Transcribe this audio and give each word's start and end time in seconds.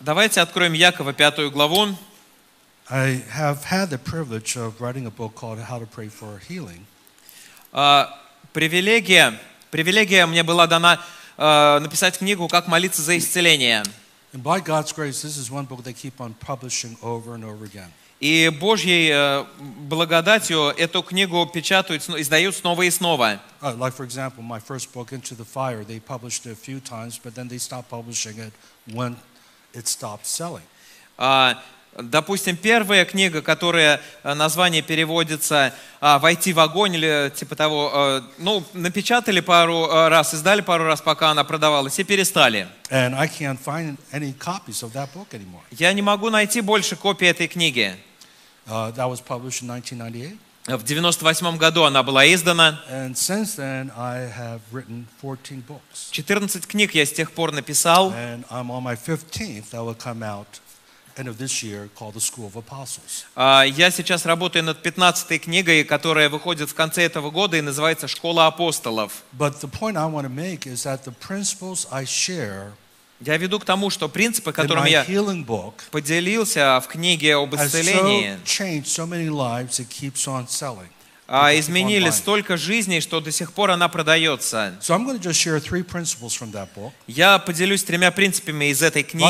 Давайте 0.00 0.40
откроем 0.42 0.74
Якова 0.74 1.14
пятую 1.14 1.50
главу. 1.50 1.96
I 2.90 3.24
have 3.34 3.64
had 3.64 3.88
the 3.88 3.96
privilege 3.96 4.54
of 4.56 4.78
writing 4.80 5.06
a 5.06 5.10
book 5.10 5.34
called 5.34 5.58
How 5.58 5.78
to 5.78 5.86
Pray 5.86 6.10
for 6.10 6.38
Healing. 6.46 6.84
А, 7.72 8.10
Привилегия, 8.52 9.40
привилегия 9.70 10.26
мне 10.26 10.42
была 10.42 10.66
дана 10.66 11.00
а, 11.38 11.80
написать 11.80 12.18
книгу 12.18 12.48
«Как 12.48 12.66
молиться 12.66 13.00
за 13.00 13.16
исцеление». 13.16 13.82
And 14.34 14.42
by 14.42 14.60
God's 14.60 14.92
grace, 14.92 15.22
this 15.22 15.38
is 15.38 15.50
one 15.50 15.64
book 15.64 15.82
they 15.84 15.94
keep 15.94 16.20
on 16.20 16.34
publishing 16.34 16.98
over 17.02 17.34
and 17.34 17.44
over 17.44 17.64
again. 17.64 17.92
И 18.22 18.50
Божьей 18.50 19.10
э, 19.12 19.44
благодатью 19.58 20.68
эту 20.78 21.02
книгу 21.02 21.44
печатают, 21.44 22.08
издают 22.08 22.54
снова 22.54 22.82
и 22.82 22.90
снова. 22.90 23.40
Uh, 23.60 23.76
like, 23.76 23.96
for 23.96 24.04
example, 24.04 24.44
my 24.44 24.60
first 24.60 24.92
book, 24.92 25.10
Into 25.10 25.34
the 25.34 25.44
Fire, 25.44 25.82
they 25.82 25.98
published 25.98 26.46
it 26.46 26.52
a 26.52 26.54
few 26.54 26.78
times, 26.78 27.18
but 27.18 27.34
then 27.34 27.48
they 27.48 27.58
stopped 27.58 27.90
publishing 27.90 28.38
it 28.38 28.52
when 28.94 29.16
it 29.74 29.88
stopped 29.88 30.24
selling. 30.26 30.62
А, 31.18 31.60
Допустим, 31.94 32.56
первая 32.56 33.04
книга, 33.04 33.42
которая 33.42 34.00
э, 34.22 34.32
название 34.32 34.80
переводится 34.80 35.74
а, 36.00 36.18
«Войти 36.18 36.54
в 36.54 36.60
огонь» 36.60 36.94
или 36.94 37.30
типа 37.36 37.54
того, 37.54 37.90
э, 37.92 38.22
ну, 38.38 38.64
напечатали 38.72 39.40
пару 39.40 39.86
э, 39.86 40.08
раз, 40.08 40.32
издали 40.32 40.62
пару 40.62 40.84
раз, 40.84 41.02
пока 41.02 41.32
она 41.32 41.44
продавалась, 41.44 41.98
и 41.98 42.04
перестали. 42.04 42.66
And 42.90 43.14
I 43.14 43.28
can't 43.28 43.58
find 43.62 43.98
any 44.10 44.32
copies 44.32 44.82
of 44.82 44.92
that 44.94 45.12
book 45.12 45.28
anymore. 45.32 45.60
Я 45.70 45.92
не 45.92 46.00
могу 46.00 46.30
найти 46.30 46.62
больше 46.62 46.96
копий 46.96 47.26
этой 47.26 47.46
книги. 47.46 47.94
Uh, 48.66 48.90
that 48.92 49.08
was 49.08 49.20
published 49.20 49.62
in 49.62 49.68
1998. 49.68 50.38
В 50.68 50.84
98 50.84 51.58
году 51.58 51.82
она 51.82 52.04
была 52.04 52.24
издана. 52.32 52.80
And 52.88 53.16
since 53.16 53.56
then, 53.56 53.90
I 53.96 54.28
have 54.30 54.60
written 54.70 55.06
14 55.20 55.64
books. 55.66 56.10
14 56.12 56.66
книг 56.66 56.94
я 56.94 57.04
с 57.04 57.12
тех 57.12 57.32
пор 57.32 57.50
написал. 57.52 58.12
And 58.12 58.44
I'm 58.48 58.70
on 58.70 58.84
my 58.84 58.94
15th 58.94 59.70
that 59.70 59.82
will 59.84 59.96
come 59.96 60.22
out 60.22 60.60
end 61.16 61.28
of 61.28 61.38
this 61.38 61.62
year 61.62 61.88
called 61.94 62.14
The 62.14 62.20
School 62.20 62.46
of 62.46 62.56
Apostles. 62.56 63.24
А, 63.34 63.64
Я 63.64 63.90
сейчас 63.90 64.24
работаю 64.24 64.64
над 64.64 64.82
15 64.82 65.38
книгой, 65.40 65.84
которая 65.84 66.28
выходит 66.28 66.70
в 66.70 66.74
конце 66.74 67.02
этого 67.02 67.30
года 67.30 67.56
и 67.56 67.60
называется 67.60 68.08
«Школа 68.08 68.46
апостолов». 68.46 69.22
But 69.36 69.60
the 69.60 69.68
point 69.68 69.96
I 69.96 70.06
want 70.06 70.26
to 70.26 70.30
make 70.30 70.66
is 70.66 70.84
that 70.84 71.04
the 71.04 71.12
principles 71.12 71.86
I 71.90 72.04
share 72.04 72.72
Я 73.24 73.36
веду 73.36 73.58
к 73.60 73.64
тому, 73.64 73.88
что 73.90 74.08
принципы, 74.08 74.52
которыми 74.52 74.88
я 74.90 75.04
поделился 75.90 76.80
в 76.80 76.88
книге 76.88 77.36
об 77.36 77.54
исцелении, 77.54 78.38
а, 81.28 81.56
изменили 81.58 82.10
столько 82.10 82.56
жизней, 82.56 83.00
что 83.00 83.20
до 83.20 83.30
сих 83.30 83.52
пор 83.52 83.70
она 83.70 83.88
продается. 83.88 84.76
Я 87.06 87.38
поделюсь 87.38 87.84
тремя 87.84 88.10
принципами 88.10 88.66
из 88.70 88.82
этой 88.82 89.02
книги. 89.02 89.24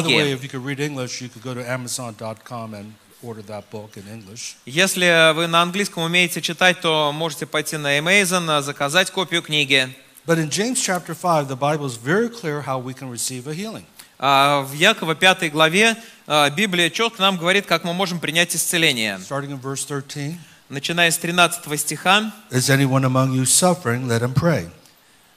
Если 4.66 5.32
вы 5.34 5.46
на 5.46 5.62
английском 5.62 6.02
умеете 6.02 6.40
читать, 6.40 6.80
то 6.80 7.12
можете 7.12 7.46
пойти 7.46 7.76
на 7.76 7.98
Amazon, 7.98 8.50
а, 8.50 8.62
заказать 8.62 9.10
копию 9.12 9.42
книги. 9.42 9.94
But 10.25 10.37
in 10.39 10.49
James 10.49 10.81
chapter 10.81 11.13
5, 11.15 11.47
the 11.47 11.55
Bible 11.55 11.85
is 11.85 11.95
very 11.95 12.27
clear 12.29 12.61
how 12.61 12.77
we 12.79 12.93
can 12.93 13.09
receive 13.09 13.47
a 13.47 13.53
healing. 13.53 13.85
А, 14.19 14.61
В 14.63 14.73
Якова 14.73 15.15
5 15.15 15.49
главе 15.51 15.95
а, 16.27 16.49
Библия 16.49 16.89
четко 16.89 17.21
нам 17.21 17.37
говорит, 17.37 17.65
как 17.65 17.83
мы 17.83 17.93
можем 17.93 18.19
принять 18.19 18.53
исцеление. 18.55 19.17
Starting 19.19 19.51
in 19.51 19.61
verse 19.61 19.85
13. 19.85 20.37
Начиная 20.69 21.09
с 21.11 21.17
13 21.17 21.79
стиха. 21.79 22.33
Is 22.51 22.69
anyone 22.69 23.05
among 23.05 23.31
you 23.33 23.45
suffering? 23.45 24.07
Let 24.07 24.21
him 24.21 24.33
pray. 24.33 24.69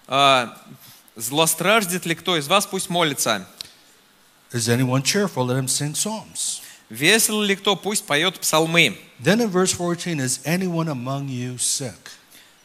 а, 0.08 0.56
«Злостраждет 1.16 2.06
ли 2.06 2.14
кто 2.14 2.36
из 2.38 2.48
вас, 2.48 2.66
пусть 2.66 2.88
молится. 2.88 3.46
Is 4.52 4.68
anyone 4.68 5.02
cheerful? 5.02 5.44
Let 5.46 5.56
him 5.58 5.68
sing 5.68 5.92
psalms. 5.94 6.60
Весел 6.88 7.40
ли 7.42 7.54
кто, 7.54 7.76
пусть 7.76 8.04
поет 8.06 8.40
псалмы». 8.40 8.96
Then 9.22 9.40
in 9.40 9.50
verse 9.50 9.72
14, 9.72 10.18
is 10.18 10.40
anyone 10.44 10.88
among 10.88 11.28
you 11.28 11.58
sick? 11.58 11.94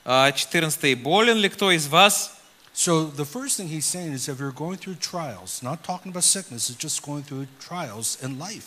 А, 0.04 0.32
14. 0.32 0.94
«Болен 0.96 1.36
ли 1.38 1.48
кто 1.48 1.70
из 1.70 1.86
вас?» 1.86 2.32
So 2.74 3.10
the 3.14 3.26
first 3.26 3.56
thing 3.58 3.68
he's 3.68 3.84
saying 3.84 4.14
is 4.14 4.28
if 4.28 4.38
you're 4.38 4.52
going 4.52 4.78
through 4.78 4.98
trials, 5.00 5.60
not 5.62 5.82
talking 5.82 6.12
about 6.12 6.24
sickness, 6.24 6.70
it's 6.70 6.78
just 6.78 7.02
going 7.02 7.22
through 7.24 7.46
trials 7.60 8.16
in 8.22 8.38
life. 8.38 8.64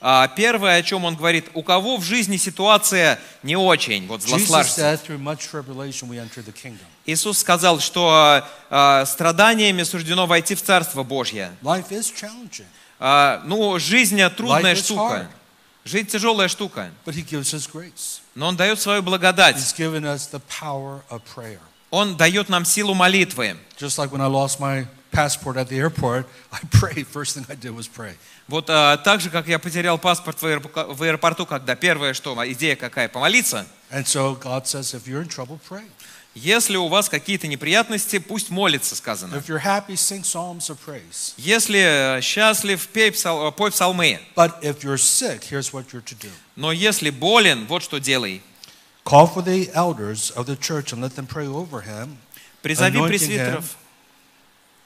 А, 0.00 0.28
Первое, 0.28 0.76
о 0.76 0.82
чем 0.82 1.06
он 1.06 1.16
говорит, 1.16 1.46
у 1.54 1.62
кого 1.62 1.96
в 1.96 2.04
жизни 2.04 2.36
ситуация 2.36 3.18
не 3.42 3.56
очень, 3.56 4.06
вот 4.06 4.20
kingdom. 6.52 6.78
Иисус 7.06 7.38
сказал, 7.38 7.80
что 7.80 8.44
а, 8.68 9.06
страданиями 9.06 9.82
суждено 9.82 10.26
войти 10.26 10.54
в 10.54 10.62
Царство 10.62 11.04
Божье. 11.04 11.56
А, 13.00 13.42
Ну, 13.46 13.78
жизнь 13.78 14.20
трудная 14.36 14.74
штука. 14.74 15.30
Жизнь 15.84 16.06
тяжелая 16.06 16.48
штука. 16.48 16.90
but 17.04 17.14
he 17.14 17.22
gives 17.22 17.52
us 17.52 17.66
grace. 17.70 18.20
Но 18.34 18.46
Он 18.48 18.56
дает 18.56 18.80
свою 18.80 19.02
благодать. 19.02 19.56
He's 19.56 19.74
given 19.76 20.04
us 20.04 20.26
the 20.30 20.40
power 20.48 21.02
of 21.10 21.22
prayer. 21.34 21.60
Он 21.90 22.16
дает 22.16 22.48
нам 22.48 22.64
силу 22.64 22.94
молитвы. 22.94 23.56
Just 23.78 23.98
like 23.98 24.10
when 24.10 24.20
I 24.20 24.26
lost 24.26 24.58
my 24.58 24.86
passport 25.12 25.56
at 25.56 25.68
the 25.68 25.78
airport, 25.78 26.26
I 26.50 26.58
prayed. 26.70 27.06
First 27.06 27.34
thing 27.36 27.46
I 27.48 27.54
did 27.54 27.74
was 27.76 27.86
pray. 27.86 28.16
Вот 28.48 28.68
а, 28.68 28.96
так 28.96 29.20
же, 29.20 29.30
как 29.30 29.46
я 29.46 29.58
потерял 29.58 29.96
паспорт 29.98 30.40
в 30.40 30.44
аэропо- 30.44 30.92
в 30.92 31.02
аэропорту, 31.02 31.46
когда 31.46 31.76
первое, 31.76 32.14
что, 32.14 32.34
идея 32.50 32.76
какая, 32.76 33.08
помолиться. 33.08 33.66
And 33.90 34.06
so 34.06 34.34
God 34.34 34.66
says, 34.66 34.92
if 34.94 35.06
you're 35.06 35.22
in 35.22 35.28
trouble, 35.28 35.60
pray. 35.68 35.84
Если 36.34 36.76
у 36.76 36.88
вас 36.88 37.08
какие-то 37.08 37.46
неприятности, 37.46 38.18
пусть 38.18 38.50
молится, 38.50 38.96
сказано. 38.96 39.36
If 39.36 39.46
you're 39.46 39.62
happy, 39.62 39.94
sing 39.94 40.22
psalms 40.22 40.68
of 40.68 40.78
praise. 40.84 41.34
Если 41.36 41.78
э, 42.18 42.20
счастлив, 42.22 42.88
пей 42.88 43.10
псал- 43.12 43.48
э, 43.48 43.52
пой 43.52 43.70
псалмы. 43.70 44.20
But 44.34 44.60
if 44.62 44.80
you're 44.82 44.98
sick, 44.98 45.42
here's 45.48 45.72
what 45.72 45.92
you're 45.92 46.02
to 46.02 46.16
do. 46.18 46.28
Но 46.56 46.72
если 46.72 47.10
болен, 47.10 47.66
вот 47.66 47.84
что 47.84 47.98
делай. 47.98 48.42
Call 49.04 49.32
for 49.32 49.44
the 49.44 49.70
elders 49.74 50.32
of 50.34 50.46
the 50.46 50.56
church 50.56 50.92
and 50.92 51.00
let 51.00 51.14
them 51.14 51.26
pray 51.28 51.46
over 51.46 51.82
him. 51.82 52.16
Призови 52.62 52.98
пресвитеров, 53.06 53.76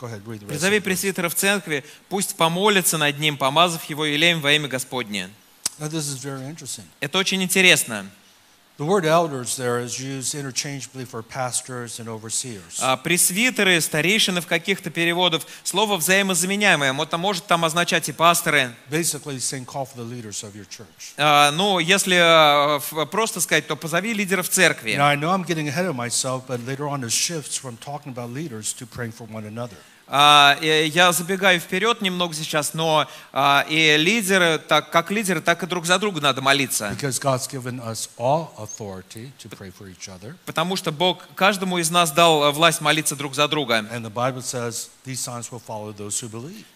Go 0.01 0.07
ahead, 0.07 0.23
read 0.27 0.41
the 0.41 0.47
rest. 0.47 0.49
призови 0.49 0.81
пресвитеров 0.81 1.35
церкви, 1.35 1.83
пусть 2.09 2.37
помолятся 2.37 2.99
над 2.99 3.19
ним, 3.19 3.37
помазав 3.39 3.85
его 3.85 4.05
елеем 4.05 4.41
во 4.41 4.53
имя 4.53 4.69
Господне. 4.69 5.31
Это 7.01 7.19
очень 7.19 7.43
интересно. 7.43 8.11
The 8.80 8.86
word 8.86 9.06
elders 9.06 9.56
there 9.56 9.80
is 9.80 10.00
used 10.00 10.34
interchangeably 10.34 11.06
for 11.06 11.22
pastors 11.22 12.00
and 12.00 12.10
overseers. 12.10 12.80
А, 12.82 12.98
Пресвитеры, 12.98 13.80
старейшины 13.80 14.42
в 14.42 14.48
каких-то 14.48 14.90
переводах, 14.90 15.44
слово 15.64 15.96
взаимозаменяемое. 15.96 16.92
Это 17.00 17.20
может 17.20 17.46
там 17.46 17.66
означать 17.66 18.10
и 18.10 18.12
пасторы. 18.12 18.74
Basically, 18.90 19.38
saying 19.38 19.66
call 19.68 19.86
for 19.86 19.98
the 19.98 20.04
leaders 20.04 20.42
of 20.44 20.56
your 20.56 20.66
чurch. 20.68 21.14
А, 21.18 21.52
Ну, 21.52 21.78
если 21.78 22.16
а, 22.20 22.78
ф- 22.78 23.10
просто 23.12 23.42
сказать, 23.42 23.68
то 23.68 23.76
позови 23.76 24.12
лидеров 24.12 24.50
церкви. 24.50 24.96
Now, 24.98 25.06
I 25.08 25.16
know 25.18 25.30
I'm 25.30 25.46
getting 25.46 25.68
ahead 25.70 25.86
of 25.86 25.96
myself, 25.96 26.48
but 26.48 26.66
later 26.66 26.88
on 26.88 27.04
it 27.04 27.12
shifts 27.12 27.56
from 27.56 27.78
talking 27.78 28.12
about 28.12 28.32
leaders 28.34 28.74
to 28.74 28.88
praying 28.88 29.12
for 29.14 29.28
one 29.32 29.46
another. 29.46 29.78
А, 30.11 30.57
Я 30.61 31.13
забегаю 31.13 31.61
вперед 31.61 32.01
немного 32.01 32.35
сейчас, 32.35 32.73
но 32.73 33.07
а, 33.33 33.67
и 33.69 33.97
лидеры, 33.99 34.59
так 34.59 34.91
как 34.91 35.11
лидеры, 35.11 35.41
так 35.41 35.63
и 35.63 35.67
друг 35.67 35.85
за 35.87 35.99
друга 35.99 36.21
надо 36.21 36.41
молиться. 36.41 36.97
Потому 40.47 40.77
что 40.77 40.93
Бог 40.93 41.29
каждому 41.35 41.79
из 41.79 41.91
нас 41.91 42.11
дал 42.11 42.45
э, 42.45 42.51
власть 42.53 42.81
молиться 42.81 43.17
друг 43.17 43.35
за 43.35 43.49
друга. 43.49 43.85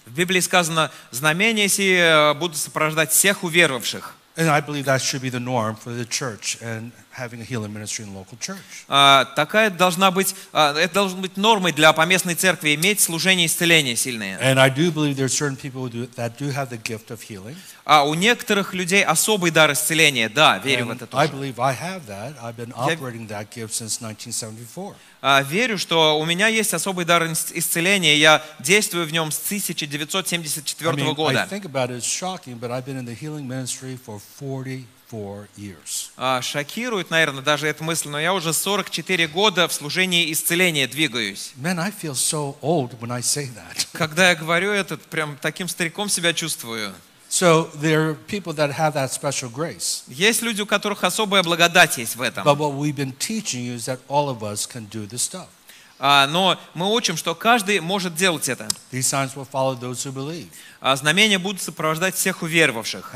В 0.06 0.14
Библии 0.14 0.41
сказано, 0.41 0.91
знамения 1.10 1.69
сии 1.69 2.34
будут 2.34 2.56
сопровождать 2.56 3.10
всех 3.10 3.44
уверовавших. 3.44 4.14
And 4.34 4.49
I 4.49 4.62
believe 4.62 4.87
that 4.87 5.03
should 5.03 5.20
be 5.20 5.28
the 5.28 5.40
norm 5.40 5.76
for 5.76 5.93
the 5.93 6.06
church 6.06 6.56
and 6.62 6.90
having 7.14 7.41
a 7.41 7.44
healing 7.44 7.73
ministry 7.73 8.05
in 8.05 8.14
local 8.14 8.38
church. 8.41 8.56
А, 8.88 9.25
Такая 9.37 9.70
должна 9.70 10.11
быть, 10.11 10.35
а, 10.53 10.75
это 10.79 10.94
должно 10.94 11.20
быть 11.20 11.37
нормой 11.37 11.73
для 11.73 11.93
поместной 11.93 12.35
церкви, 12.35 12.75
иметь 12.75 13.00
служение 13.00 13.47
исцеления 13.47 13.97
сильное. 13.97 14.38
And 14.41 14.59
I 14.59 14.70
do 14.70 14.91
believe 14.91 15.17
there 15.17 15.26
are 15.26 15.29
certain 15.29 15.56
people 15.56 15.82
who 15.82 15.91
do, 15.91 16.06
that 16.17 16.38
do 16.38 16.50
have 16.53 16.70
the 16.70 16.79
gift 16.82 17.11
of 17.11 17.20
healing. 17.23 17.56
А 17.85 18.05
у 18.05 18.14
некоторых 18.14 18.75
людей 18.75 19.05
особый 19.05 19.50
дар 19.50 19.73
исцеления, 19.73 20.29
да, 20.29 20.59
верю 20.59 20.87
в 20.87 20.91
And 20.91 20.97
это 21.03 21.09
I 21.19 21.26
тоже. 21.29 21.38
believe 21.43 21.59
I 21.61 21.75
have 21.75 22.06
that. 22.06 22.35
I've 22.43 22.56
been 22.56 22.73
operating 22.75 23.26
that 23.29 23.50
gift 23.53 23.75
since 23.75 23.99
1974. 24.00 24.94
А, 25.25 25.43
Верю, 25.43 25.79
что 25.79 26.19
у 26.19 26.25
меня 26.25 26.49
есть 26.49 26.75
особый 26.75 27.05
дар 27.05 27.23
ис- 27.25 27.53
исцеления, 27.55 28.17
я 28.17 28.43
действую 28.59 29.06
в 29.06 29.12
нем 29.12 29.31
с 29.31 29.38
1974 29.38 30.91
I 30.91 30.94
mean, 30.97 31.11
I 31.11 31.14
года. 31.14 31.47
think 31.50 31.64
about 31.64 31.91
it, 31.91 31.99
it's 31.99 32.06
shocking, 32.06 32.59
but 32.59 32.70
I've 32.70 32.85
been 32.85 32.97
in 32.99 33.05
the 33.05 33.14
healing 33.14 33.47
ministry 33.47 33.97
for 33.97 34.19
44 34.41 34.67
years. 34.67 34.85
А, 34.85 34.87
Шокирует, 36.43 37.11
наверное, 37.11 37.43
даже 37.43 37.67
эта 37.67 37.85
мысль, 37.85 38.09
но 38.09 38.19
я 38.20 38.35
уже 38.35 38.53
44 38.53 39.29
года 39.29 39.69
в 39.69 39.73
служении 39.73 40.32
исцеления 40.32 40.87
двигаюсь. 40.87 41.53
Man, 41.56 41.79
I 41.79 41.91
feel 41.91 42.14
so 42.14 42.56
old 42.62 42.99
when 43.00 43.12
I 43.12 43.20
say 43.20 43.49
that. 43.55 43.87
Когда 43.93 44.31
я 44.31 44.35
говорю 44.35 44.70
это, 44.73 44.97
прям 44.97 45.37
таким 45.41 45.69
стариком 45.69 46.09
себя 46.09 46.32
чувствую. 46.32 46.93
So 47.31 47.70
there 47.81 48.11
are 48.11 48.14
people 48.14 48.53
that 48.55 48.76
have 48.76 48.93
that 48.93 49.11
special 49.11 49.50
grace. 49.50 50.03
Есть 50.06 50.43
люди, 50.43 50.61
у 50.61 50.67
которых 50.67 51.03
особая 51.03 51.43
благодать 51.43 51.97
есть 51.97 52.17
в 52.17 52.20
этом. 52.20 52.44
But 52.44 52.59
what 52.59 52.75
we've 52.75 52.94
been 52.94 53.17
teaching 53.17 53.64
you 53.64 53.75
is 53.75 53.87
that 53.87 54.00
all 54.09 54.29
of 54.29 54.43
us 54.43 54.67
can 54.67 54.87
do 54.91 55.09
this 55.09 55.23
stuff. 55.23 55.47
А, 56.05 56.26
Но 56.26 56.59
мы 56.75 56.93
учим, 56.93 57.17
что 57.17 57.35
каждый 57.37 57.79
может 57.79 58.17
делать 58.17 58.49
это. 58.49 58.69
А 60.81 60.97
Знамения 60.97 61.38
будут 61.38 61.62
сопровождать 61.62 62.17
всех 62.17 62.43
уверовавших. 62.43 63.14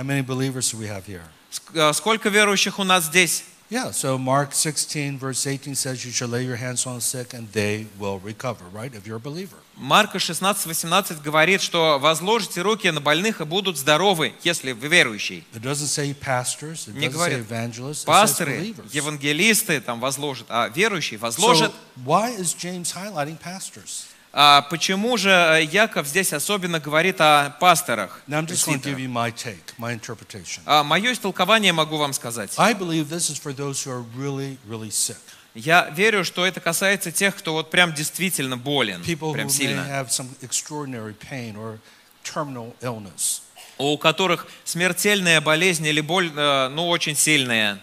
А, 1.75 1.93
Сколько 1.93 2.29
верующих 2.29 2.79
у 2.79 2.85
нас 2.85 3.05
здесь? 3.05 3.45
Yeah, 3.69 3.91
so 3.91 4.17
Mark 4.17 4.53
16, 4.53 5.19
verse 5.19 5.45
18 5.45 5.75
says, 5.75 6.05
You 6.05 6.13
shall 6.13 6.29
lay 6.29 6.45
your 6.45 6.55
hands 6.55 6.87
on 6.87 6.95
the 6.97 7.01
sick 7.01 7.35
and 7.35 7.49
they 7.53 7.87
will 7.99 8.21
recover, 8.21 8.65
right? 8.73 8.95
If 8.95 9.09
you're 9.09 9.17
a 9.17 9.21
believer. 9.21 9.57
Марка 9.75 10.19
16-18 10.19 11.21
говорит, 11.21 11.61
что 11.61 11.99
возложите 11.99 12.63
руки 12.63 12.89
на 12.91 13.01
больных 13.01 13.41
и 13.41 13.45
будут 13.45 13.77
здоровы, 13.77 14.35
если 14.45 14.71
вы 14.71 14.87
верующий. 14.87 15.45
It 15.53 15.63
doesn't 15.63 15.89
say 15.89 16.15
pastors, 16.15 16.87
it 16.87 16.95
Не 16.95 17.09
doesn't 17.09 17.11
say 17.11 17.13
говорит 17.13 17.39
evangelists, 17.41 18.05
it 18.05 18.07
says 18.07 18.07
Пасторы, 18.07 18.75
евангелисты 18.93 19.81
там 19.81 19.99
возложат, 19.99 20.47
а 20.49 20.69
верующий 20.69 21.17
возложит. 21.17 21.73
So 21.73 22.05
why 22.05 22.31
is 22.39 22.55
James 22.55 22.95
highlighting 22.95 23.37
pastors? 23.37 24.07
А 24.39 24.61
почему 24.61 25.17
же 25.17 25.31
э, 25.31 25.65
Яков 25.65 26.07
здесь 26.07 26.35
особенно 26.35 26.79
говорит 26.79 27.19
о 27.23 27.57
пасторах? 27.59 28.21
My 28.29 29.33
take, 29.33 29.57
my. 29.79 29.99
А, 30.67 30.85
Мое 30.85 31.15
истолкование 31.15 31.73
могу 31.73 31.97
вам 31.97 32.13
сказать. 32.13 32.53
Really, 32.55 33.03
really. 34.69 35.17
Я 35.55 35.89
верю, 35.89 36.23
что 36.23 36.45
это 36.45 36.61
касается 36.61 37.11
тех, 37.11 37.35
кто 37.35 37.55
вот 37.55 37.71
прям 37.71 37.95
действительно 37.95 38.59
болен, 38.59 39.01
People 39.01 39.33
прям 39.33 39.49
сильно. 39.49 40.07
У 43.79 43.97
которых 43.97 44.47
смертельная 44.65 45.41
болезнь 45.41 45.87
или 45.87 46.03
боль, 46.03 46.31
э, 46.37 46.69
ну, 46.69 46.89
очень 46.89 47.17
сильная. 47.17 47.81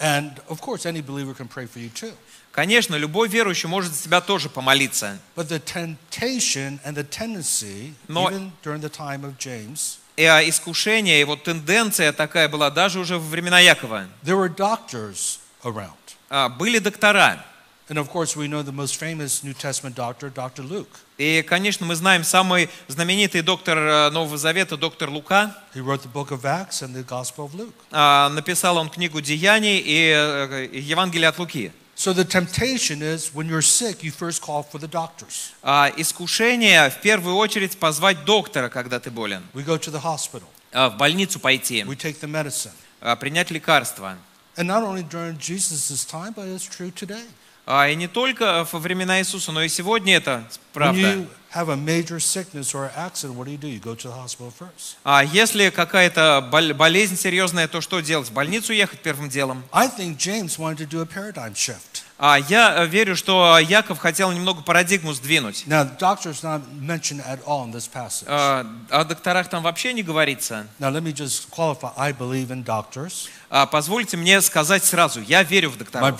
And 0.00 0.38
of 0.48 0.60
course, 0.60 0.84
any 0.84 1.00
believer 1.00 1.32
can 1.32 1.48
pray 1.48 1.66
for 1.66 1.78
you 1.78 1.88
too. 1.88 2.12
Конечно, 2.54 2.94
любой 2.94 3.28
верующий 3.28 3.68
может 3.68 3.92
за 3.92 4.00
себя 4.00 4.20
тоже 4.20 4.48
помолиться. 4.48 5.18
But 5.34 5.48
the 5.48 5.58
temptation 5.60 6.78
and 6.84 6.94
the 6.94 7.02
tendency, 7.08 7.92
Но- 8.06 8.30
even 8.30 8.52
during 8.64 8.80
the 8.80 8.88
time 8.90 9.22
of 9.24 9.36
James, 9.38 9.98
И 10.16 10.24
а, 10.24 10.48
искушение, 10.48 11.20
и 11.20 11.24
вот 11.24 11.42
тенденция 11.42 12.12
такая 12.12 12.48
была 12.48 12.70
даже 12.70 13.00
уже 13.00 13.18
во 13.18 13.26
времена 13.28 13.58
Якова. 13.58 14.06
there 14.22 14.36
were 14.36 14.48
doctors 14.54 15.40
around. 15.64 15.90
А, 16.30 16.48
Были 16.48 16.78
доктора. 16.78 17.44
And 17.88 17.98
of 17.98 18.08
course, 18.10 18.34
we 18.36 18.46
know 18.48 18.62
the 18.62 18.72
most 18.72 18.96
famous 18.98 19.42
New 19.42 19.52
Testament 19.52 19.94
doctor, 19.96 20.30
Dr. 20.32 20.62
Luke. 20.62 20.88
И, 21.18 21.42
конечно, 21.46 21.84
мы 21.84 21.96
знаем 21.96 22.22
самый 22.24 22.70
знаменитый 22.88 23.42
доктор 23.42 23.76
э, 23.76 24.10
Нового 24.10 24.38
Завета, 24.38 24.76
доктор 24.76 25.10
Лука. 25.10 25.54
He 25.74 25.80
wrote 25.84 26.02
the 26.02 26.10
book 26.12 26.30
of 26.30 26.44
Acts 26.44 26.80
and 26.82 26.94
the 26.94 27.04
Gospel 27.04 27.46
of 27.46 27.54
Luke. 27.54 27.74
А, 27.90 28.28
Написал 28.30 28.76
он 28.78 28.88
книгу 28.88 29.20
«Деяний» 29.20 29.78
и 29.84 30.12
э, 30.16 30.66
и 30.72 30.80
Евангелие 30.80 31.28
от 31.28 31.38
Луки. 31.40 31.72
So 31.96 32.12
the 32.12 32.24
temptation 32.24 33.02
is 33.02 33.30
when 33.34 33.48
you're 33.48 33.62
sick, 33.62 34.02
you 34.02 34.10
first 34.10 34.42
call 34.42 34.62
for 34.64 34.78
the 34.80 34.88
doctors. 34.88 35.52
А, 35.62 35.92
Искушение 35.96 36.90
в 36.90 37.00
первую 37.00 37.36
очередь 37.36 37.78
позвать 37.78 38.24
доктора, 38.24 38.68
когда 38.68 38.98
ты 38.98 39.10
болен. 39.10 39.42
We 39.54 39.64
go 39.64 39.78
to 39.78 39.92
the 39.92 40.02
hospital, 40.02 40.48
А, 40.72 40.90
В 40.90 40.96
больницу 40.96 41.38
пойти, 41.38 41.82
we 41.82 41.96
take 41.96 42.18
the 42.20 42.28
medicine. 42.28 42.72
а, 43.00 43.14
принять 43.16 43.50
лекарства. 43.52 44.16
And 44.56 44.66
not 44.66 44.82
only 44.82 45.02
during 45.08 45.38
Jesus' 45.38 46.04
time, 46.04 46.34
but 46.34 46.46
it's 46.48 46.66
true 46.68 46.92
today. 46.92 47.24
А, 47.66 47.88
И 47.88 47.94
не 47.94 48.08
только 48.08 48.66
во 48.70 48.78
времена 48.80 49.20
Иисуса, 49.20 49.52
но 49.52 49.62
и 49.62 49.68
сегодня 49.68 50.16
это 50.16 50.44
When 50.50 50.58
правда. 50.72 51.00
you 51.00 51.28
have 51.54 51.68
a 51.68 51.76
major 51.76 52.18
sickness 52.18 52.74
or 52.74 52.90
accident, 52.96 53.38
what 53.38 53.46
do 53.46 53.52
you 53.52 53.58
do? 53.58 53.68
You 53.68 53.78
go 53.78 53.94
to 53.94 54.08
the 54.08 54.14
hospital 54.14 54.50
first. 54.50 54.96
А 55.04 55.22
если 55.22 55.70
какая-то 55.70 56.48
бол- 56.50 56.74
болезнь 56.74 57.16
серьезная, 57.16 57.68
то 57.68 57.80
что 57.80 58.00
делать? 58.00 58.28
В 58.28 58.32
больницу 58.32 58.72
ехать 58.72 59.00
первым 59.00 59.28
делом? 59.28 59.62
I 59.72 59.88
think 59.88 60.16
James 60.18 60.58
wanted 60.58 60.78
to 60.78 60.86
do 60.88 61.00
a 61.00 61.06
paradigm 61.06 61.54
shift. 61.54 62.02
А 62.16 62.38
я 62.38 62.84
э, 62.84 62.86
верю, 62.86 63.16
что 63.16 63.58
Яков 63.58 63.98
хотел 63.98 64.30
немного 64.30 64.62
парадигму 64.62 65.12
сдвинуть. 65.14 65.64
Now, 65.66 65.84
the 65.84 65.98
doctor 65.98 66.30
is 66.30 66.44
not 66.44 66.62
mentioned 66.80 67.20
at 67.26 67.42
all 67.44 67.64
in 67.64 67.72
this 67.72 67.88
passage. 67.88 68.24
А, 68.28 68.64
О 68.90 69.04
докторах 69.04 69.48
там 69.48 69.64
вообще 69.64 69.92
не 69.92 70.04
говорится. 70.04 70.68
Now, 70.78 70.92
let 70.92 71.02
me 71.02 71.12
just 71.12 71.50
qualify. 71.50 71.92
I 71.96 72.12
believe 72.12 72.48
in 72.50 72.64
doctors. 72.64 73.28
А, 73.50 73.66
Позвольте 73.66 74.16
мне 74.16 74.40
сказать 74.42 74.84
сразу, 74.84 75.20
я 75.20 75.42
верю 75.42 75.70
в 75.70 75.74
My 75.74 75.78
докторов. 75.78 76.18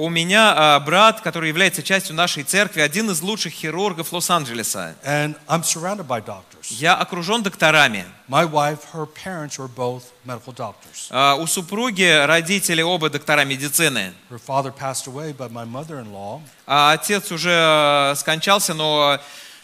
У 0.00 0.08
меня 0.08 0.54
а, 0.56 0.80
брат, 0.80 1.20
который 1.20 1.50
является 1.50 1.82
частью 1.82 2.14
нашей 2.14 2.42
церкви, 2.42 2.80
один 2.80 3.10
из 3.10 3.20
лучших 3.20 3.52
хирургов 3.52 4.14
Лос-Анджелеса. 4.14 4.94
Я 6.70 6.94
окружен 6.94 7.42
докторами. 7.42 8.06
My 8.26 8.46
wife, 8.50 8.78
her 8.94 9.04
parents 9.04 9.58
were 9.58 9.68
both 9.68 10.04
medical 10.24 10.54
doctors. 10.54 11.08
А, 11.10 11.34
У 11.34 11.46
супруги 11.46 12.24
родители 12.24 12.80
оба 12.80 13.10
доктора 13.10 13.44
медицины. 13.44 14.14
Her 14.30 14.38
father 14.38 14.72
passed 14.72 15.06
away, 15.06 15.36
but 15.36 15.52
my 15.52 15.66
mother-in-law, 15.66 16.40
А 16.66 16.92
Отец 16.92 17.30
уже 17.30 17.50
э, 17.52 18.14
скончался, 18.16 18.72
но 18.72 19.18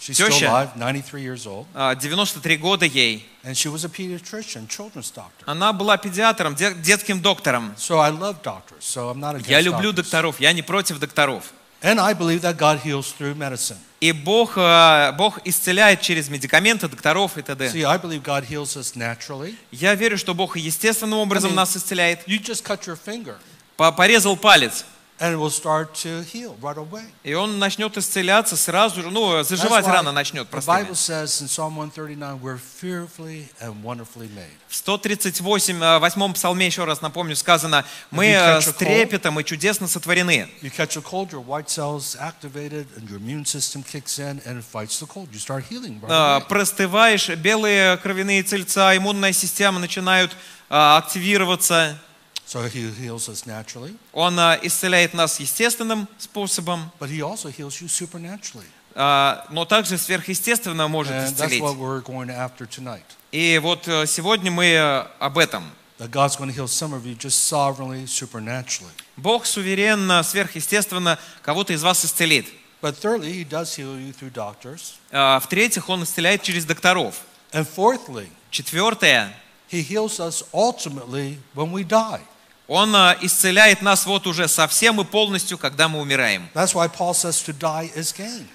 she's 0.07 0.15
still 0.15 0.29
Теща. 0.29 0.49
alive, 0.49 0.71
93 0.77 1.23
years 1.23 1.47
old, 1.47 1.67
а, 1.75 1.95
93 1.95 2.57
года 2.57 2.85
ей. 2.87 3.27
and 3.45 3.53
she 3.55 3.71
was 3.73 3.85
a 3.85 3.89
pediatrician, 3.89 4.67
children's 4.69 5.11
doctor. 5.15 5.45
Она 5.47 5.73
была 5.73 5.97
педиатром, 5.99 6.55
де- 6.55 6.75
детским 6.75 7.21
доктором. 7.21 7.75
So 7.77 7.99
I 8.01 8.11
love 8.11 8.43
doctors, 8.43 8.81
so 8.83 9.11
I'm 9.13 9.19
not 9.19 9.37
against 9.37 9.49
Я 9.51 9.61
люблю 9.61 9.91
doctors. 9.91 9.97
докторов, 9.97 10.41
я 10.41 10.53
не 10.53 10.63
против 10.63 10.99
докторов. 10.99 11.45
And 11.83 12.01
I 12.01 12.15
believe 12.15 12.41
that 12.41 12.57
God 12.57 12.83
heals 12.83 13.13
through 13.19 13.35
medicine. 13.37 13.77
И 14.01 14.13
Бог, 14.13 14.57
э, 14.57 15.13
Бог 15.17 15.39
исцеляет 15.45 16.01
через 16.01 16.29
медикаменты, 16.29 16.89
докторов 16.89 17.37
и 17.39 17.43
т.д. 17.43 17.69
See, 17.69 17.85
I 17.85 17.99
believe 17.99 18.23
God 18.23 18.47
heals 18.49 18.77
us 18.77 18.95
naturally. 18.97 19.55
Я 19.71 19.95
верю, 19.95 20.17
что 20.19 20.35
Бог 20.35 20.57
естественным 20.57 21.19
образом 21.19 21.51
I 21.51 21.53
mean- 21.53 21.57
нас 21.57 21.77
исцеляет. 21.77 22.27
You 22.27 22.39
just 22.43 22.63
cut 22.65 22.81
your 22.87 22.99
finger, 23.03 23.37
По- 23.77 23.93
Порезал 23.93 24.37
палец, 24.37 24.85
and 25.19 25.33
it 25.33 25.39
will 25.39 25.49
start 25.51 25.95
to 25.95 26.23
heal 26.25 26.57
right 26.61 26.77
away. 26.77 27.05
и 27.25 27.33
он 27.33 27.59
начнет 27.59 27.97
исцеляться 27.97 28.57
сразу 28.57 29.01
же, 29.03 29.11
ну, 29.11 29.43
заживать 29.43 29.87
рано 29.87 30.13
начнет 30.13 30.47
the 30.47 30.51
простыми. 30.51 30.89
Bible 30.89 30.95
says 30.95 31.41
in 31.41 31.49
Psalm 31.49 31.75
139, 31.77 32.41
we're 32.43 32.59
fearfully 32.59 33.49
and 33.61 33.83
wonderfully 33.83 34.29
made. 34.35 34.51
В 34.69 34.75
138, 34.77 35.81
э, 35.81 35.99
восьмом 35.99 36.35
псалме, 36.35 36.67
еще 36.67 36.85
раз 36.85 37.01
напомню, 37.01 37.35
сказано, 37.37 37.85
мы 38.11 38.27
э, 38.27 38.61
с 38.61 38.73
трепетом 38.75 39.41
и 39.41 39.45
чудесно 39.45 39.89
сотворены. 39.89 40.49
You 40.61 40.71
catch 40.71 40.97
a 40.99 41.01
cold, 41.03 41.31
your 41.33 41.43
white 41.45 41.69
cells 41.71 42.17
activated, 42.21 42.87
and 42.97 43.09
your 43.09 43.17
immune 43.19 43.45
system 43.47 43.83
kicks 43.83 44.19
in 44.19 44.41
and 44.45 44.59
it 44.59 44.65
fights 44.65 44.99
the 45.01 45.07
cold. 45.07 45.29
You 45.33 45.39
start 45.39 45.65
healing 45.71 45.99
right 46.03 46.11
Э, 46.11 46.37
away. 46.41 46.49
Простываешь, 46.49 47.29
белые 47.31 47.97
кровяные 47.97 48.43
цельца, 48.43 48.95
иммунная 48.97 49.33
система 49.33 49.79
начинают 49.81 50.33
э, 50.69 50.75
активироваться. 50.77 51.99
So 52.46 52.68
he 52.68 52.90
heals 52.92 53.30
us 53.30 53.46
naturally, 53.46 53.96
Он 54.12 54.38
э, 54.38 54.60
исцеляет 54.64 55.14
нас 55.14 55.40
естественным 55.40 56.08
способом, 56.18 56.92
but 57.00 57.10
he 57.10 57.22
also 57.22 57.50
heals 57.50 57.80
you 57.82 57.88
supernaturally. 57.88 58.66
э, 58.94 59.38
но 59.52 59.64
также 59.66 59.98
сверхъестественно 59.98 60.88
может 60.90 61.14
And 61.14 61.28
that's 61.28 61.32
исцелить. 61.34 61.62
what 61.62 61.78
we're 61.78 62.02
going 62.02 62.30
after 62.30 62.66
tonight. 62.68 63.06
И 63.32 63.58
вот 63.60 63.88
э, 63.88 64.06
сегодня 64.06 64.52
мы 64.52 64.66
э, 64.66 65.06
об 65.20 65.38
этом. 65.38 65.64
That 66.00 66.10
God's 66.12 66.36
going 66.36 66.50
to 66.50 66.54
heal 66.54 66.68
some 66.68 66.94
of 66.94 67.06
you 67.06 67.16
just 67.16 67.48
sovereignly, 67.48 68.06
supernaturally. 68.08 68.92
Бог 69.16 69.46
суверенно, 69.46 70.22
сверхъестественно 70.24 71.18
кого-то 71.44 71.72
из 71.74 71.84
вас 71.84 72.04
исцелит. 72.04 72.48
But 72.82 72.98
thirdly, 73.00 73.32
he 73.32 73.44
does 73.48 73.76
heal 73.78 73.96
you 73.98 74.12
through 74.12 74.32
doctors. 74.34 74.96
Э, 75.12 75.40
В-третьих, 75.40 75.88
Он 75.88 76.04
исцеляет 76.04 76.42
через 76.44 76.66
докторов. 76.66 77.22
And 77.54 77.66
fourthly, 77.66 78.28
Четвертое, 78.50 79.32
he 79.72 79.82
heals 79.82 80.20
us 80.20 80.44
ultimately 80.54 81.38
when 81.54 81.72
we 81.72 81.84
die. 81.86 82.20
Он 82.69 82.95
э, 82.97 83.17
исцеляет 83.23 83.81
нас 83.83 84.07
вот 84.07 84.27
уже 84.27 84.49
совсем 84.49 85.01
и 85.01 85.05
полностью, 85.05 85.57
когда 85.57 85.89
мы 85.89 86.01
умираем. 86.01 86.49
That's 86.55 86.75
why 86.75 86.89
Paul 86.89 87.13
says 87.15 87.43
to 87.47 87.53
die 87.57 87.91
is 87.95 88.13
gain. 88.17 88.47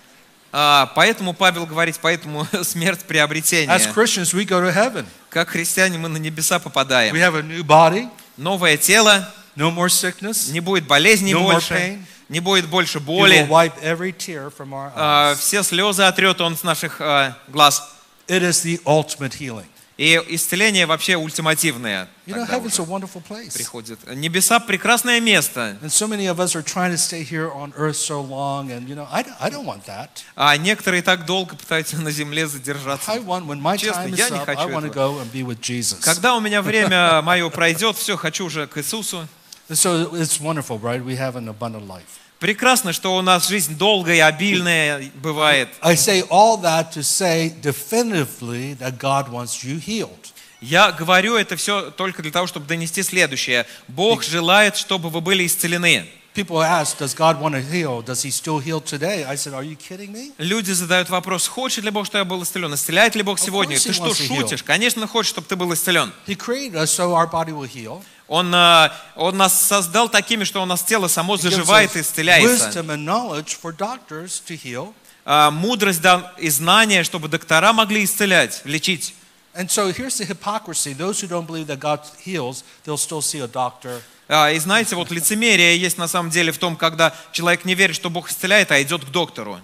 А, 0.53 0.91
Поэтому 0.96 1.34
Павел 1.34 1.65
говорит, 1.65 1.98
поэтому 2.01 2.46
смерть 2.63 3.00
As 3.01 3.06
приобретение. 3.06 3.77
Christians, 3.94 4.34
we 4.34 4.44
go 4.46 4.60
to 4.60 4.74
heaven. 4.74 5.06
Как 5.30 5.50
христиане 5.50 5.98
мы 5.98 6.10
на 6.10 6.18
небеса 6.18 6.58
We 6.58 6.62
попадаем. 6.63 7.15
have 7.15 7.36
a 7.38 7.41
new 7.41 7.63
body, 7.63 8.10
Новое 8.36 8.75
тело, 8.75 9.25
no 9.56 9.74
more 9.74 9.88
sickness. 9.88 10.51
не 10.51 10.60
будет 10.60 10.86
болезней 10.88 11.32
No 11.34 11.44
more 11.44 11.53
больше, 11.53 11.74
pain. 11.74 12.03
не 12.27 12.41
будет 12.41 12.68
больше 12.68 12.98
He 12.98 13.01
will 13.01 13.06
боли. 13.06 13.48
wipe 13.50 13.82
every 13.82 14.12
tear 14.12 14.50
from 14.51 14.74
our 14.74 14.91
А, 14.94 15.32
eyes. 15.32 15.38
Все 15.39 15.63
слезы 15.63 16.03
отрет 16.03 16.41
Он 16.41 16.58
с 16.58 16.63
наших 16.63 17.00
а, 17.00 17.38
глаз. 17.48 17.82
It 18.27 18.41
is 18.44 18.62
the 18.63 18.82
ultimate 18.86 19.34
healing. 19.39 19.68
И 20.01 20.20
исцеление 20.29 20.88
вообще 20.88 21.15
ультимативное 21.15 22.08
You 22.25 22.34
know, 22.36 22.43
heaven's 22.48 22.79
a 22.79 22.84
wonderful 22.84 23.22
place. 23.22 23.53
приходит. 23.53 24.00
Небеса 24.08 24.60
прекрасное 24.60 25.20
место. 25.20 25.77
And 25.84 25.91
so 25.91 26.08
many 26.08 26.25
of 26.25 26.39
us 26.39 26.55
are 26.55 26.63
trying 26.63 26.91
to 26.91 26.98
stay 26.98 27.22
here 27.24 27.51
on 27.51 27.72
earth 27.77 27.98
so 27.98 28.20
long, 28.20 28.72
and 28.72 28.89
you 28.89 28.96
know, 28.96 29.08
I, 29.12 29.24
I 29.39 29.51
don't 29.51 29.65
want 29.65 29.86
that. 29.86 30.24
А 30.36 30.58
некоторые 30.58 31.03
так 31.03 31.27
долго 31.27 31.55
пытаются 31.55 31.98
на 31.98 32.10
земле 32.10 32.48
задержаться. 32.48 33.12
I 33.12 33.20
want, 33.20 33.46
when 33.46 33.62
my 33.62 33.77
Честно, 33.77 34.05
time 34.08 34.15
я 34.15 34.27
is 34.27 34.31
не 34.31 34.39
up, 34.39 34.46
хочу 34.46 34.62
I 34.62 34.72
to 34.72 34.88
этого. 34.88 34.93
go 34.93 35.20
and 35.22 35.31
be 35.31 35.43
with 35.43 35.62
Jesus. 35.62 36.00
Когда 36.00 36.34
у 36.36 36.39
меня 36.39 36.63
время 36.63 37.22
мое 37.22 37.48
пройдет, 37.51 37.96
все, 37.96 38.17
хочу 38.17 38.46
уже 38.46 38.65
к 38.65 38.79
Иисусу. 38.79 39.27
And 39.70 39.77
so 39.77 40.15
it's 40.15 40.39
wonderful, 40.41 40.79
right? 40.79 41.03
We 41.05 41.15
have 41.17 41.36
an 41.36 41.48
abundant 41.48 41.88
life. 41.88 42.17
Прекрасно, 42.41 42.91
что 42.91 43.15
у 43.15 43.21
нас 43.21 43.48
жизнь 43.48 43.77
долгая, 43.77 44.25
обильная 44.25 45.12
бывает. 45.21 45.69
I 45.79 45.93
say 45.93 46.27
all 46.27 46.60
that 46.63 46.91
to 46.93 47.03
say 47.03 47.53
definitively 47.62 48.75
that 48.79 48.98
God 48.98 49.29
wants 49.29 49.63
you 49.63 49.79
healed. 49.79 50.33
Я 50.60 50.91
говорю 50.91 51.36
это 51.36 51.55
все 51.55 51.91
только 51.91 52.24
для 52.24 52.31
того, 52.31 52.48
чтобы 52.48 52.65
донести 52.65 53.03
следующее. 53.03 53.67
Бог 53.88 54.24
желает, 54.24 54.75
чтобы 54.75 55.12
вы 55.12 55.21
были 55.21 55.45
исцелены. 55.45 56.07
People 56.35 56.62
ask, 56.62 56.99
does 56.99 57.14
God 57.14 57.40
want 57.40 57.55
to 57.55 57.62
heal? 57.62 58.02
Does 58.02 58.23
he 58.23 58.31
still 58.31 58.59
heal 58.59 58.78
today? 58.78 59.25
I 59.25 59.37
said, 59.37 59.55
are 59.55 59.62
you 59.64 59.75
kidding 59.75 60.12
me? 60.12 60.33
Люди 60.37 60.73
задают 60.73 61.09
вопрос, 61.09 61.47
хочет 61.49 61.83
ли 61.85 61.90
Бог, 61.90 62.05
что 62.05 62.19
я 62.19 62.25
был 62.26 62.43
исцелен? 62.43 62.75
Исцеляет 62.75 63.14
ли 63.14 63.23
Бог 63.23 63.38
сегодня? 63.38 63.76
course 63.76 63.85
he 63.85 63.88
Ты 63.88 63.93
что, 63.95 64.05
wants 64.05 64.19
to 64.19 64.28
heal. 64.28 64.43
шутишь? 64.43 64.62
Конечно, 64.62 65.07
хочет, 65.07 65.31
чтобы 65.31 65.47
ты 65.49 65.57
был 65.57 65.73
исцелен. 65.73 66.12
He 66.26 66.35
created 66.37 66.75
us 66.76 66.90
so 66.90 67.14
our 67.14 67.26
body 67.26 67.52
will 67.52 67.64
heal. 67.66 68.02
Он, 68.28 68.55
э, 68.55 68.90
он 69.14 69.37
нас 69.38 69.59
создал 69.59 70.11
такими, 70.11 70.45
что 70.45 70.62
у 70.62 70.66
нас 70.66 70.83
тело 70.83 71.09
само 71.09 71.37
He 71.37 71.38
gives 71.38 71.43
заживает 71.43 71.97
и 71.97 72.00
us 72.00 72.02
исцеляется. 72.02 72.69
wisdom 72.69 72.90
and 72.90 73.05
knowledge 73.07 73.57
for 73.59 73.73
doctors 73.75 74.43
to 74.47 74.55
heal. 74.62 74.93
А, 75.25 75.50
Мудрость 75.50 76.02
да, 76.02 76.35
и 76.38 76.50
знания, 76.50 77.02
чтобы 77.02 77.28
доктора 77.28 77.73
могли 77.73 78.05
исцелять, 78.05 78.61
лечить. 78.64 79.14
And 79.55 79.71
so 79.71 79.90
here's 79.90 80.19
the 80.19 80.26
hypocrisy. 80.26 80.93
Those 80.93 81.19
who 81.23 81.28
don't 81.28 81.47
believe 81.47 81.66
that 81.69 81.81
God 81.81 82.00
heals, 82.21 82.62
they'll 82.85 82.99
still 82.99 83.23
see 83.23 83.40
a 83.40 83.47
doctor. 83.49 84.02
А, 84.28 84.51
И 84.51 84.60
знаете, 84.60 84.96
вот 84.96 85.12
лицемерие 85.12 85.78
есть 85.78 85.98
на 85.98 86.08
самом 86.08 86.30
деле 86.30 86.51
в 86.51 86.58
том, 86.58 86.75
когда 86.78 87.13
человек 87.32 87.66
не 87.66 87.75
верит, 87.75 87.96
что 87.96 88.10
Бог 88.10 88.30
исцеляет, 88.30 88.72
а 88.72 88.82
идет 88.82 89.04
к 89.06 89.10
доктору. 89.10 89.60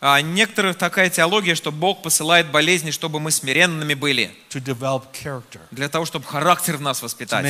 А 0.00 0.20
некоторых 0.20 0.78
такая 0.78 1.10
теология, 1.10 1.54
что 1.54 1.70
Бог 1.70 2.02
посылает 2.02 2.50
болезни, 2.50 2.90
чтобы 2.90 3.20
мы 3.20 3.30
смиренными 3.30 3.94
были, 3.94 4.34
для 5.70 5.88
того, 5.88 6.04
чтобы 6.06 6.24
характер 6.26 6.76
в 6.76 6.80
нас 6.80 7.02
воспитать, 7.02 7.42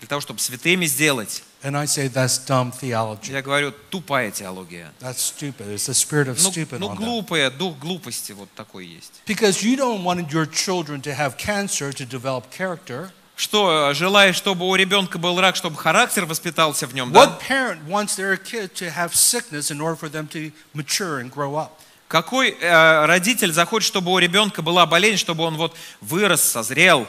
для 0.00 0.08
того, 0.08 0.20
чтобы 0.20 0.38
святыми 0.38 0.86
сделать. 0.86 1.42
And 1.63 1.77
I 1.77 1.85
say 1.85 2.07
that's 2.07 2.39
dumb 2.39 2.71
theology. 2.71 3.31
Я 3.31 3.43
говорю, 3.43 3.71
тупая 3.91 4.31
теология. 4.31 4.91
That's 4.99 5.21
stupid. 5.21 5.67
It's 5.67 5.85
the 5.85 5.93
spirit 5.93 6.27
of 6.27 6.41
Ну, 6.41 6.51
stupid 6.51 6.79
ну 6.79 6.89
on 6.89 6.97
that. 6.97 6.97
глупая, 6.97 7.51
дух 7.51 7.77
глупости 7.77 8.31
вот 8.31 8.49
такой 8.55 8.87
есть. 8.87 9.21
Because 9.27 9.61
you 9.61 9.75
don't 9.77 10.03
want 10.03 10.31
your 10.31 10.47
children 10.47 11.01
to 11.01 11.13
have 11.13 11.37
cancer 11.37 11.93
to 11.93 12.05
develop 12.05 12.49
character. 12.49 13.11
Что, 13.35 13.93
желаешь, 13.93 14.35
чтобы 14.35 14.67
у 14.67 14.75
ребенка 14.75 15.17
был 15.19 15.39
рак, 15.39 15.55
чтобы 15.55 15.75
характер 15.77 16.25
воспитался 16.25 16.87
в 16.87 16.93
нем, 16.95 17.11
да? 17.11 17.19
What 17.25 17.39
parent 17.47 17.87
wants 17.87 18.15
their 18.15 18.37
kid 18.37 18.73
to 18.75 18.91
have 18.91 19.13
sickness 19.13 19.71
in 19.71 19.79
order 19.81 19.95
for 19.95 20.09
them 20.09 20.27
to 20.29 20.51
mature 20.73 21.19
and 21.19 21.31
grow 21.31 21.55
up? 21.55 21.71
Какой 22.07 22.57
э, 22.59 23.05
родитель 23.05 23.53
захочет, 23.53 23.87
чтобы 23.87 24.11
у 24.11 24.17
ребенка 24.17 24.61
была 24.61 24.85
болезнь, 24.85 25.17
чтобы 25.17 25.43
он 25.43 25.57
вот 25.57 25.75
вырос, 26.01 26.41
созрел? 26.41 27.07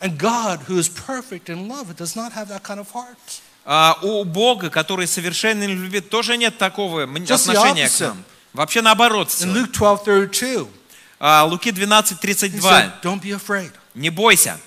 And 0.00 0.16
God, 0.18 0.60
who 0.68 0.78
is 0.78 0.88
perfect 0.88 1.48
in 1.48 1.68
love, 1.68 1.94
does 1.96 2.16
not 2.16 2.32
have 2.32 2.48
that 2.48 2.62
kind 2.62 2.80
of 2.80 2.90
heart. 2.92 3.40
А 3.69 3.99
у 4.01 4.23
Бога, 4.23 4.69
который 4.69 5.07
совершенно 5.07 5.65
любит, 5.65 6.09
тоже 6.09 6.37
нет 6.37 6.57
такого 6.57 7.01
Just 7.05 7.49
отношения 7.49 7.89
к 7.89 7.99
нам. 7.99 8.23
Вообще 8.53 8.81
наоборот. 8.81 9.29
всё. 9.29 9.45
In 9.45 9.53
Luke 9.53 9.71
12 9.73 10.03
32, 10.05 10.67
А, 11.19 11.43
Луки 11.43 11.69
he 11.69 11.73
12, 11.73 12.13
said, 12.13 12.19
32. 12.21 12.93
Don't 13.03 13.21
be 13.21 13.31
afraid. 13.31 13.71
Не 13.93 14.09
бойся. 14.09 14.57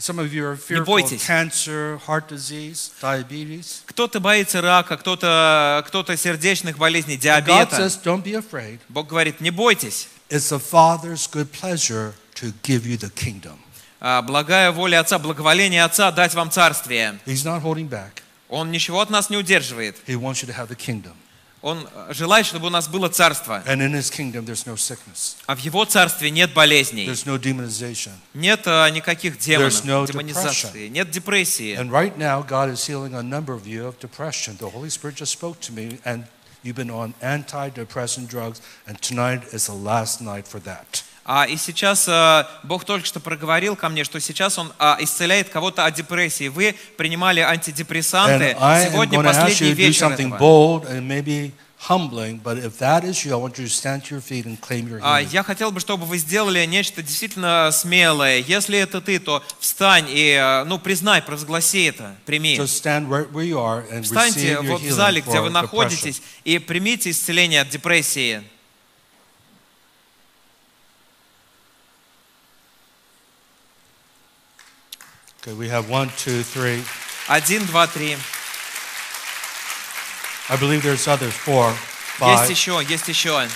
Some 0.00 0.18
of 0.18 0.32
you 0.32 0.44
are 0.44 0.56
fearful 0.56 0.82
of 0.82 0.86
бойтесь. 0.86 1.22
cancer, 1.24 2.00
heart 2.08 2.28
disease, 2.28 2.90
diabetes. 3.00 3.82
Кто-то 3.86 4.18
боится 4.18 4.60
рака, 4.60 4.96
кто-то 4.96 5.84
кто 5.86 6.04
сердечных 6.16 6.76
болезней, 6.76 7.14
God 7.16 7.20
диабета. 7.20 7.76
says, 7.76 8.02
Don't 8.02 8.24
be 8.24 8.32
afraid. 8.34 8.80
Бог 8.88 9.06
говорит, 9.06 9.40
не 9.40 9.50
бойтесь. 9.50 10.08
It's 10.28 10.50
the 10.50 10.58
Father's 10.58 11.28
good 11.30 11.52
pleasure 11.52 12.12
to 12.34 12.52
give 12.64 12.84
you 12.84 12.98
the 12.98 13.10
kingdom. 13.14 13.56
А, 14.00 14.20
Благая 14.22 14.72
воля 14.72 15.00
Отца, 15.00 15.18
благоволение 15.20 15.84
Отца 15.84 16.10
дать 16.10 16.34
вам 16.34 16.50
царствие. 16.50 17.18
He's 17.24 17.44
not 17.44 17.62
holding 17.62 17.88
back. 17.88 18.23
Он 18.49 18.71
ничего 18.71 19.01
от 19.01 19.09
нас 19.09 19.29
не 19.29 19.37
удерживает. 19.37 19.95
He 20.07 20.15
wants 20.15 20.41
you 20.41 20.47
to 20.47 20.55
have 20.55 20.67
the 20.69 20.75
kingdom. 20.75 21.13
Он 21.61 21.87
э, 21.93 22.13
желает, 22.13 22.45
чтобы 22.45 22.67
у 22.67 22.69
нас 22.69 22.87
было 22.87 23.09
царство. 23.09 23.61
And 23.67 23.81
in 23.81 23.93
His 23.93 24.09
kingdom, 24.09 24.45
there's 24.45 24.65
no 24.65 24.77
sickness, 24.77 25.35
А 25.45 25.55
в 25.55 25.59
Его 25.59 25.83
царстве 25.83 26.29
нет 26.31 26.53
болезней, 26.53 27.05
there's 27.05 27.25
no 27.25 27.37
demonization. 27.37 28.13
нет 28.33 28.61
а, 28.65 28.89
никаких 28.89 29.37
демонов, 29.37 29.73
There's 29.73 29.85
no 29.85 30.07
демонизации, 30.07 30.87
нет 30.87 31.11
депрессии. 31.11 31.75
And 31.75 31.91
right 31.91 32.17
now, 32.17 32.41
God 32.41 32.69
is 32.69 32.85
healing 32.87 33.13
a 33.13 33.21
number 33.21 33.53
of 33.53 33.67
you 33.67 33.87
of 33.87 33.99
depression. 33.99 34.55
The 34.57 34.69
Holy 34.69 34.89
Spirit 34.89 35.17
just 35.17 35.33
spoke 35.33 35.59
to 35.61 35.73
me, 35.73 35.99
and 36.05 36.23
you've 36.63 36.77
been 36.77 36.89
on 36.89 37.13
antidepressant 37.21 38.29
drugs, 38.29 38.61
and 38.87 39.01
tonight 39.01 39.53
is 39.53 39.65
the 39.65 39.73
last 39.73 40.21
night 40.21 40.47
for 40.47 40.59
that. 40.61 41.03
А, 41.24 41.44
и 41.44 41.56
сейчас 41.56 42.06
а, 42.08 42.48
Бог 42.62 42.84
только 42.84 43.06
что 43.06 43.18
проговорил 43.18 43.76
ко 43.76 43.88
мне, 43.88 44.04
что 44.04 44.20
сейчас 44.20 44.58
Он 44.58 44.72
а, 44.78 44.98
исцеляет 45.00 45.48
кого-то 45.48 45.86
от 45.86 45.94
депрессии. 45.94 46.48
Вы 46.48 46.74
принимали 46.96 47.40
антидепрессанты. 47.40 48.56
Сегодня 48.58 49.22
последний 49.22 49.72
вечер 49.72 50.10
этого. 50.10 50.38
humbling, 51.88 52.40
but 52.42 52.58
if 52.58 52.78
that 52.78 53.04
is 53.04 53.24
you, 53.24 53.32
I 53.32 53.36
want 53.36 53.58
you 53.58 53.64
to 53.64 53.70
stand 53.70 54.04
to 54.04 54.14
your 54.14 54.20
feet 54.20 54.46
and 54.46 54.60
claim 54.60 54.88
your 54.88 55.00
А, 55.02 55.20
healing. 55.20 55.28
Я 55.32 55.42
хотел 55.42 55.70
бы, 55.70 55.80
чтобы 55.80 56.06
вы 56.06 56.18
сделали 56.18 56.64
нечто 56.64 57.02
действительно 57.02 57.70
смелое. 57.72 58.38
Если 58.38 58.78
это 58.78 59.00
ты, 59.00 59.18
то 59.18 59.42
встань 59.58 60.06
и 60.08 60.32
а, 60.32 60.64
ну, 60.64 60.78
признай, 60.78 61.22
провозгласи 61.22 61.84
это, 61.84 62.16
прими. 62.24 62.56
Just 62.56 62.82
stand 62.82 63.08
right 63.08 63.30
where 63.32 63.44
you 63.44 63.58
are 63.58 63.84
and 63.90 64.02
Встаньте 64.02 64.54
receive 64.54 64.62
your 64.62 64.72
вот 64.72 64.80
в 64.80 64.90
зале, 64.92 65.20
где 65.20 65.40
вы 65.40 65.50
находитесь, 65.50 66.22
и 66.44 66.58
примите 66.58 67.10
исцеление 67.10 67.60
от 67.60 67.68
депрессии. 67.68 68.42
Okay, 75.43 75.53
we 75.53 75.69
have 75.69 75.89
one, 75.89 76.09
two, 76.17 76.43
three. 76.43 76.83
Один, 77.27 77.65
два, 77.65 77.87
три. 77.87 78.15
I 80.49 80.55
believe 80.57 80.81
there's 80.81 81.07
others. 81.07 81.33
Four, 81.33 81.71
Есть 82.19 82.43
five. 82.43 82.49
еще, 82.49 82.83
есть 82.87 83.07
еще. 83.07 83.47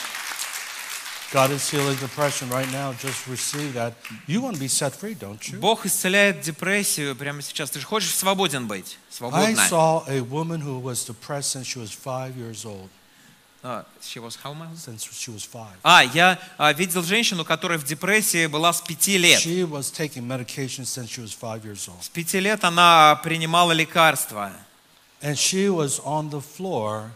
God 1.31 1.49
is 1.49 1.67
healing 1.67 1.97
depression 1.97 2.47
right 2.49 2.71
now. 2.71 2.93
Just 2.93 3.27
receive 3.27 3.73
that. 3.73 3.93
You 4.27 4.39
want 4.41 4.53
to 4.53 4.59
be 4.59 4.67
set 4.67 4.93
free, 4.95 5.15
don't 5.15 5.41
you? 5.49 5.57
Бог 5.59 5.83
исцеляет 5.85 6.41
депрессию 6.41 7.15
прямо 7.15 7.41
сейчас. 7.41 7.71
Ты 7.71 7.79
же 7.79 7.87
хочешь 7.87 8.13
свободен 8.13 8.67
быть? 8.67 8.97
I 9.09 9.17
Свободна. 9.17 9.67
saw 9.67 10.03
a 10.07 10.21
woman 10.21 10.61
who 10.61 10.77
was 10.77 11.03
depressed 11.03 11.49
since 11.51 11.65
she 11.65 11.79
was 11.79 11.91
five 11.91 12.37
years 12.37 12.65
old. 12.65 12.87
А, 13.65 13.85
she 14.01 14.19
was 14.19 14.37
how 14.43 14.51
old? 14.51 14.77
Since 14.77 15.05
she 15.13 15.31
was 15.31 15.43
five. 15.45 15.73
А, 15.83 16.03
я 16.03 16.37
а, 16.57 16.73
видел 16.73 17.01
женщину, 17.01 17.45
которая 17.45 17.77
в 17.77 17.85
депрессии 17.85 18.47
была 18.47 18.73
с 18.73 18.81
пяти 18.81 19.17
лет. 19.17 19.39
She 19.39 19.63
was 19.63 19.89
taking 19.89 20.27
medication 20.27 20.83
since 20.85 21.09
she 21.09 21.21
was 21.21 21.31
five 21.31 21.63
years 21.63 21.87
old. 21.87 22.03
С 22.03 22.09
пяти 22.09 22.39
лет 22.41 22.63
она 22.63 23.19
принимала 23.23 23.71
лекарства. 23.71 24.51
And 25.21 25.37
she 25.37 25.69
was 25.69 26.01
on 26.03 26.29
the 26.29 26.41
floor 26.41 27.09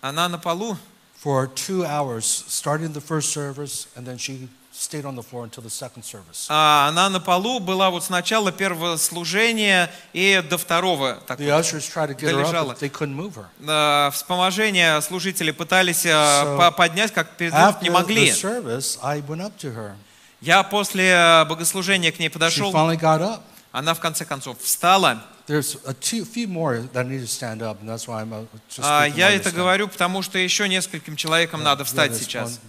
Она 0.00 0.28
на 0.28 0.38
полу 0.38 0.76
for 1.16 1.48
two 1.48 1.84
hours, 1.84 2.24
starting 2.24 2.92
the 2.92 3.00
first 3.00 3.30
service, 3.30 3.88
and 3.96 4.06
then 4.06 4.16
she 4.16 4.48
stayed 4.73 5.05
on 5.05 5.15
the 5.15 5.21
floor 5.23 5.43
until 5.43 5.61
the 5.63 5.69
second 5.69 6.03
service. 6.03 6.45
А, 6.49 6.87
Она 6.89 7.07
на 7.09 7.19
полу 7.19 7.59
была 7.59 7.89
вот 7.91 8.03
с 8.03 8.09
начала 8.09 8.51
первого 8.51 8.97
служения 8.97 9.91
и 10.13 10.43
до 10.49 10.57
второго. 10.57 11.19
Так 11.27 11.39
The 11.39 11.53
вот. 11.55 11.63
ushers 11.63 11.81
tried 11.93 12.09
to 12.09 12.15
get 12.15 12.21
her 12.31 12.41
up, 12.41 12.43
Долежала. 12.43 12.73
they 12.73 12.89
couldn't 12.91 13.15
move 13.15 13.35
her. 13.35 13.45
А, 13.67 14.09
Вспоможение 14.11 14.99
служители 15.01 15.51
пытались 15.51 16.05
а, 16.05 16.43
So, 16.43 16.57
по- 16.57 16.71
поднять, 16.71 17.13
как 17.13 17.29
передвинуть 17.37 17.81
не 17.81 17.89
the 17.89 17.91
могли. 17.93 18.29
service, 18.31 18.97
I 19.03 19.21
went 19.21 19.41
up 19.41 19.53
to 19.61 19.73
her. 19.75 19.93
Я 20.41 20.63
после 20.63 21.13
а, 21.15 21.45
богослужения 21.45 22.11
к 22.11 22.19
ней 22.19 22.29
She 22.29 22.31
подошел, 22.33 22.73
finally 22.73 22.99
got 22.99 23.21
up. 23.21 23.41
она 23.71 23.93
в 23.93 23.99
конце 23.99 24.25
концов 24.25 24.57
встала. 24.61 25.23
Uh, 25.45 25.63
А, 28.81 29.05
Я 29.05 29.29
это 29.31 29.51
говорю, 29.51 29.87
потому 29.89 30.21
что 30.21 30.37
еще 30.37 30.69
нескольким 30.69 31.15
человекам 31.17 31.63
надо 31.63 31.83
встать 31.83 32.15
сейчас. 32.15 32.59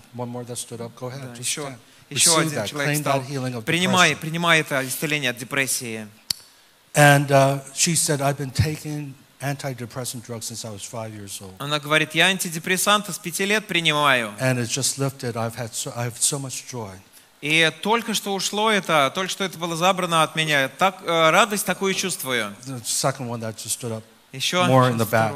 Еще. 1.39 1.77
Еще 2.11 2.39
один 2.39 2.53
that. 2.53 2.69
человек 2.69 3.07
of 3.07 3.65
Принимай, 3.65 4.17
принимай 4.17 4.61
это 4.61 4.87
исцеление 4.87 5.31
от 5.31 5.39
депрессии. 5.39 6.07
And 6.95 7.31
uh, 7.33 7.61
she 7.75 7.97
said, 7.97 8.21
I've 8.21 8.39
been 8.39 8.53
taking 8.53 9.15
antidepressant 9.41 10.25
drugs 10.25 10.47
since 10.47 10.65
I 10.65 10.71
was 10.71 10.85
five 10.85 11.13
years 11.13 11.41
old. 11.43 11.55
Она 11.59 11.79
говорит, 11.81 12.15
я 12.15 12.27
антидепрессанты 12.27 13.13
с 13.13 13.19
пяти 13.19 13.45
лет 13.45 13.67
принимаю. 13.67 14.33
And 14.41 14.59
it's 14.59 14.71
just 14.71 14.99
lifted. 14.99 15.37
I've 15.37 15.57
had 15.57 15.75
so, 15.75 15.93
I 15.97 16.05
have 16.05 16.19
so 16.19 16.39
much 16.39 16.65
joy. 16.71 16.93
И 17.41 17.71
только 17.83 18.15
что 18.15 18.33
ушло 18.33 18.71
это, 18.71 19.13
только 19.15 19.31
что 19.31 19.45
это 19.45 19.59
было 19.59 19.77
забрано 19.77 20.23
от 20.23 20.35
меня. 20.35 20.69
Так, 20.69 21.03
э, 21.03 21.31
радость 21.31 21.67
такую 21.67 21.93
чувствую. 21.93 22.55
The 22.65 22.83
second 22.85 23.29
one 23.29 23.41
that 23.41 23.57
just 23.57 23.79
stood 23.79 23.93
up, 23.93 24.03
Еще 24.33 24.57
more 24.67 24.91
in 24.91 24.97
the 24.97 25.05
back. 25.05 25.35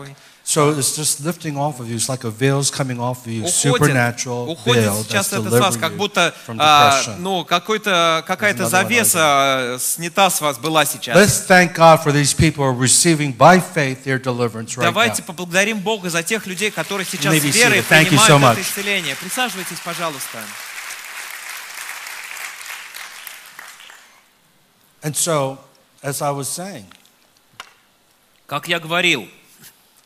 So 0.48 0.70
it's 0.70 0.96
just 0.96 1.20
lifting 1.20 1.58
off 1.58 1.78
of 1.78 1.90
you. 1.90 1.96
It's 1.96 2.08
like 2.08 2.24
a 2.24 2.30
veil's 2.30 2.70
coming 2.70 2.98
off 2.98 3.26
of 3.26 3.30
you, 3.30 3.46
supernatural 3.46 4.48
уходит 4.48 4.84
veil 4.84 4.94
that's 4.94 5.08
сейчас 5.08 5.32
это 5.34 5.50
с 5.50 5.60
вас, 5.60 5.74
delivering 5.74 5.80
как 5.80 5.92
you 5.92 5.96
будто 5.98 6.34
from 6.46 6.56
а, 6.58 7.16
ну, 7.18 7.44
какой-то, 7.44 8.24
какая-то 8.26 8.66
завеса 8.66 9.74
э, 9.74 9.78
снята 9.78 10.30
с 10.30 10.40
вас 10.40 10.56
была 10.56 10.86
сейчас. 10.86 11.14
Let's 11.14 11.46
thank 11.46 11.74
God 11.74 12.02
for 12.02 12.12
these 12.12 12.32
people 12.32 12.64
who 12.64 12.70
are 12.70 12.72
receiving 12.72 13.36
by 13.36 13.60
faith 13.60 14.04
their 14.04 14.18
deliverance 14.18 14.74
right 14.78 14.84
Давайте 14.84 15.22
поблагодарим 15.22 15.80
Бога 15.80 16.08
за 16.08 16.22
тех 16.22 16.46
людей, 16.46 16.70
которые 16.70 17.04
сейчас 17.04 17.34
be 17.34 17.50
верой 17.50 17.82
принимают 17.82 18.42
so 18.42 18.52
это 18.52 18.62
исцеление. 18.62 19.16
Присаживайтесь, 19.16 19.80
пожалуйста. 19.84 20.38
And 25.02 25.14
so, 25.14 25.58
as 26.02 26.22
I 26.22 26.30
was 26.30 26.48
saying, 26.48 26.86
Как 28.46 28.66
я 28.66 28.80
говорил, 28.80 29.28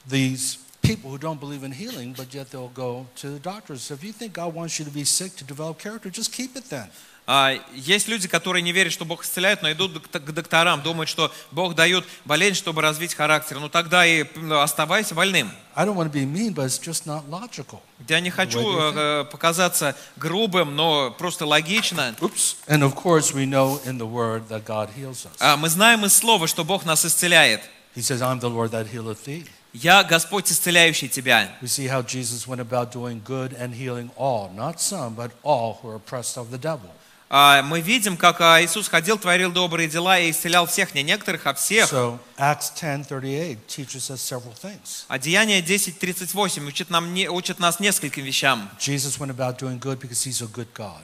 these 0.08 0.58
people 0.82 1.10
who 1.10 1.18
don't 1.18 1.38
believe 1.40 1.62
in 1.62 1.72
healing, 1.72 2.12
but 2.16 2.34
yet 2.34 2.50
they'll 2.50 2.74
go 2.74 3.06
to 3.16 3.30
the 3.30 3.38
doctors. 3.38 3.90
If 3.90 4.02
you 4.02 4.12
think 4.12 4.32
God 4.34 4.54
wants 4.54 4.78
you 4.78 4.84
to 4.84 4.90
be 4.90 5.04
sick 5.04 5.36
to 5.36 5.44
develop 5.44 5.78
character, 5.78 6.10
just 6.10 6.32
keep 6.32 6.56
it 6.56 6.64
then. 6.68 6.90
А, 7.24 7.52
Есть 7.72 8.08
люди, 8.08 8.26
которые 8.26 8.62
не 8.62 8.72
верят, 8.72 8.92
что 8.92 9.04
Бог 9.04 9.24
исцеляет, 9.24 9.62
но 9.62 9.70
идут 9.70 10.08
к 10.08 10.32
докторам, 10.32 10.82
думают, 10.82 11.08
что 11.08 11.32
Бог 11.52 11.76
дает 11.76 12.04
болезнь, 12.24 12.56
чтобы 12.56 12.82
развить 12.82 13.14
характер. 13.14 13.60
Ну 13.60 13.68
тогда 13.68 14.04
и 14.04 14.24
ну, 14.34 14.60
оставайся 14.60 15.14
больным. 15.14 15.48
I 15.76 15.86
don't 15.86 15.94
want 15.94 16.10
to 16.10 16.12
be 16.12 16.26
mean, 16.26 16.52
but 16.52 16.66
it's 16.66 16.80
just 16.80 17.06
not 17.06 17.28
logical. 17.30 17.80
Я 18.08 18.18
не 18.18 18.30
хочу 18.30 18.60
э, 18.60 19.24
показаться 19.30 19.96
грубым, 20.16 20.74
но 20.74 21.12
просто 21.12 21.46
логично. 21.46 22.14
Oops. 22.20 22.56
And 22.66 22.82
of 22.82 22.96
course, 22.96 23.32
we 23.32 23.46
know 23.46 23.80
in 23.86 23.98
the 23.98 24.06
Word 24.06 24.48
that 24.48 24.64
God 24.64 24.90
heals 24.96 25.24
us. 25.24 25.36
А, 25.38 25.56
Мы 25.56 25.68
знаем 25.68 26.04
из 26.04 26.16
Слова, 26.16 26.48
что 26.48 26.64
Бог 26.64 26.84
нас 26.84 27.04
исцеляет. 27.06 27.60
He 27.94 28.02
says, 28.02 28.20
I'm 28.20 28.40
the 28.40 28.50
Lord 28.50 28.72
that 28.72 28.88
healeth 28.88 29.24
thee. 29.24 29.46
Я 29.72 30.04
Господь, 30.04 30.50
исцеляющий 30.52 31.08
тебя. 31.08 31.48
We 31.62 31.66
see 31.68 31.88
how 31.88 32.02
Jesus 32.02 32.46
went 32.46 32.60
about 32.60 32.92
doing 32.92 33.22
good 33.24 33.54
and 33.58 33.74
healing 33.74 34.10
all, 34.16 34.50
not 34.54 34.80
some, 34.80 35.14
but 35.14 35.30
all 35.42 35.78
who 35.82 35.88
are 35.88 35.96
oppressed 35.96 36.36
of 36.36 36.50
the 36.50 36.58
devil. 36.58 36.90
А, 37.30 37.62
Мы 37.62 37.80
видим, 37.80 38.18
как 38.18 38.42
а, 38.42 38.62
Иисус 38.62 38.88
ходил, 38.88 39.16
творил 39.16 39.50
добрые 39.50 39.88
дела 39.88 40.18
и 40.18 40.30
исцелял 40.30 40.66
всех, 40.66 40.94
не 40.94 41.02
некоторых, 41.02 41.46
а 41.46 41.54
всех. 41.54 41.90
So 41.90 42.18
Acts 42.36 42.70
10:38 42.74 43.56
teaches 43.66 44.10
us 44.10 44.20
several 44.20 44.54
things. 44.54 45.04
А 45.08 45.18
Деяние 45.18 45.62
10.38 45.62 46.66
учит, 46.66 46.90
нам, 46.90 47.14
учит 47.30 47.58
нас 47.58 47.80
нескольким 47.80 48.24
вещам. 48.24 48.68
Jesus 48.78 49.18
went 49.18 49.30
about 49.30 49.58
doing 49.58 49.80
good 49.80 49.98
because 49.98 50.22
he's 50.22 50.42
a 50.42 50.46
good 50.46 50.68
God. 50.74 51.02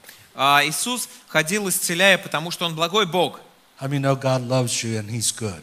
Иисус 0.68 1.08
ходил, 1.28 1.66
исцеляя, 1.70 2.18
потому 2.18 2.50
что 2.50 2.66
Он 2.66 2.74
благой 2.74 3.06
Бог. 3.06 3.40
How 3.80 3.88
many 3.88 4.00
know 4.00 4.14
God 4.14 4.46
loves 4.46 4.84
you 4.84 4.98
and 4.98 5.08
he's 5.08 5.32
good? 5.34 5.62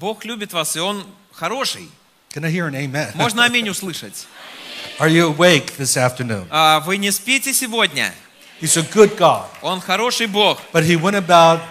Бог 0.00 0.24
любит 0.24 0.52
вас, 0.52 0.74
и 0.74 0.80
Он 0.80 1.06
хороший. 1.30 1.88
Can 2.29 2.43
I 2.45 2.49
hear 2.49 2.67
an 2.67 2.75
amen? 2.75 3.11
Можно 3.15 3.45
аминь 3.45 3.69
услышать. 3.69 4.27
Are 4.99 5.09
you 5.09 5.27
awake 5.27 5.77
this 5.77 5.97
afternoon? 5.97 6.47
А, 6.49 6.79
Вы 6.81 6.97
не 6.97 7.11
спите 7.11 7.53
сегодня. 7.53 8.13
He's 8.61 8.77
a 8.77 8.81
good 8.83 9.17
God. 9.17 9.45
Он 9.61 9.81
хороший 9.81 10.27
Бог. 10.27 10.59
But 10.71 10.83
he 10.85 10.95
went 10.95 11.15
about 11.15 11.61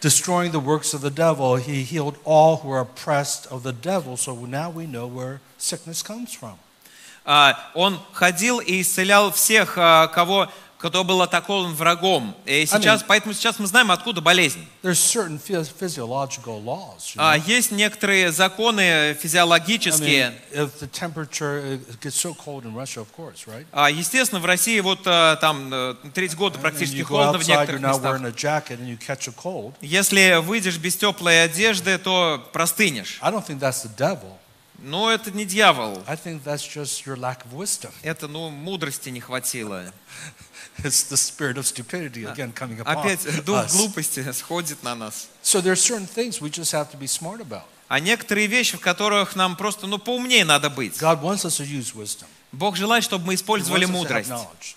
destroying 0.00 0.52
the 0.52 0.60
works 0.60 0.92
of 0.92 1.00
the 1.00 1.10
devil. 1.10 1.56
He 1.56 1.82
healed 1.82 2.16
all 2.24 2.58
who 2.58 2.70
are 2.70 2.80
oppressed 2.80 3.46
of 3.50 3.62
the 3.62 3.72
devil. 3.72 4.16
So 4.16 4.34
now 4.46 4.70
we 4.70 4.86
know 4.86 5.06
where 5.06 5.40
sickness 5.58 6.02
comes 6.02 6.34
from. 6.34 6.58
А, 7.24 7.56
Он 7.74 7.98
ходил 8.12 8.60
и 8.60 8.82
исцелял 8.82 9.32
всех, 9.32 9.78
а, 9.78 10.08
кого, 10.08 10.50
кто 10.79 11.03
был 11.03 11.21
атакован 11.21 11.73
врагом. 11.73 12.35
И 12.45 12.65
сейчас, 12.65 13.03
поэтому 13.03 13.33
сейчас 13.33 13.59
мы 13.59 13.67
знаем, 13.67 13.91
откуда 13.91 14.21
болезнь. 14.21 14.65
Laws. 16.63 16.99
you 16.99 17.17
А, 17.17 17.37
know? 17.37 17.43
Есть 17.45 17.71
некоторые 17.71 18.31
законы 18.31 18.79
I 18.79 19.11
mean, 19.11 19.17
физиологические. 19.19 20.33
it 21.89 21.99
gets 21.99 22.15
so 22.15 22.33
Russia, 22.73 23.01
course, 23.15 23.45
right? 23.45 23.65
А, 23.73 23.89
Естественно, 23.91 24.39
в 24.39 24.45
России 24.45 24.79
вот 24.79 25.01
а, 25.05 25.35
там 25.35 25.69
э, 25.73 25.95
треть 26.13 26.35
года 26.35 26.57
практически 26.59 27.01
холодно 27.01 27.39
в 27.39 27.41
outside, 27.41 27.45
you're 27.45 27.47
некоторых 27.47 27.81
местах. 27.81 28.21
Если 29.81 30.39
выйдешь 30.41 30.77
без 30.77 30.95
теплой 30.95 31.43
одежды, 31.43 31.97
то 31.97 32.49
простынешь. 32.53 33.19
I. 33.21 33.33
Но 34.81 35.11
это 35.11 35.31
не 35.31 35.43
дьявол. 35.43 36.01
I. 36.07 36.17
Это, 38.01 38.27
ну, 38.29 38.49
мудрости 38.49 39.09
не 39.09 39.19
хватило. 39.19 39.83
It's 40.83 41.03
the 41.09 41.17
spirit 41.17 41.57
of 41.57 41.65
stupidity 41.65 42.23
again 42.25 42.53
coming 42.53 42.79
upon 42.79 42.97
Опять 42.97 43.43
дух 43.45 43.65
us. 43.65 43.71
глупости 43.75 44.31
сходит 44.31 44.81
на 44.83 44.95
нас. 44.95 45.27
So 45.43 45.61
there's 45.61 45.81
certain 45.81 46.07
things 46.07 46.39
we 46.41 46.49
just 46.49 46.71
have 46.73 46.89
to 46.91 46.97
be 46.97 47.07
smart 47.07 47.41
about. 47.41 47.63
А 47.87 47.99
некоторые 47.99 48.47
вещи, 48.47 48.77
в 48.77 48.81
которых 48.81 49.35
нам 49.35 49.55
просто, 49.55 49.87
ну, 49.87 49.97
поумнее 49.97 50.45
надо 50.45 50.69
быть. 50.69 50.97
God 51.01 51.21
wants 51.21 51.43
us 51.45 51.57
to 51.59 51.65
use 51.65 51.93
wisdom. 51.95 52.27
Бог 52.51 52.75
желает, 52.75 53.03
чтобы 53.03 53.25
мы 53.25 53.33
He 53.33 53.35
использовали 53.35 53.85
wants 53.85 53.87
us 53.87 53.91
to 53.91 53.93
have 53.93 53.97
мудрость, 53.97 54.29
knowledge. 54.29 54.75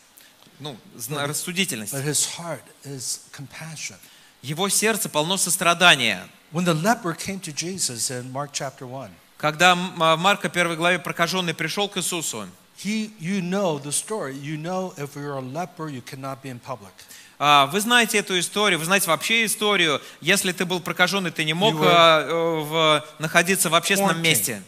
ну, 0.61 0.77
зна- 0.97 1.27
рассудительность. 1.27 1.93
But 1.93 2.05
his 2.05 2.27
heart 2.39 2.63
is 2.85 3.21
compassion. 3.33 3.97
Его 4.43 4.69
сердце 4.69 5.09
полно 5.09 5.37
сострадания. 5.37 6.27
When 6.53 6.65
the 6.65 6.75
leper 6.75 7.15
came 7.15 7.41
to 7.41 7.53
Jesus 7.53 8.11
in 8.11 8.31
Mark 8.33 8.51
chapter 8.53 8.87
1, 8.87 9.11
Когда 9.39 9.73
М- 9.73 10.03
а, 10.03 10.17
Марка 10.17 10.49
1 10.49 10.77
главе 10.77 10.99
прокаженный 10.99 11.53
пришел 11.55 11.89
к 11.89 11.97
Иисусу, 11.99 12.47
he, 12.85 13.11
you 13.21 13.41
know 13.41 13.79
the 13.79 13.93
story. 13.93 14.35
You 14.37 14.57
know 14.57 14.93
if 14.97 15.15
you're 15.17 15.37
a 15.37 15.41
leper, 15.41 15.89
you 15.89 16.03
cannot 16.03 16.43
be 16.43 16.49
in 16.51 16.59
public. 16.61 16.93
а, 17.39 17.67
вы 17.67 17.81
знаете 17.81 18.19
эту 18.19 18.39
историю, 18.39 18.79
вы 18.79 18.85
знаете 18.85 19.09
вообще 19.09 19.45
историю. 19.45 20.01
Если 20.21 20.53
ты 20.53 20.65
был 20.65 20.81
прокаженный, 20.81 21.31
ты 21.33 21.45
не 21.45 21.55
мог 21.55 21.75
were- 21.75 21.87
а, 21.89 22.21
э, 22.23 22.61
в- 22.63 23.05
находиться 23.19 23.69
в 23.69 23.75
общественном 23.75 24.21
месте. 24.23 24.63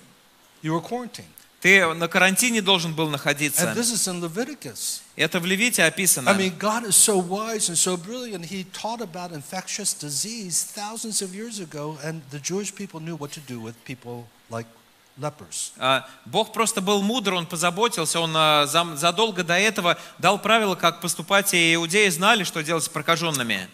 You 0.62 0.72
were 0.72 0.83
quarantined. 0.83 1.27
Ты 1.61 1.94
на 1.94 2.09
карантине 2.09 2.61
должен 2.61 2.92
был 2.94 3.07
And 3.07 3.12
находиться. 3.12 3.72
this 3.74 3.90
is 3.92 4.07
in 4.07 4.20
Leviticus. 4.20 5.00
Это 5.16 5.40
в 5.40 5.46
Левите 5.46 5.83
I 5.83 5.87
описано. 5.88 6.29
mean, 6.31 6.59
God 6.59 6.85
is 6.85 6.94
so 6.96 7.16
wise 7.16 7.70
and 7.70 7.77
so 7.77 7.96
brilliant. 7.96 8.44
He 8.50 8.64
taught 8.72 9.00
about 9.00 9.33
infectious 9.33 9.94
disease 9.94 10.62
thousands 10.74 11.22
of 11.22 11.35
years 11.35 11.61
ago, 11.61 11.96
and 12.05 12.20
the 12.33 12.38
Jewish 12.40 12.74
people 12.74 13.00
knew 13.00 13.16
what 13.16 13.31
to 13.33 13.40
do 13.48 13.61
with 13.62 13.74
people 13.87 14.24
like. 14.50 14.66
А, 14.66 14.83
Бог 16.24 16.53
просто 16.53 16.81
был 16.81 17.03
мудр, 17.03 17.35
Он 17.35 17.46
позаботился, 17.46 18.18
Он 18.20 18.33
а, 18.35 18.66
задолго 18.66 19.44
до 19.44 19.55
этого 19.55 19.96
дал 20.18 20.38
правила, 20.38 20.74
как 20.74 21.00
поступать, 21.00 21.55
и 21.55 21.74
иудеи 21.74 22.09
знали, 22.09 22.42
что 22.44 22.62
делать 22.62 22.85
с 22.85 22.88
прокаженными. 22.88 23.68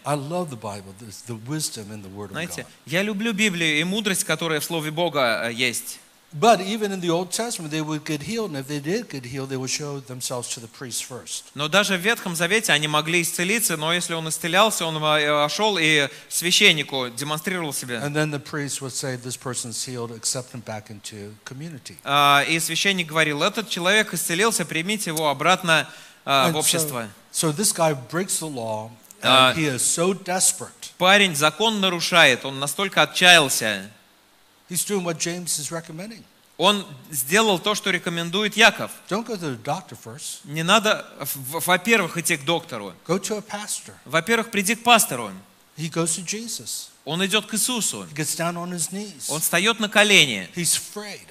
Знаете, 2.33 2.67
я 2.85 3.01
люблю 3.01 3.33
Библию 3.33 3.79
и 3.79 3.83
мудрость, 3.83 4.23
которая 4.23 4.59
в 4.59 4.63
Слове 4.63 4.91
Бога 4.91 5.47
э, 5.49 5.53
есть. 5.53 6.00
But 6.33 6.61
even 6.61 6.93
in 6.93 7.01
the 7.01 7.09
Old 7.09 7.31
Testament, 7.31 7.71
they 7.71 7.81
would 7.81 8.05
get 8.05 8.21
healed, 8.23 8.51
and 8.51 8.57
if 8.57 8.67
they 8.67 8.79
did 8.79 9.09
get 9.09 9.25
healed, 9.25 9.49
they 9.49 9.57
would 9.57 9.69
show 9.69 9.99
themselves 9.99 10.47
to 10.55 10.61
the 10.61 10.67
priest 10.67 11.03
first. 11.03 11.51
Но 11.55 11.67
даже 11.67 11.97
в 11.97 12.01
Ветхом 12.01 12.37
Завете 12.37 12.71
они 12.71 12.87
могли 12.87 13.21
исцелиться, 13.21 13.75
но 13.75 13.93
если 13.93 14.13
он 14.13 14.29
исцелялся, 14.29 14.85
он 14.85 15.03
э, 15.03 15.49
шел 15.49 15.77
и 15.77 16.07
священнику 16.29 17.09
демонстрировал 17.09 17.73
себя. 17.73 18.01
And 18.01 18.15
then 18.15 18.31
the 18.31 18.39
priest 18.39 18.81
would 18.81 18.93
say, 18.93 19.17
This 19.17 19.35
person's 19.35 19.83
healed, 19.85 20.11
accept 20.11 20.53
him 20.53 20.63
back 20.63 20.89
into 20.89 21.33
community. 21.43 21.97
А, 22.05 22.45
И 22.47 22.57
священник 22.61 23.07
говорил, 23.07 23.43
этот 23.43 23.67
человек 23.69 24.13
исцелился, 24.13 24.63
примите 24.63 25.09
его 25.09 25.27
обратно 25.27 25.89
а, 26.23 26.49
в 26.49 26.55
общество. 26.55 27.09
so, 27.33 27.51
this 27.51 27.73
guy 27.73 27.93
breaks 28.09 28.39
the 28.39 28.47
law, 28.47 28.89
and 29.21 29.31
Uh, 29.31 29.53
he 29.53 29.65
is 29.65 29.81
so 29.81 30.13
desperate. 30.13 30.71
Парень 30.97 31.35
закон 31.35 31.81
нарушает, 31.81 32.45
он 32.45 32.59
настолько 32.59 33.01
отчаялся. 33.01 33.91
He's 34.71 34.85
doing 34.85 35.03
what 35.03 35.19
James 35.19 35.59
is 35.59 35.69
recommending. 35.69 36.23
Он 36.57 36.85
сделал 37.11 37.59
то, 37.59 37.75
что 37.75 37.89
рекомендует 37.89 38.55
Яков. 38.55 38.91
Don't 39.09 39.25
go 39.25 39.35
to 39.35 39.57
the 39.57 39.61
doctor 39.61 39.97
first. 40.01 40.39
Не 40.45 40.63
надо, 40.63 41.05
во-первых, 41.65 42.17
идти 42.17 42.37
к 42.37 42.45
доктору. 42.45 42.93
Go 43.05 43.19
to 43.19 43.37
a 43.37 43.41
pastor. 43.41 43.93
Во-первых, 44.05 44.49
приди 44.49 44.75
к 44.75 44.83
пастору. 44.83 45.31
He 45.77 45.89
goes 45.91 46.15
to 46.17 46.23
Jesus. 46.25 46.87
Он 47.03 47.25
идет 47.25 47.47
к 47.47 47.53
Иисусу. 47.55 48.03
He 48.03 48.13
gets 48.13 48.35
down 48.37 48.55
on 48.55 48.71
his 48.71 48.91
knees. 48.91 49.25
Он 49.29 49.41
встает 49.41 49.79
на 49.81 49.89
колени. 49.89 50.49
He's 50.55 50.79
afraid. 50.79 51.27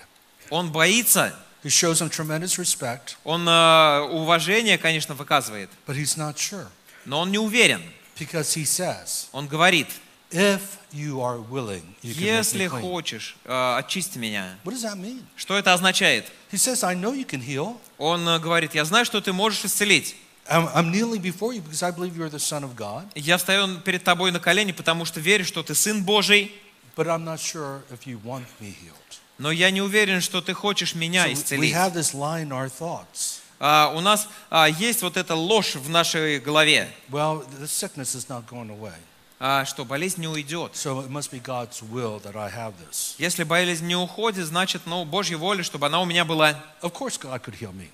Он 0.50 0.70
боится. 0.70 1.34
He 1.62 1.68
shows 1.70 2.00
him 2.02 2.10
tremendous 2.10 2.58
respect, 2.58 3.16
Он 3.22 3.46
э, 3.48 4.00
уважение, 4.10 4.78
конечно, 4.78 5.14
выказывает. 5.14 5.70
but 5.86 5.94
he's 5.94 6.16
not 6.16 6.36
sure 6.36 6.66
Но 7.04 7.20
он 7.20 7.30
не 7.30 7.38
уверен. 7.38 7.82
because 8.18 8.54
he 8.54 8.64
says, 8.64 9.28
Он 9.32 9.46
говорит, 9.46 9.86
If 10.32 10.78
you 10.92 11.20
are 11.22 11.38
willing, 11.40 11.82
you 12.02 12.14
can 12.14 12.20
make 12.22 12.30
если 12.36 12.66
me 12.66 12.68
clean. 12.68 12.80
хочешь, 12.82 13.36
э, 13.44 13.76
очисти 13.78 14.16
меня. 14.18 14.56
What 14.64 14.74
does 14.74 14.82
that 14.84 14.96
mean? 14.96 15.22
Что 15.36 15.56
это 15.58 15.72
означает? 15.74 16.26
He 16.52 16.56
says, 16.56 16.84
I 16.84 16.94
know 16.94 17.12
you 17.12 17.24
can 17.26 17.40
heal. 17.44 17.76
Он 17.98 18.28
э, 18.28 18.38
говорит, 18.38 18.74
я 18.74 18.84
знаю, 18.84 19.04
что 19.04 19.20
ты 19.20 19.32
можешь 19.32 19.64
исцелить. 19.64 20.14
I'm, 20.48 20.68
I'm 20.74 20.90
kneeling 20.92 21.20
before 21.20 21.52
you 21.52 21.60
because 21.60 21.82
I 21.82 21.90
believe 21.90 22.16
you're 22.16 22.28
the 22.30 22.38
Son 22.38 22.62
of 22.64 22.74
God, 22.76 23.04
Я 23.14 23.38
встаю 23.38 23.78
перед 23.80 24.04
тобой 24.04 24.30
на 24.32 24.38
колени, 24.40 24.70
потому 24.72 25.04
что 25.04 25.18
верю, 25.20 25.44
что 25.44 25.62
ты 25.64 25.74
Сын 25.74 26.04
Божий, 26.04 26.52
but 26.96 27.06
I'm 27.08 27.24
not 27.24 27.40
sure 27.40 27.82
if 27.90 28.06
you 28.06 28.18
want 28.24 28.44
me 28.60 28.68
healed. 28.68 28.94
но 29.38 29.50
я 29.50 29.70
не 29.70 29.80
уверен, 29.82 30.20
что 30.20 30.40
ты 30.40 30.54
хочешь 30.54 30.94
меня 30.94 31.26
So 31.26 31.30
we 31.30 31.32
исцелить. 31.34 31.72
have 31.74 31.92
this 31.94 32.14
lie 32.14 32.42
in 32.42 32.50
our 32.52 32.68
thoughts. 32.68 33.40
А, 33.58 33.92
у 33.94 34.00
нас 34.00 34.28
а, 34.48 34.68
есть 34.68 35.02
вот 35.02 35.16
эта 35.16 35.34
ложь 35.34 35.74
в 35.74 35.88
нашей 35.90 36.38
голове, 36.40 36.88
Well, 37.10 37.44
the 37.60 37.66
sickness 37.68 38.14
is 38.14 38.28
not 38.28 38.46
going 38.48 38.70
away. 38.70 38.94
А, 39.42 39.64
что 39.64 39.86
болезнь 39.86 40.20
не 40.20 40.28
уйдет. 40.28 40.72
So 40.74 41.02
it 41.02 41.08
must 41.08 41.30
be 41.30 41.40
God's 41.42 41.82
will 41.82 42.20
that 42.22 42.36
I 42.36 42.50
have 42.50 42.74
this. 42.78 43.14
Если 43.16 43.42
болезнь 43.42 43.86
не 43.86 43.96
уходит, 43.96 44.46
значит, 44.46 44.82
ну, 44.84 45.06
Божья 45.06 45.38
воля, 45.38 45.62
чтобы 45.62 45.86
она 45.86 46.00
у 46.00 46.04
меня 46.04 46.26
была. 46.26 46.62
Of 46.82 46.92
course, 46.92 47.18
God 47.18 47.42
could 47.42 47.58
heal 47.58 47.72
me. 47.72 47.88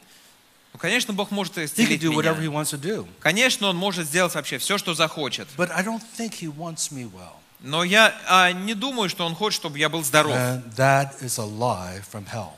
Ну, 0.72 0.80
конечно, 0.80 1.14
Бог 1.14 1.30
может 1.30 1.56
He 1.56 1.62
could 1.62 1.66
исцелить 1.66 2.02
do 2.02 2.12
whatever 2.12 2.40
He 2.40 2.48
меня. 2.48 2.60
wants 2.60 2.72
to 2.72 2.78
do. 2.78 3.08
Конечно, 3.20 3.68
Он 3.68 3.76
может 3.76 4.08
сделать 4.08 4.34
вообще 4.34 4.58
все, 4.58 4.76
что 4.76 4.94
захочет. 4.94 5.46
But 5.56 5.70
I 5.70 5.84
don't 5.84 6.02
think 6.18 6.32
He 6.32 6.52
wants 6.52 6.90
me 6.90 7.08
well. 7.10 7.36
Но 7.60 7.84
я 7.84 8.12
а, 8.28 8.50
не 8.52 8.74
думаю, 8.74 9.08
что 9.08 9.24
Он 9.24 9.36
хочет, 9.36 9.60
чтобы 9.60 9.78
я 9.78 9.88
был 9.88 10.02
здоров. 10.02 10.34
And 10.34 10.74
that 10.74 11.22
is 11.22 11.38
a 11.38 11.46
lie 11.46 12.04
from 12.12 12.26
hell. 12.26 12.54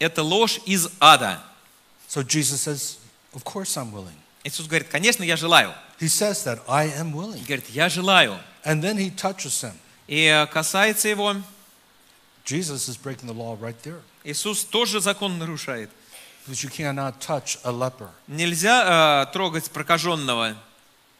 Это 0.00 0.24
ложь 0.24 0.58
из 0.66 0.88
ада. 0.98 1.40
So 2.08 2.24
Jesus 2.24 2.62
says, 2.62 2.98
Of 3.32 3.44
course 3.44 3.76
I'm 3.76 3.92
willing. 3.92 4.16
Иисус 4.48 4.66
говорит, 4.66 4.88
конечно, 4.88 5.22
я 5.22 5.36
желаю. 5.36 5.74
He 6.00 6.08
says 6.08 6.44
that 6.44 6.62
I 6.68 6.86
am 6.98 7.12
willing. 7.12 7.44
говорит, 7.44 7.68
я 7.70 7.88
желаю. 7.88 8.38
And 8.64 8.82
then 8.82 8.96
He 8.96 9.10
touches 9.10 9.62
him. 9.62 9.74
И 10.06 10.24
э, 10.24 10.46
касается 10.46 11.08
его, 11.08 11.36
Jesus 12.44 12.88
is 12.88 12.96
breaking 12.96 13.26
the 13.26 13.34
law 13.34 13.56
right 13.60 13.76
there. 13.82 14.00
Иисус 14.24 14.64
тоже 14.64 15.00
закон 15.00 15.38
нарушает. 15.38 15.90
Because 16.46 16.62
you 16.64 16.70
cannot 16.70 17.20
touch 17.20 17.58
a 17.64 17.70
leper. 17.70 18.08
Нельзя 18.26 19.26
э, 19.28 19.32
трогать 19.32 19.70
прокаженного, 19.70 20.56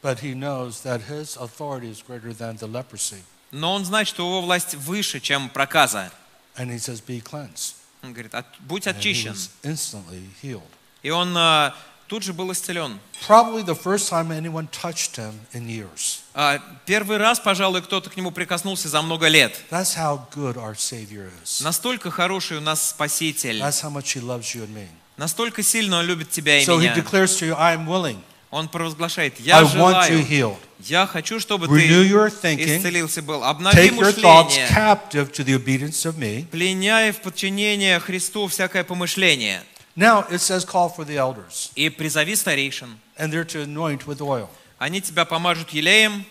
But 0.00 0.20
he 0.20 0.32
knows 0.34 0.82
that 0.84 1.02
his 1.08 1.36
authority 1.36 1.90
is 1.90 2.00
greater 2.02 2.32
than 2.32 2.56
the 2.58 2.66
leprosy. 2.66 3.22
но 3.50 3.74
он 3.74 3.84
знает, 3.84 4.06
что 4.08 4.22
его 4.24 4.40
власть 4.42 4.74
выше, 4.74 5.20
чем 5.20 5.48
проказа. 5.50 6.10
And 6.56 6.70
he 6.70 6.78
says, 6.78 7.00
Be 7.04 7.20
cleansed. 7.22 7.74
Он 8.02 8.12
говорит, 8.12 8.32
«От- 8.34 8.46
будь 8.60 8.86
And 8.86 8.94
he 8.96 9.00
очищен. 9.00 9.32
was 9.32 9.50
instantly 9.64 10.22
healed. 10.42 10.62
И 11.02 11.10
он 11.10 11.36
э, 11.36 11.72
тут 12.08 12.22
же 12.24 12.32
был 12.32 12.50
исцелен. 12.52 12.98
Probably 13.28 13.62
the 13.64 13.74
first 13.80 14.08
time 14.08 14.30
anyone 14.30 14.66
touched 14.70 15.16
him 15.16 15.34
in 15.52 15.66
years. 15.68 16.20
А, 16.34 16.58
Первый 16.86 17.18
раз, 17.18 17.38
пожалуй, 17.38 17.82
кто-то 17.82 18.10
к 18.10 18.16
нему 18.16 18.30
прикоснулся 18.30 18.88
за 18.88 19.02
много 19.02 19.28
лет. 19.28 19.54
That's 19.70 19.94
how 19.96 20.20
good 20.34 20.56
our 20.56 20.74
Savior 20.74 21.30
is. 21.44 21.62
Настолько 21.62 22.10
хороший 22.10 22.56
у 22.58 22.60
нас 22.60 22.90
Спаситель. 22.90 23.60
That's 23.60 23.82
how 23.82 23.90
much 23.90 24.14
he 24.16 24.20
loves 24.20 24.54
you 24.54 24.64
and 24.64 24.74
me. 24.74 24.86
Настолько 25.16 25.62
сильно 25.62 25.98
Он 25.98 26.06
любит 26.06 26.30
тебя 26.30 26.58
и 26.60 26.64
So 26.64 26.78
he 26.78 26.82
меня. 26.82 26.94
declares 26.94 27.36
to 27.40 27.46
you, 27.46 27.54
I 27.58 27.74
am 27.76 27.86
willing. 27.86 28.18
Он 28.50 28.66
провозглашает, 28.68 29.34
I 29.40 29.42
я 29.42 29.60
want 29.62 30.08
you 30.08 30.22
желаю, 30.22 30.26
healed. 30.26 30.56
я 30.80 31.06
хочу, 31.06 31.38
чтобы 31.38 31.66
Renew 31.66 32.02
ты 32.04 32.08
your 32.08 32.30
thinking. 32.30 32.78
исцелился 32.78 33.20
был. 33.20 33.44
Обнови 33.44 33.76
Take 33.76 33.98
your 33.98 34.14
thoughts 34.14 34.56
мышление, 34.56 34.68
captive 34.70 35.32
to 35.32 35.44
the 35.44 35.54
obedience 35.54 36.06
of 36.06 36.16
me. 36.16 36.46
пленяй 36.46 37.10
в 37.12 37.20
подчинение 37.20 38.00
Христу 38.00 38.46
всякое 38.46 38.84
помышление. 38.84 39.62
Now 39.98 40.24
it 40.30 40.38
says, 40.40 40.64
call 40.64 40.88
for 40.88 41.04
the 41.04 41.16
elders, 41.16 41.72
И 41.74 41.88
призови 41.90 42.36
старейшин. 42.36 42.96
and 43.18 43.32
they're 43.32 43.44
to 43.44 43.62
anoint 43.62 44.06
with 44.06 44.20
oil. 44.22 44.48
Они 44.78 45.00
тебя 45.00 45.24
помажут 45.24 45.70
елеем. 45.70 46.24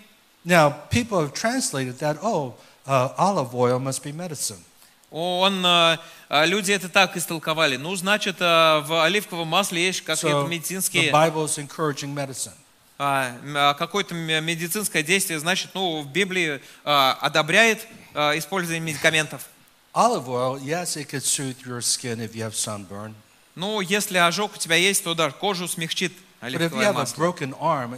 Now, 0.45 0.69
people 0.89 1.19
have 1.19 1.34
translated 1.34 1.99
that, 1.99 2.17
oh, 2.23 2.53
uh, 2.88 3.10
olive 3.17 3.53
oil 3.53 3.77
must 3.80 4.01
be 4.03 4.13
medicine. 4.13 4.63
Он, 5.12 5.65
э, 5.65 5.97
э, 6.30 6.45
люди 6.45 6.71
это 6.71 6.88
так 6.88 7.17
истолковали. 7.17 7.75
Ну, 7.75 7.93
значит, 7.97 8.38
э, 8.39 8.80
в 8.86 9.03
оливковом 9.03 9.49
масле 9.49 9.86
есть 9.86 9.99
какие-то 10.01 10.38
So 10.38 10.43
the 10.45 10.49
медицинские, 10.49 11.12
Bible 11.12 11.43
is 11.45 11.58
encouraging 11.58 12.13
medicine. 12.13 12.53
м, 12.99 13.75
какое-то 13.75 14.15
медицинское 14.15 15.03
действие. 15.03 15.39
Значит, 15.39 15.71
ну, 15.73 16.01
в 16.01 16.08
Библии 16.08 16.62
одобряет 16.86 17.86
использование 18.15 18.80
медикаментов. 18.80 19.45
Olive 19.93 20.27
oil, 20.30 20.58
yes, 20.62 20.95
it 20.95 21.10
could 21.10 21.23
soothe 21.23 21.65
your 21.65 21.82
skin 21.82 22.19
if 22.21 22.34
you 22.34 22.43
have 22.43 22.56
sunburn. 22.56 23.13
Ну, 23.57 23.81
если 23.81 24.19
ожог 24.19 24.53
у 24.55 24.57
тебя 24.57 24.75
есть, 24.75 25.03
то 25.03 25.15
да, 25.15 25.31
кожу 25.31 25.67
смягчит 25.67 26.13
оливковое 26.39 26.93
масло. 26.93 27.33
arm. 27.59 27.97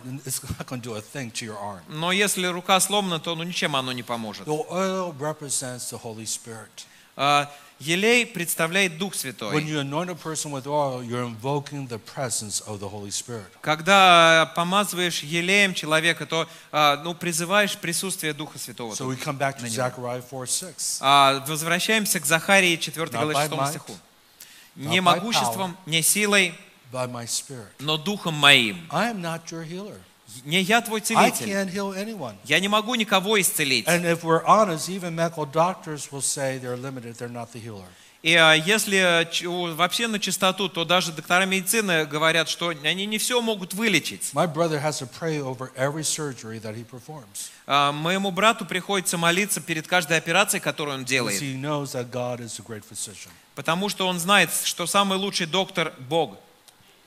Но 1.89 2.13
если 2.13 2.47
рука 2.47 2.79
сломана, 2.79 3.19
то 3.19 3.35
ну 3.35 3.43
ничем 3.43 3.75
оно 3.75 3.91
не 3.91 4.01
поможет. 4.01 4.47
А, 7.21 7.51
Елей 7.79 8.25
представляет 8.25 8.97
Дух 8.97 9.13
Святой. 9.13 9.61
oil. 9.61 11.35
Когда 13.61 14.53
помазываешь 14.55 15.19
елеем 15.23 15.73
человека, 15.73 16.25
то 16.25 16.47
а, 16.71 17.01
ну, 17.03 17.13
призываешь 17.13 17.77
присутствие 17.77 18.33
Духа 18.33 18.57
Святого. 18.57 18.93
So 18.93 19.07
we 19.09 19.17
come 19.21 19.37
back 19.37 19.57
to 19.57 19.63
на 19.63 19.67
него. 19.67 19.75
Zechariah 19.75 20.21
4 20.21 20.45
6. 20.45 20.97
А, 21.01 21.43
Возвращаемся 21.45 22.21
к 22.21 22.25
Захарии 22.25 22.77
4 22.77 23.07
Not 23.07 23.11
главе 23.11 23.33
by 23.33 23.49
6 23.49 23.51
might, 23.51 23.69
стиху. 23.71 23.97
Не 24.75 25.01
могуществом, 25.01 25.77
не 25.86 26.01
силой, 26.01 26.53
но 27.79 27.97
Духом 27.97 28.34
моим. 28.34 28.88
Не 30.45 30.62
я 30.62 30.82
твой 30.82 31.01
целитель. 31.01 31.45
Я 32.45 32.60
не 32.60 32.67
могу 32.67 32.95
никого 32.95 33.39
исцелить. 33.41 33.86
И 38.21 38.34
а, 38.36 38.53
если 38.53 39.45
у- 39.47 39.73
вообще 39.75 40.08
на 40.08 40.19
чистоту, 40.19 40.67
то 40.67 40.84
даже 40.84 41.13
доктора 41.13 41.45
медицины 41.45 42.05
говорят, 42.05 42.49
что 42.49 42.67
они 42.69 43.05
не 43.05 43.17
все 43.17 43.41
могут 43.41 43.73
вылечить. 43.73 44.32
А, 47.65 47.91
Моему 47.93 48.32
брату 48.32 48.65
приходится 48.65 49.17
молиться 49.17 49.62
перед 49.62 49.88
каждой 49.88 50.17
операцией, 50.17 50.60
которую 50.60 50.97
он 50.97 51.05
делает, 51.05 51.39
потому 53.59 53.89
что 53.89 54.07
он 54.07 54.17
знает, 54.21 54.49
что 54.63 54.87
самый 54.87 55.17
лучший 55.17 55.45
доктор– 55.45 55.91
Бог. 56.07 56.37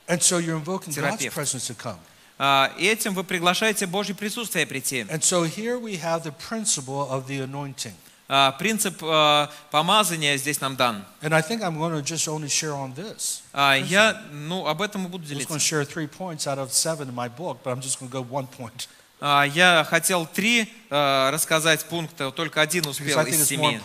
And 0.07 0.21
so 0.21 0.37
you're 0.37 0.55
invoking 0.63 0.93
God's 0.93 1.17
Терапевт. 1.17 1.35
presence 1.35 1.65
to 1.67 1.73
come. 1.75 1.97
А, 2.37 2.71
И 2.77 2.85
этим 2.85 3.15
вы 3.15 3.23
приглашаете 3.23 3.87
Божье 3.87 4.13
присутствие 4.13 4.67
прийти. 4.67 5.01
And 5.01 5.23
so 5.23 5.45
here 5.45 5.79
we 5.79 5.99
have 5.99 6.21
the 6.21 6.31
principle 6.31 7.09
of 7.09 7.25
the 7.25 7.39
anointing. 7.43 7.95
А, 8.29 8.51
Принцип 8.51 8.99
а, 9.01 9.49
помазания 9.71 10.37
здесь 10.37 10.61
нам 10.61 10.75
дан. 10.75 11.03
And 11.23 11.33
I 11.33 11.41
think 11.41 11.63
I'm 11.63 11.75
going 11.79 11.91
to 11.99 12.03
just 12.03 12.27
only 12.27 12.49
share 12.49 12.75
on 12.75 12.93
this. 12.93 13.41
А, 13.51 13.73
Я 13.73 14.21
ну, 14.31 14.67
об 14.67 14.83
этом 14.83 15.07
и 15.07 15.09
буду 15.09 15.25
going 15.25 15.39
to 15.39 15.47
делиться. 15.47 15.57
share 15.59 15.83
three 15.85 16.05
points 16.07 16.45
out 16.45 16.59
of 16.59 16.71
seven 16.71 17.09
in 17.09 17.15
my 17.15 17.29
book, 17.29 17.63
but 17.63 17.71
I'm 17.71 17.81
just 17.81 17.99
going 17.99 18.11
to 18.11 18.13
go 18.13 18.21
one 18.21 18.45
point 18.45 18.87
А, 19.19 19.43
Я 19.43 19.83
хотел 19.89 20.27
три 20.27 20.71
а, 20.91 21.31
рассказать 21.31 21.83
пункта, 21.85 22.29
только 22.29 22.61
один 22.61 22.85
успел 22.85 23.19
из 23.25 23.43
семи. 23.47 23.79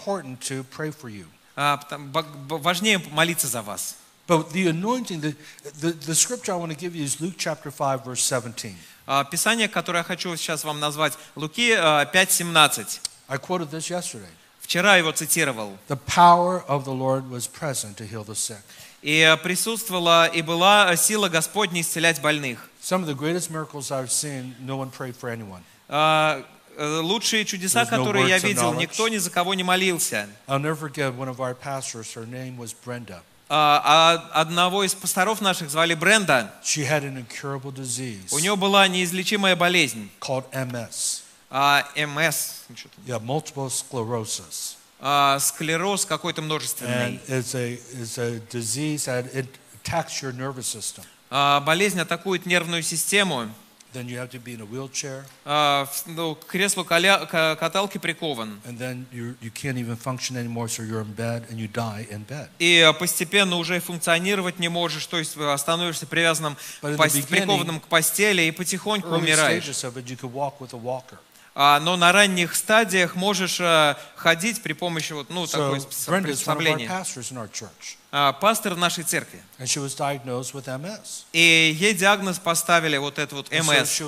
important 1.57 1.57
to 1.57 1.57
pray 1.57 1.57
for 1.57 1.57
you. 1.57 1.57
А, 1.57 1.77
потом- 1.77 2.11
бо- 2.11 2.23
бо- 2.23 2.57
Важнее 2.57 2.99
молиться 3.11 3.47
за 3.47 3.61
вас. 3.61 3.95
But 4.27 4.51
the 4.53 4.67
anointing, 4.69 5.19
the, 5.21 5.35
the, 5.81 5.91
the 5.91 6.15
scripture 6.15 6.53
I 6.53 6.57
want 6.57 6.71
to 6.71 6.77
give 6.77 6.95
you 6.95 7.03
is 7.03 7.19
Luke 7.19 7.35
chapter 7.37 7.69
5, 7.71 8.05
verse 8.05 8.21
17. 8.23 8.75
А, 9.05 9.23
Писание, 9.25 9.67
которое 9.67 9.97
я 9.99 10.03
хочу 10.03 10.35
сейчас 10.37 10.63
вам 10.63 10.79
назвать, 10.79 11.13
Луки 11.35 11.71
а, 11.73 12.05
5.17. 12.05 12.99
I 13.27 13.37
quoted 13.37 13.69
this 13.69 13.89
yesterday. 13.89 14.29
Вчера 14.61 14.95
его 14.95 15.11
цитировал. 15.11 15.77
The 15.89 15.97
power 16.07 16.63
of 16.67 16.85
the 16.85 16.93
Lord 16.93 17.29
was 17.29 17.47
present 17.47 17.97
to 17.97 18.05
heal 18.09 18.23
the 18.23 18.33
sick. 18.35 18.61
И 19.01 19.21
а, 19.21 19.35
присутствовала 19.35 20.27
и 20.27 20.41
была 20.41 20.95
сила 20.95 21.27
Господня 21.27 21.81
исцелять 21.81 22.21
больных. 22.21 22.69
Some 22.81 23.03
of 23.03 23.07
the 23.07 23.15
greatest 23.15 23.49
miracles 23.49 23.91
I've 23.91 24.09
seen, 24.11 24.55
no 24.61 24.77
one 24.77 24.89
prayed 24.89 25.15
for 25.17 25.29
anyone. 25.29 25.61
Э, 26.78 27.00
Лучшие 27.00 27.44
чудеса, 27.44 27.84
которые 27.86 28.28
я 28.28 28.38
видел, 28.38 28.72
никто 28.74 29.08
ни 29.08 29.16
за 29.16 29.30
кого 29.30 29.54
не 29.54 29.64
молился. 29.64 30.28
А, 33.50 33.82
а 34.30 34.40
Одного 34.40 34.84
из 34.84 34.94
пасторов 34.94 35.40
наших 35.40 35.70
звали 35.70 35.94
Бренда. 35.94 36.54
She 36.62 36.88
had 36.88 37.02
an 37.02 37.16
incurable 37.26 37.72
disease 37.74 38.28
У 38.30 38.38
него 38.38 38.56
была 38.56 38.86
неизлечимая 38.86 39.56
болезнь. 39.56 40.08
called 40.20 40.44
MS. 40.52 41.22
а, 41.50 41.84
МС, 41.96 42.62
что-то, 42.76 43.00
Yeah, 43.06 43.18
multiple 43.20 43.68
sclerosis. 43.70 44.76
склероз 45.40 46.04
какой-то 46.04 46.42
множественный. 46.42 47.20
Болезнь 51.30 52.00
атакует 52.00 52.46
нервную 52.46 52.82
систему. 52.82 53.48
Then 53.94 54.06
you 54.06 54.18
have 54.18 54.28
to 54.32 54.38
be 54.38 54.52
in 54.52 54.60
a 54.60 54.66
wheelchair, 54.66 55.24
в- 55.46 55.88
ну, 56.06 56.34
К 56.34 56.44
креслу 56.46 56.84
коля- 56.84 57.24
ка- 57.26 57.56
каталки 57.58 57.96
прикован. 57.96 58.60
and 58.66 58.78
then 58.78 59.06
you, 59.10 59.34
you 59.40 59.50
can't 59.50 59.78
even 59.78 59.96
function 59.96 60.36
anymore, 60.36 60.68
so 60.68 60.82
you're 60.82 61.00
in 61.00 61.14
bed 61.14 61.46
and 61.50 61.58
you 61.58 61.68
die 61.68 62.06
in 62.10 62.22
bed. 62.26 62.48
И 62.58 62.92
постепенно 62.98 63.56
уже 63.56 63.80
функционировать 63.80 64.58
не 64.58 64.68
можешь, 64.68 65.06
то 65.06 65.18
есть 65.18 65.36
э, 65.38 65.56
становишься 65.56 66.06
привязанным, 66.06 66.56
прикованным 66.82 67.80
к 67.80 67.86
постели 67.88 68.42
и 68.42 68.50
потихоньку 68.50 69.08
умираешь. 69.08 69.64
stages 69.64 69.84
of 69.84 69.96
it, 69.96 70.04
you 70.06 70.16
could 70.18 70.32
walk 70.32 70.58
with 70.60 70.74
a 70.74 70.78
walker. 70.78 71.16
А, 71.60 71.80
Но 71.80 71.96
на 71.96 72.12
ранних 72.12 72.54
стадиях 72.54 73.16
можешь 73.16 73.58
э, 73.58 73.96
ходить 74.16 74.62
при 74.62 74.74
помощи 74.74 75.12
вот, 75.12 75.28
ну, 75.30 75.44
So 75.44 75.72
our 75.72 76.22
приспособления. 76.22 76.86
А, 78.10 78.32
Пастор 78.32 78.74
нашей 78.74 79.04
церкви. 79.04 79.42
and 79.58 79.68
she 79.68 79.80
was 79.80 79.94
diagnosed 79.94 80.54
with 80.54 80.66
MS. 80.66 81.24
И 81.32 81.76
ей 81.78 81.92
диагноз 81.94 82.38
поставили 82.38 82.96
вот 82.96 83.18
это 83.18 83.34
вот 83.34 83.50
МС. 83.50 84.00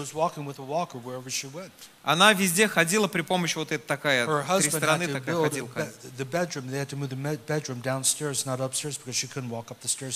Она 2.02 2.32
везде 2.32 2.66
ходила 2.66 3.08
при 3.08 3.20
помощи 3.20 3.58
вот 3.58 3.72
этой 3.72 3.84
такая, 3.84 4.26
три 4.58 4.70
стороны 4.70 5.06
такая 5.08 5.36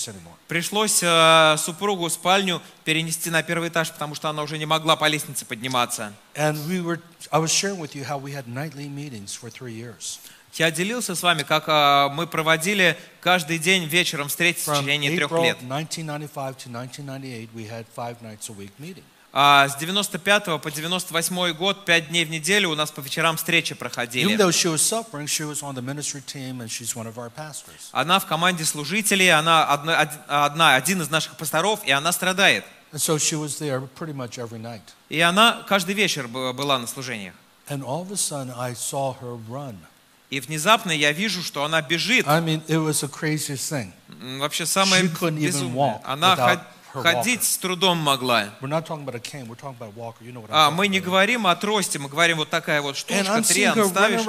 anymore. 0.07 0.33
Пришлось 0.47 1.03
э, 1.03 1.55
супругу 1.59 2.09
спальню 2.09 2.61
перенести 2.85 3.29
на 3.29 3.43
первый 3.43 3.69
этаж, 3.69 3.91
потому 3.91 4.15
что 4.15 4.29
она 4.29 4.41
уже 4.41 4.57
не 4.57 4.65
могла 4.65 4.95
по 4.95 5.07
лестнице 5.07 5.45
подниматься. 5.45 6.11
And 6.33 6.57
we 6.67 6.81
were, 6.81 6.99
I 7.31 7.39
was 7.39 7.51
sharing 7.51 7.79
with 7.79 7.93
you 7.93 8.03
how 8.03 8.17
we 8.17 8.31
had 8.31 8.47
nightly 8.47 8.89
meetings 8.89 9.35
for 9.35 9.49
three 9.49 9.73
years. 9.73 10.19
Я 10.55 10.71
делился 10.71 11.15
с 11.15 11.21
вами, 11.21 11.43
как 11.43 11.67
э, 11.67 12.09
мы 12.13 12.27
проводили 12.27 12.97
каждый 13.19 13.57
день 13.59 13.85
вечером 13.85 14.29
встречи 14.29 14.59
в 14.59 14.79
течение 14.79 15.11
трех 15.15 15.31
лет. 15.31 15.57
1995 15.61 16.57
to 16.57 16.69
1998, 16.69 17.49
we 17.53 17.67
had 17.69 17.85
five 17.95 18.21
nights 18.21 18.49
a 18.49 18.53
week 18.53 18.71
meeting. 18.79 19.03
А 19.37 19.67
с 19.67 19.75
95 19.75 20.61
по 20.61 20.71
98 20.71 21.53
год, 21.55 21.83
пять 21.83 22.07
дней 22.07 22.23
в 22.23 22.29
неделю 22.29 22.69
у 22.69 22.75
нас 22.75 22.89
по 22.89 23.01
вечерам 23.01 23.35
встречи 23.35 23.75
проходили. 23.75 24.33
Она 27.91 28.19
в 28.19 28.25
команде 28.25 28.63
служителей, 28.63 29.33
она 29.33 29.65
одна, 29.65 30.01
од- 30.03 30.19
одна, 30.27 30.75
один 30.75 31.01
из 31.01 31.09
наших 31.09 31.35
пасторов, 31.35 31.81
и 31.83 31.91
она 31.91 32.13
страдает. 32.13 32.63
И 35.09 35.19
она 35.19 35.63
каждый 35.67 35.95
вечер 35.95 36.27
была 36.29 36.79
на 36.79 36.87
служениях. 36.87 37.33
And 37.67 37.83
all 37.83 38.03
of 38.03 38.11
a 38.11 38.15
sudden, 38.15 38.53
I 38.57 38.73
saw 38.73 39.15
her 39.19 39.35
run. 39.49 39.75
И 40.29 40.39
внезапно 40.39 40.91
я 40.91 41.11
вижу, 41.11 41.43
что 41.43 41.63
она 41.63 41.81
бежит. 41.81 42.27
I 42.27 42.41
mean, 42.41 42.63
it 42.67 42.77
was 42.77 43.01
the 43.01 43.09
craziest 43.09 43.69
thing. 43.69 43.91
Вообще 44.39 44.65
самое 44.65 45.03
She 45.03 45.13
couldn't 45.13 45.37
even 45.37 45.45
безумное. 45.45 45.75
walk 45.75 46.01
Она 46.03 46.33
without 46.35 46.59
ходить 47.01 47.43
с 47.43 47.57
трудом 47.57 47.97
могла. 47.97 48.49
А, 50.49 50.71
мы 50.71 50.87
не 50.87 50.99
говорим 50.99 51.47
о 51.47 51.55
трости, 51.55 51.97
мы 51.97 52.09
говорим 52.09 52.37
вот 52.37 52.49
такая 52.49 52.81
вот 52.81 52.97
штучка, 52.97 53.23
her 53.23 53.87
ставишь 53.87 54.21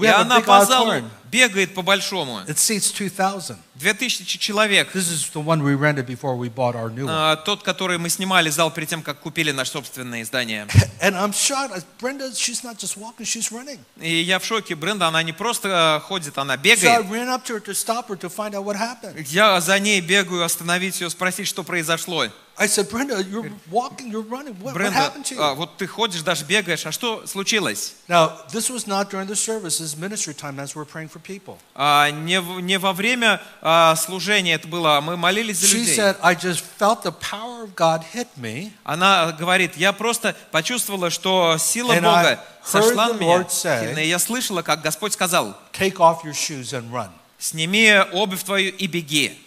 и 0.00 0.06
она 0.06 0.40
по 0.40 0.64
залу 0.64 1.02
бегает 1.30 1.74
по-большому. 1.74 2.40
It 2.46 2.56
seats 2.56 2.92
2,000. 2.92 3.56
Две 3.74 3.94
тысячи 3.94 4.38
человек. 4.38 4.94
This 4.94 5.08
is 5.10 5.30
the 5.32 5.42
one 5.42 5.62
we 5.62 5.74
rented 5.74 6.06
before 6.06 6.36
we 6.36 6.48
bought 6.52 6.74
our 6.74 6.90
new 6.90 7.06
one. 7.06 7.10
А, 7.10 7.36
Тот, 7.36 7.62
который 7.62 7.96
мы 7.98 8.10
снимали 8.10 8.50
зал 8.50 8.70
перед 8.70 8.88
тем, 8.88 9.02
как 9.02 9.20
купили 9.20 9.52
наше 9.52 9.70
собственное 9.72 10.22
издание. 10.22 10.66
And 11.00 11.14
I'm 11.16 11.32
shocked. 11.32 11.72
I- 11.72 11.82
Brenda, 12.00 12.30
she's 12.34 12.62
not 12.62 12.76
just 12.78 12.96
walking, 12.96 13.24
she's 13.24 13.50
running. 13.50 13.78
И 14.00 14.12
я 14.22 14.38
в 14.38 14.44
шоке. 14.44 14.74
Бренда, 14.74 15.06
она 15.08 15.22
не 15.22 15.32
просто 15.32 16.00
э, 16.02 16.06
ходит, 16.06 16.36
она 16.36 16.54
So 16.54 16.58
I 16.58 16.62
бегает. 16.62 17.06
ran 17.10 17.28
up 17.28 17.44
to 17.46 17.54
her 17.54 17.60
to 17.60 17.74
stop 17.74 18.08
her 18.08 18.16
to 18.16 18.28
find 18.28 18.54
out 18.54 18.64
what 18.64 18.76
happened. 18.76 19.24
Я 19.30 19.60
за 19.60 19.78
ней 19.78 20.00
бегаю, 20.00 20.44
остановить 20.44 21.00
ее, 21.00 21.08
спросить, 21.10 21.46
что 21.46 21.62
произошло. 21.62 22.26
I 22.62 22.66
said, 22.66 22.90
Brenda, 22.90 23.24
you're 23.24 23.50
walking, 23.70 24.10
you're 24.10 24.20
running. 24.20 24.52
What, 24.60 24.74
what 24.74 24.74
Бренда, 24.74 24.92
happened 24.92 25.24
to 25.24 25.36
а, 25.40 25.52
you? 25.52 25.56
вот 25.56 25.78
ты 25.78 25.86
ходишь, 25.86 26.20
даже 26.20 26.44
бегаешь, 26.44 26.84
а 26.84 26.92
что 26.92 27.26
случилось? 27.26 27.94
Now, 28.06 28.32
this 28.52 28.68
was 28.68 28.86
not 28.86 29.08
during 29.08 29.26
the 29.28 29.34
service. 29.34 29.78
This 29.78 29.94
is 29.94 29.96
ministry 29.96 30.34
time 30.34 30.60
as 30.60 30.76
we're 30.76 30.84
praying 30.84 31.08
for 31.08 31.20
people. 31.20 31.56
А, 31.74 32.10
не, 32.10 32.38
в- 32.38 32.60
не 32.60 32.78
во 32.78 32.92
время 32.92 33.40
а, 33.62 33.96
служения 33.96 34.52
это 34.56 34.68
было, 34.68 34.98
а 34.98 35.00
мы 35.00 35.16
молились 35.16 35.56
за 35.58 35.68
She 35.68 35.78
людей. 35.78 35.96
said, 35.96 36.16
I 36.22 36.34
just 36.34 36.60
felt 36.78 37.02
the 37.02 37.12
power 37.12 37.64
of 37.64 37.74
God 37.74 38.02
hit 38.12 38.28
me. 38.36 38.72
Она 38.84 39.32
говорит, 39.32 39.78
я 39.78 39.94
просто 39.94 40.36
почувствовала, 40.50 41.08
что 41.08 41.56
сила 41.58 41.94
And 41.94 42.02
Бога 42.02 42.28
I 42.28 42.38
сошла 42.62 43.08
heard 43.08 43.12
на 43.14 43.16
the 43.16 43.20
меня. 43.20 43.38
Lord 43.38 43.48
say-. 43.48 44.04
И 44.04 44.06
я 44.06 44.18
слышала, 44.18 44.60
как 44.60 44.82
Господь 44.82 45.14
сказал, 45.14 45.56
Take 45.72 45.96
off 45.96 46.24
your 46.24 46.34
shoes 46.34 46.74
and 46.74 46.90
run. 46.92 47.08
сними 47.38 47.90
обувь 48.12 48.42
твою 48.44 48.70
и 48.70 48.86
беги. 48.86 49.40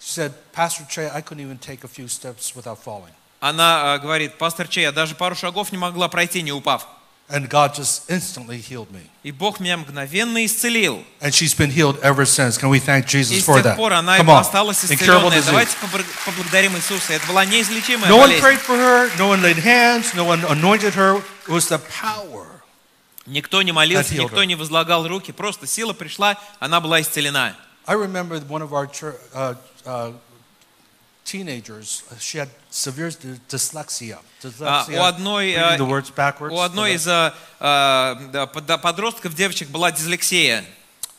She 0.00 0.10
said, 0.12 0.32
Pastor 0.52 0.84
Trey, 0.88 1.08
I 1.08 1.22
couldn't 1.22 1.42
even 1.42 1.58
take 1.58 1.82
a 1.84 1.88
few 1.88 2.08
steps 2.08 2.54
without 2.54 2.78
falling. 2.78 3.12
Она 3.40 3.94
а, 3.94 3.98
говорит, 3.98 4.38
пастор 4.38 4.68
Чей, 4.68 4.82
я 4.82 4.92
даже 4.92 5.14
пару 5.14 5.34
шагов 5.34 5.70
не 5.72 5.78
могла 5.78 6.08
пройти, 6.08 6.42
не 6.42 6.52
упав. 6.52 6.86
And 7.26 7.48
God 7.48 7.74
just 7.74 8.10
instantly 8.10 8.60
healed 8.60 8.90
me. 8.92 9.00
И 9.22 9.32
Бог 9.32 9.58
меня 9.58 9.78
мгновенно 9.78 10.44
исцелил. 10.44 11.02
And 11.22 11.32
she's 11.32 11.54
been 11.56 11.70
healed 11.70 11.98
ever 12.02 12.26
since. 12.26 12.58
Can 12.58 12.68
we 12.68 12.78
thank 12.80 13.06
И 13.06 13.08
Jesus 13.18 13.40
с 13.40 13.44
for 13.46 13.56
тех 13.62 13.64
that? 13.64 13.76
пор 13.76 13.94
она 13.94 14.18
Come 14.18 14.26
и 14.26 14.30
on. 14.30 14.40
осталась 14.40 14.84
Incurable 14.84 15.30
исцеленная. 15.30 15.38
disease. 15.40 15.46
Давайте 15.46 15.76
побр- 15.78 16.24
поблагодарим 16.26 16.76
Иисуса. 16.76 17.14
Это 17.14 17.26
была 17.26 17.46
неизлечимая 17.46 18.10
No 18.10 18.18
one 18.18 18.28
болезнь. 18.28 18.42
prayed 18.42 18.60
for 18.60 18.76
her. 18.76 19.10
No 19.18 19.28
one 19.28 19.40
laid 19.40 19.56
hands. 19.56 20.12
No 20.14 20.24
one 20.26 20.44
anointed 20.44 20.92
her. 20.94 21.16
It 21.46 21.50
was 21.50 21.66
the 21.68 21.78
power. 21.78 22.46
Никто 23.26 23.62
не 23.62 23.72
молился, 23.72 24.12
That 24.12 24.18
healed 24.18 24.24
никто 24.24 24.40
her. 24.42 24.46
не 24.46 24.54
возлагал 24.54 25.08
руки. 25.08 25.32
Просто 25.32 25.66
сила 25.66 25.94
пришла, 25.94 26.36
она 26.60 26.80
была 26.82 27.00
исцелена. 27.00 27.56
I 27.86 27.94
remember 27.94 28.38
one 28.48 28.60
of 28.62 28.72
our 28.74 28.86
chur- 28.86 29.16
uh, 29.34 29.56
uh, 29.84 30.12
teenagers. 31.24 32.02
uh, 32.10 32.18
She 32.18 32.38
had 32.38 32.48
severe 32.70 33.10
dy- 33.10 33.40
dyslexia. 33.48 34.18
А, 34.60 34.84
Dyslexia. 34.86 34.98
у 35.00 35.04
одной, 35.04 35.52
reading 35.54 35.74
а, 35.74 35.76
the 35.78 35.86
words 35.88 36.10
backwards. 36.14 36.52
У 36.52 36.60
одной 36.60 36.94
из 36.94 37.06
а, 37.08 37.34
а, 37.60 38.14
да, 38.32 38.46
под- 38.46 38.80
подростков, 38.82 39.34
девочек, 39.34 39.68
была 39.70 39.90
дислексия. 39.90 40.64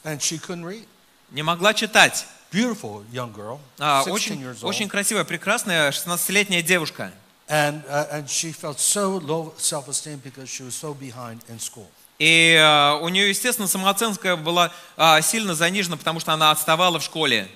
And 0.04 0.20
she 0.20 0.38
couldn't 0.40 0.64
read. 0.64 0.86
Не 1.32 1.42
могла 1.44 1.74
читать. 1.74 2.26
Beautiful 2.52 3.04
young 3.12 3.34
girl, 3.34 3.60
А, 3.80 4.04
16 4.04 4.14
Очень, 4.14 4.42
years 4.44 4.64
old. 4.64 4.70
очень 4.70 4.88
красивая, 4.88 5.24
прекрасная 5.26 5.92
16-летняя 5.92 6.62
девушка. 6.62 7.12
And, 7.48 7.84
uh, 7.88 8.08
and 8.12 8.30
she 8.30 8.52
felt 8.54 8.80
so 8.80 9.18
low 9.18 9.54
self-esteem 9.58 10.20
because 10.24 10.48
she 10.50 10.64
was 10.64 10.74
so 10.76 10.94
behind 10.94 11.42
in 11.50 11.60
school. 11.60 11.90
И 12.21 12.55
а, 12.61 12.99
у 13.01 13.09
нее, 13.09 13.31
естественно, 13.31 13.67
самооценка 13.67 14.37
была 14.37 14.71
а, 14.99 15.23
сильно 15.23 15.55
занижена, 15.55 15.97
потому 15.97 16.21
что 16.21 16.35
она 16.35 16.51
отставала 16.51 16.99
в 17.01 17.03
школе. 17.03 17.49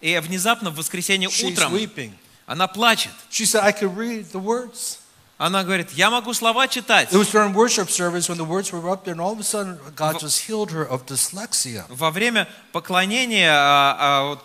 И 0.00 0.18
внезапно 0.18 0.70
в 0.70 0.76
воскресенье 0.76 1.28
утром 1.28 1.70
она 2.46 2.66
плачет. 2.66 3.12
Она 5.36 5.62
говорит, 5.62 5.90
я 5.92 6.10
могу 6.10 6.32
слова 6.32 6.66
читать. 6.66 7.10
Во 11.90 12.10
время 12.10 12.48
поклонения 12.72 13.52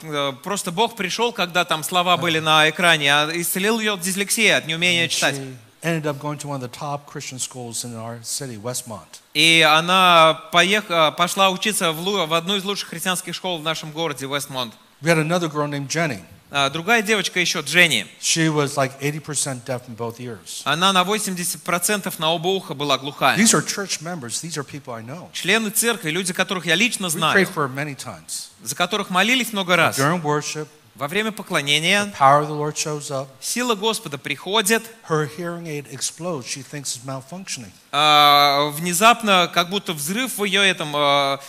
э, 0.04 0.34
просто 0.44 0.72
Бог 0.72 0.96
пришел, 0.96 1.32
когда 1.32 1.64
там 1.66 1.82
слова 1.84 2.18
были 2.18 2.40
на 2.40 2.70
экране, 2.70 3.12
а 3.12 3.32
исцелил 3.34 3.80
ее 3.80 3.94
от 3.94 4.02
дислексии, 4.02 4.50
от 4.50 4.68
неумения 4.68 5.08
читать. 5.08 5.40
Ended 5.84 6.08
up 6.08 6.18
going 6.18 6.38
to 6.40 6.48
one 6.48 6.56
of 6.56 6.62
the 6.62 6.70
top 6.74 7.06
Christian 7.08 7.40
schools 7.40 7.84
in 7.84 7.94
our 7.96 8.18
city, 8.24 8.58
Westmont. 8.58 9.20
И 9.34 9.62
она 9.68 10.34
поехала, 10.54 11.12
пошла 11.12 11.50
учиться 11.50 11.92
в, 11.92 12.26
в 12.26 12.34
одну 12.34 12.56
из 12.56 12.64
лучших 12.64 12.88
христианских 12.90 13.36
школ 13.36 13.60
в 13.60 13.64
нашем 13.64 13.92
городе, 13.92 14.26
Вестмонт. 14.26 14.74
We 15.02 15.10
had 15.10 15.18
another 15.18 15.50
girl 15.50 15.68
named 15.68 15.90
Jenny. 15.90 16.22
А, 16.56 16.70
Другая 16.70 17.02
девочка 17.02 17.40
еще, 17.42 17.60
Дженни, 17.62 18.06
She 18.22 18.48
was 18.48 18.78
like 18.78 18.98
80% 19.02 19.66
deaf 19.66 19.82
in 19.90 19.98
both 19.98 20.20
ears. 20.22 20.62
она 20.64 20.94
на 20.94 21.02
80% 21.02 22.14
на 22.20 22.32
оба 22.32 22.48
уха 22.48 22.74
была 22.76 22.98
глухая. 22.98 23.36
These 23.38 23.54
are 23.54 23.62
church 23.66 24.02
members. 24.02 24.40
These 24.42 24.58
are 24.58 24.64
people 24.64 24.94
I 24.94 25.02
know. 25.02 25.30
Члены 25.34 25.70
церкви, 25.72 26.12
люди, 26.12 26.32
которых 26.32 26.66
я 26.66 26.76
лично 26.76 27.08
We 27.08 27.10
знаю, 27.10 27.36
prayed 27.36 27.54
for 27.54 27.68
her 27.68 27.74
many 27.74 27.96
times. 27.96 28.52
за 28.64 28.76
которых 28.76 29.10
молились 29.10 29.52
много 29.52 29.76
раз. 29.76 29.98
During 30.00 30.22
worship, 30.22 30.68
Во 30.96 31.08
время 31.08 31.32
поклонения 31.32 32.14
power 32.20 32.44
of 32.44 32.50
the 32.50 32.56
Lord 32.56 32.76
shows 32.76 33.10
up. 33.10 33.28
сила 33.42 33.74
Господа 33.74 34.20
приходит, 34.20 34.84
Her 35.10 35.28
hearing 35.38 35.66
aid 35.66 35.88
explodes. 35.92 36.46
She 36.46 36.62
thinks 36.64 36.96
it's 36.96 37.04
malfunctioning. 37.04 37.72
а, 37.92 38.70
внезапно, 38.70 39.50
как 39.52 39.70
будто 39.72 39.94
взрыв 39.94 40.38
в 40.38 40.44
ее 40.44 40.68
этом 40.68 40.92
а, 40.96 41.40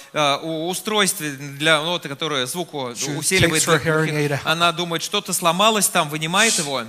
у- 0.42 0.68
устройстве, 0.68 1.32
для, 1.32 1.82
ну, 1.82 1.98
которое 2.00 2.46
звуку 2.46 2.90
She 2.92 3.18
усиливает 3.18 3.62
out. 3.66 4.40
Она 4.44 4.72
думает, 4.72 5.02
что-то 5.02 5.34
сломалось 5.34 5.88
там, 5.88 6.08
вынимает 6.08 6.58
его. 6.58 6.82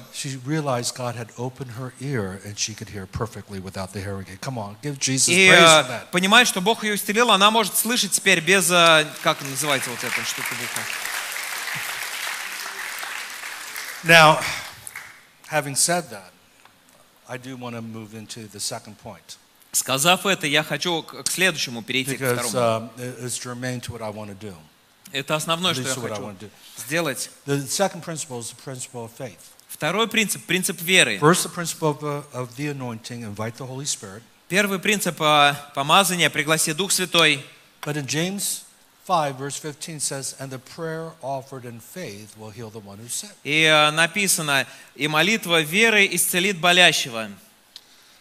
И 5.27 5.51
понимает, 6.11 6.47
что 6.47 6.61
Бог 6.61 6.83
ее 6.83 6.95
исцелил, 6.95 7.31
она 7.31 7.51
может 7.51 7.75
слышать 7.77 8.11
теперь 8.11 8.39
без, 8.39 8.67
как 9.23 9.41
называется 9.41 9.89
вот 9.89 9.99
эта 10.03 10.25
штука? 10.25 10.47
Now, 14.04 14.40
having 15.48 15.74
said 15.76 16.10
that, 16.10 16.32
I 17.28 17.36
do 17.36 17.56
want 17.56 17.76
to 17.76 17.82
move 17.82 18.14
into 18.14 18.46
the 18.50 18.60
second 18.60 18.96
point 19.02 19.36
Сказав 19.72 20.26
это, 20.26 20.46
я 20.48 20.64
хочу 20.64 21.02
к 21.02 21.22
к 21.22 21.30
следующему 21.30 21.82
перейти, 21.82 22.16
к 22.16 22.20
because 22.20 22.48
второму. 22.48 22.90
um, 22.96 23.00
it- 23.00 23.18
it's 23.24 23.38
germane 23.38 23.80
to 23.82 23.92
what 23.92 24.02
I 24.02 24.10
want 24.10 24.28
to 24.30 24.34
do. 24.34 24.54
Это 25.12 25.36
основное, 25.36 25.72
At 25.72 25.74
что 25.76 25.82
я 25.82 25.88
least 25.88 25.98
what 25.98 26.06
I 26.12 26.16
хочу 26.16 26.22
want 26.26 26.38
to 26.40 26.46
do. 26.46 26.50
сделать. 26.76 27.30
The 27.46 27.68
second 27.68 28.02
principle 28.02 28.40
is 28.40 28.50
the 28.50 28.56
principle 28.64 29.04
of 29.04 29.12
faith. 29.16 29.38
Второй 29.68 30.08
принцип, 30.08 30.44
принцип 30.46 30.80
веры. 30.80 31.18
First, 31.20 31.44
the 31.44 31.50
principle 31.54 31.90
of, 31.90 32.02
uh, 32.02 32.24
of 32.32 32.56
the 32.56 32.66
anointing, 32.68 33.22
invite 33.22 33.56
the 33.58 33.66
Holy 33.66 33.84
Spirit. 33.86 34.22
Первый 34.48 34.80
принцип 34.80 35.20
а, 35.22 35.54
помазания, 35.76 36.28
пригласи 36.30 36.72
Дух 36.72 36.90
Святой. 36.90 37.44
But 37.82 37.96
in 37.96 38.06
James 38.08 38.62
5, 39.05 39.35
verse 39.35 39.57
15 39.57 39.99
says, 39.99 40.35
And 40.39 40.51
the 40.51 40.57
prayer 40.57 41.11
offered 41.21 41.63
in 41.63 41.79
faith 41.79 42.35
will 42.39 42.49
heal 42.49 42.71
the 42.71 42.79
one 42.79 42.97
who's 42.97 43.13
sick. 43.13 43.29
И 43.43 43.65
а, 43.65 43.91
написано, 43.91 44.65
и 44.95 45.07
молитва 45.07 45.61
веры 45.61 46.07
исцелит 46.11 46.59
болящего. 46.59 47.29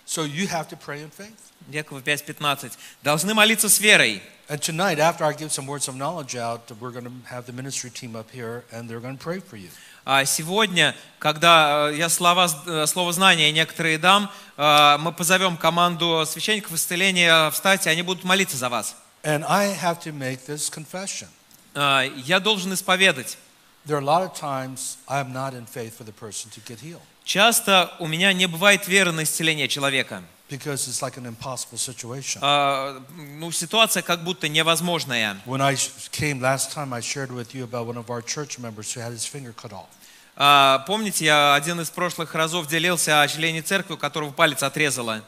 So 0.07 0.25
you 0.25 0.47
have 0.49 0.69
to 0.69 0.77
pray 0.77 1.01
in 1.01 1.11
faith. 1.11 1.53
Якова 1.71 2.01
5.15. 2.01 2.73
Должны 3.03 3.33
молиться 3.33 3.71
с 3.71 3.81
верой. 3.81 4.23
And 4.47 4.61
tonight, 4.61 4.99
after 4.99 5.25
I 5.25 5.33
give 5.33 5.51
some 5.51 5.67
words 5.67 5.89
of 5.89 5.97
knowledge 5.97 6.37
out, 6.37 6.71
we're 6.79 6.91
going 6.91 7.07
to 7.07 7.13
have 7.31 7.47
the 7.47 7.53
ministry 7.55 7.89
team 7.89 8.15
up 8.15 8.31
here 8.31 8.65
and 8.71 8.87
they're 8.87 9.01
going 9.01 9.17
to 9.17 9.23
pray 9.23 9.41
for 9.41 9.57
you. 9.57 9.71
А 10.05 10.27
сегодня, 10.27 10.95
когда 11.19 11.89
э, 11.91 11.97
я 11.97 12.11
слова, 12.11 12.47
э, 12.67 12.87
слово 12.87 13.15
знания 13.15 13.51
некоторые 13.53 13.97
дам, 13.97 14.31
э, 14.59 14.97
мы 14.99 15.13
позовем 15.13 15.57
команду 15.57 16.25
священников 16.27 16.75
исцеления 16.75 17.51
встать, 17.51 17.87
и 17.87 17.89
они 17.89 18.03
будут 18.03 18.23
молиться 18.25 18.59
за 18.59 18.69
вас. 18.69 18.97
And 19.24 19.44
I 19.46 19.66
have 19.76 20.00
to 20.04 20.12
make 20.14 20.46
this 20.46 20.70
confession. 20.70 21.28
Э, 21.76 22.10
Я 22.26 22.40
должен 22.40 22.74
исповедать. 22.74 23.38
There 23.86 23.98
are 23.98 24.02
a 24.02 24.06
lot 24.06 24.22
of 24.24 24.34
times 24.38 24.98
I 25.08 25.20
am 25.20 25.32
not 25.34 25.54
in 25.54 25.66
faith 25.66 25.98
for 25.98 26.04
the 26.04 26.12
person 26.14 26.50
to 26.52 26.62
get 26.66 26.80
healed 26.82 27.02
Часто 27.26 27.92
у 28.00 28.08
меня 28.08 28.34
не 28.34 28.48
бывает 28.48 28.88
веры 28.88 29.12
на 29.12 29.24
исцеление 29.24 29.68
человека. 29.68 30.24
because 30.50 30.88
it's 30.88 31.02
like 31.04 31.16
an 31.18 31.28
impossible 31.28 31.78
situation. 31.78 32.40
А, 32.42 33.00
Ну, 33.16 33.52
ситуация 33.52 34.02
как 34.02 34.24
будто 34.24 34.48
невозможная. 34.50 35.38
When 35.46 35.62
I 35.62 35.76
sh- 35.76 36.10
came 36.12 36.40
last 36.42 36.72
time, 36.74 36.92
I 36.94 37.02
shared 37.02 37.30
with 37.32 37.54
you 37.54 37.64
about 37.66 37.86
one 37.86 37.98
of 37.98 38.10
our 38.10 38.22
church 38.24 38.58
members 38.58 38.92
who 38.94 39.00
had 39.02 39.12
his 39.12 39.26
finger 39.26 39.54
cut 39.54 39.72
off. 39.74 39.88
А, 40.37 40.81
Помните, 40.87 41.25
я 41.27 41.55
один 41.55 41.81
из 41.81 41.91
прошлых 41.91 42.35
разов 42.35 42.67
делился 42.67 43.23
о 43.23 43.29
члене 43.29 43.63
церкви, 43.63 43.95
у 43.95 43.97
которого 43.97 44.31
палец 44.33 44.63
отрезало. 44.63 45.23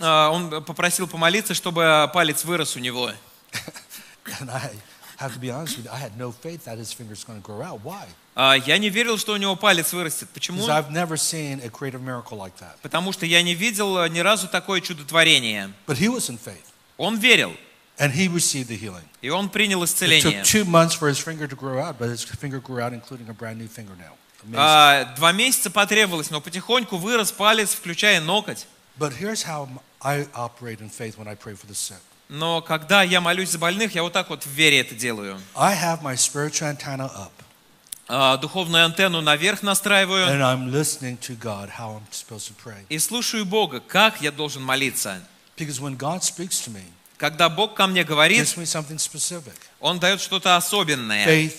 А, 0.00 0.30
Он 0.30 0.64
попросил 0.64 1.06
помолиться, 1.06 1.52
чтобы 1.54 2.10
палец 2.14 2.44
вырос 2.44 2.76
у 2.76 2.78
него. 2.78 3.10
А, 8.34 8.54
Я 8.54 8.78
не 8.78 8.88
верил, 8.88 9.16
что 9.18 9.32
у 9.34 9.36
него 9.36 9.54
палец 9.54 9.92
вырастет. 9.92 10.28
Почему? 10.30 10.64
Потому 12.82 13.12
что 13.12 13.26
я 13.26 13.42
не 13.42 13.54
видел 13.54 14.06
ни 14.08 14.18
разу 14.20 14.48
такое 14.48 14.80
чудотворение. 14.80 15.72
Он 16.96 17.16
верил, 17.18 17.54
and 17.97 18.13
he 18.13 18.27
received 18.27 18.67
the 18.69 18.77
healing. 18.77 19.03
и 19.21 19.29
он 19.29 19.49
принял 19.49 19.81
It 19.83 19.85
исцеление. 19.87 20.43
took 20.43 20.45
two 20.45 20.65
months 20.65 20.93
for 20.95 21.09
his 21.09 21.17
finger 21.19 21.47
to 21.47 21.55
grow 21.55 21.79
out, 21.79 21.97
but 21.99 22.09
his 22.09 22.23
finger 22.23 22.59
grew 22.61 22.79
out, 22.81 22.93
including 22.93 23.29
a 23.29 23.33
brand 23.33 23.57
new 23.59 23.67
fingernail. 23.67 24.15
Amazing. 24.45 24.55
А, 24.57 25.03
Два 25.17 25.31
месяца 25.33 25.69
потребовалось, 25.69 26.29
но 26.29 26.39
потихоньку 26.39 26.97
вырос 26.97 27.31
палец, 27.31 27.71
включая 27.73 28.21
ноготь. 28.21 28.67
But 28.97 29.13
here's 29.19 29.43
how 29.43 29.67
I 30.01 30.27
operate 30.33 30.79
in 30.81 30.89
faith 30.89 31.17
when 31.17 31.27
I 31.27 31.35
pray 31.35 31.55
for 31.55 31.67
the 31.67 31.75
sick. 31.75 31.99
Но 32.29 32.61
когда 32.61 33.01
я 33.03 33.21
молюсь 33.21 33.49
за 33.49 33.57
больных, 33.59 33.95
я 33.95 34.03
вот 34.03 34.13
так 34.13 34.29
вот 34.29 34.43
в 34.43 34.49
вере 34.51 34.79
это 34.79 34.93
делаю. 34.95 35.39
I 35.55 35.75
have 35.75 36.01
my 36.01 36.15
spiritual 36.15 36.69
antenna 36.73 37.09
up, 37.15 37.31
А, 38.07 38.37
Духовную 38.37 38.85
антенну 38.85 39.21
наверх 39.21 39.61
настраиваю 39.61 40.25
and 40.27 40.41
I'm 40.41 40.71
listening 40.71 41.17
to 41.19 41.35
God 41.37 41.69
how 41.77 41.97
I'm 41.97 42.03
supposed 42.11 42.47
to 42.47 42.53
pray. 42.63 42.85
и 42.89 42.97
слушаю 42.97 43.45
Бога, 43.45 43.79
как 43.81 44.21
я 44.21 44.31
должен 44.31 44.63
молиться. 44.63 45.21
Because 45.57 45.79
when 45.81 45.97
God 45.97 46.23
speaks 46.23 46.59
to 46.65 46.71
me, 46.71 46.83
Когда 47.24 47.48
Бог 47.48 47.72
ко 47.72 47.86
мне 47.86 48.04
говорит, 48.04 48.46
Он 49.80 49.98
дает 49.98 50.20
что-то 50.20 50.56
особенное. 50.56 51.50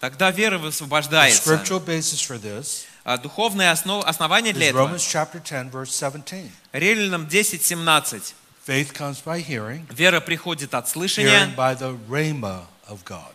Тогда 0.00 0.32
вера 0.32 0.58
высвобождается. 0.58 1.62
А 3.04 3.16
Духовное 3.16 3.70
основ- 3.70 4.02
основание 4.04 4.52
для 4.52 4.70
этого. 4.70 4.88
Romans 4.88 4.96
chapter 4.96 5.40
10, 5.40 5.70
verse 5.72 5.92
17. 5.92 6.50
Римлянам 6.72 7.28
10, 7.28 7.64
17. 7.64 8.34
Faith 8.66 8.92
comes 8.92 9.22
by 9.24 9.40
hearing, 9.40 9.86
Вера 9.94 10.18
приходит 10.18 10.74
от 10.74 10.88
слышания, 10.88 11.48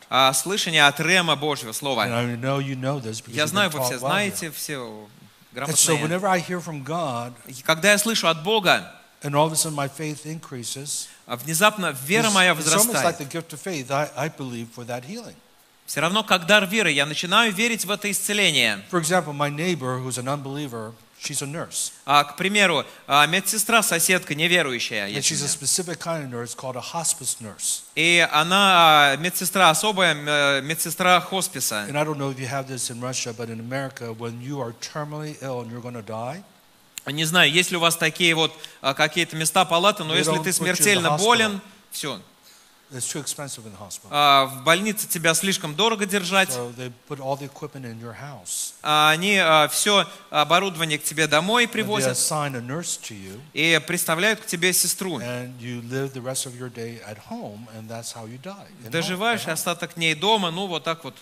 а 0.09 0.33
слышание 0.33 0.85
от 0.85 0.99
рема 0.99 1.37
Божьего 1.37 1.71
Слова. 1.71 2.07
Я 3.27 3.47
знаю, 3.47 3.69
вы 3.69 3.81
все 3.85 3.99
знаете, 3.99 4.51
все 4.51 5.07
грамотные. 5.53 5.75
Когда 7.63 7.91
я 7.93 7.97
слышу 7.97 8.27
от 8.27 8.43
Бога, 8.43 8.91
and 9.24 9.34
all 9.34 9.46
of 9.46 9.52
a 9.52 9.56
sudden 9.56 9.76
my 9.76 9.88
faith 9.88 10.24
increases, 10.26 11.08
а 11.26 11.36
внезапно 11.36 11.92
вера 12.06 12.26
it's, 12.28 12.32
моя 12.32 12.52
it's 12.52 12.72
almost 12.72 12.92
like 13.04 13.16
возрастает. 13.16 13.18
the 13.18 13.24
gift 13.24 13.52
of 13.52 13.60
faith. 13.60 13.90
I, 13.90 14.10
I 14.16 14.28
believe 14.28 14.68
for 14.74 14.84
that 14.86 15.04
healing. 15.04 15.36
Все 15.86 16.00
равно, 16.00 16.22
как 16.22 16.46
дар 16.46 16.66
веры, 16.66 16.90
я 16.92 17.04
начинаю 17.04 17.52
верить 17.52 17.84
в 17.84 17.90
это 17.90 18.08
исцеление. 18.10 18.80
For 18.90 19.00
example, 19.00 19.32
my 19.32 19.50
neighbor 19.50 19.98
who's 19.98 20.18
an 20.18 20.28
unbeliever, 20.28 20.92
she's 21.20 21.42
a 21.42 21.46
nurse. 21.46 21.90
А, 22.06 22.22
к 22.22 22.36
примеру, 22.36 22.84
а, 23.08 23.26
медсестра, 23.26 23.82
соседка, 23.82 24.36
неверующая, 24.36 25.06
And 25.08 25.10
есть 25.10 25.32
у 25.32 25.34
she's 25.34 25.40
a 25.40 25.46
меня. 25.46 25.52
specific 25.52 25.98
kind 25.98 26.22
of 26.22 26.30
nurse 26.30 26.54
called 26.54 26.76
a 26.76 26.80
hospice 26.94 27.40
nurse. 27.40 27.82
и 27.96 28.24
она 28.30 29.12
а, 29.12 29.16
медсестра 29.16 29.68
особая, 29.70 30.14
э, 30.14 30.60
медсестра 30.62 31.20
хосписа. 31.20 31.86
And 31.88 31.98
I 31.98 32.04
don't 32.04 32.18
know 32.18 32.30
if 32.30 32.38
you 32.38 32.46
have 32.46 32.68
this 32.68 32.88
in 32.88 33.00
Russia, 33.00 33.32
but 33.36 33.50
in 33.50 33.58
America, 33.58 34.12
when 34.16 34.40
you 34.40 34.60
are 34.60 34.72
terminally 34.80 35.36
ill 35.42 35.60
and 35.60 35.72
you're 35.72 35.82
going 35.82 35.94
to 35.94 36.02
die, 36.02 36.44
Не 37.05 37.25
знаю, 37.25 37.51
есть 37.51 37.71
ли 37.71 37.77
у 37.77 37.79
вас 37.79 37.95
такие 37.95 38.33
вот 38.35 38.51
а, 38.81 38.93
какие-то 38.93 39.35
места 39.35 39.65
палаты, 39.65 40.03
но 40.03 40.15
They 40.15 40.19
если 40.19 40.37
ты 40.43 40.53
смертельно 40.53 41.17
болен, 41.17 41.61
все. 41.91 42.19
hospital. 43.79 44.45
В 44.45 44.63
больнице 44.63 45.07
тебя 45.07 45.33
слишком 45.33 45.75
дорого 45.75 46.05
держать. 46.05 46.49
So 46.49 46.73
а 48.83 49.09
Они 49.09 49.41
все 49.71 50.07
оборудование 50.29 50.99
к 50.99 51.03
тебе 51.03 51.25
домой 51.25 51.67
привозят 51.67 52.17
you, 53.09 53.41
и 53.53 53.81
представляют 53.85 54.41
к 54.41 54.45
тебе 54.45 54.71
сестру. 54.71 55.19
home, 57.29 57.67
Доживаешь 58.91 59.47
остаток 59.47 59.95
дней 59.95 60.13
дома, 60.13 60.51
ну 60.51 60.67
вот 60.67 60.83
так 60.83 61.03
вот. 61.03 61.15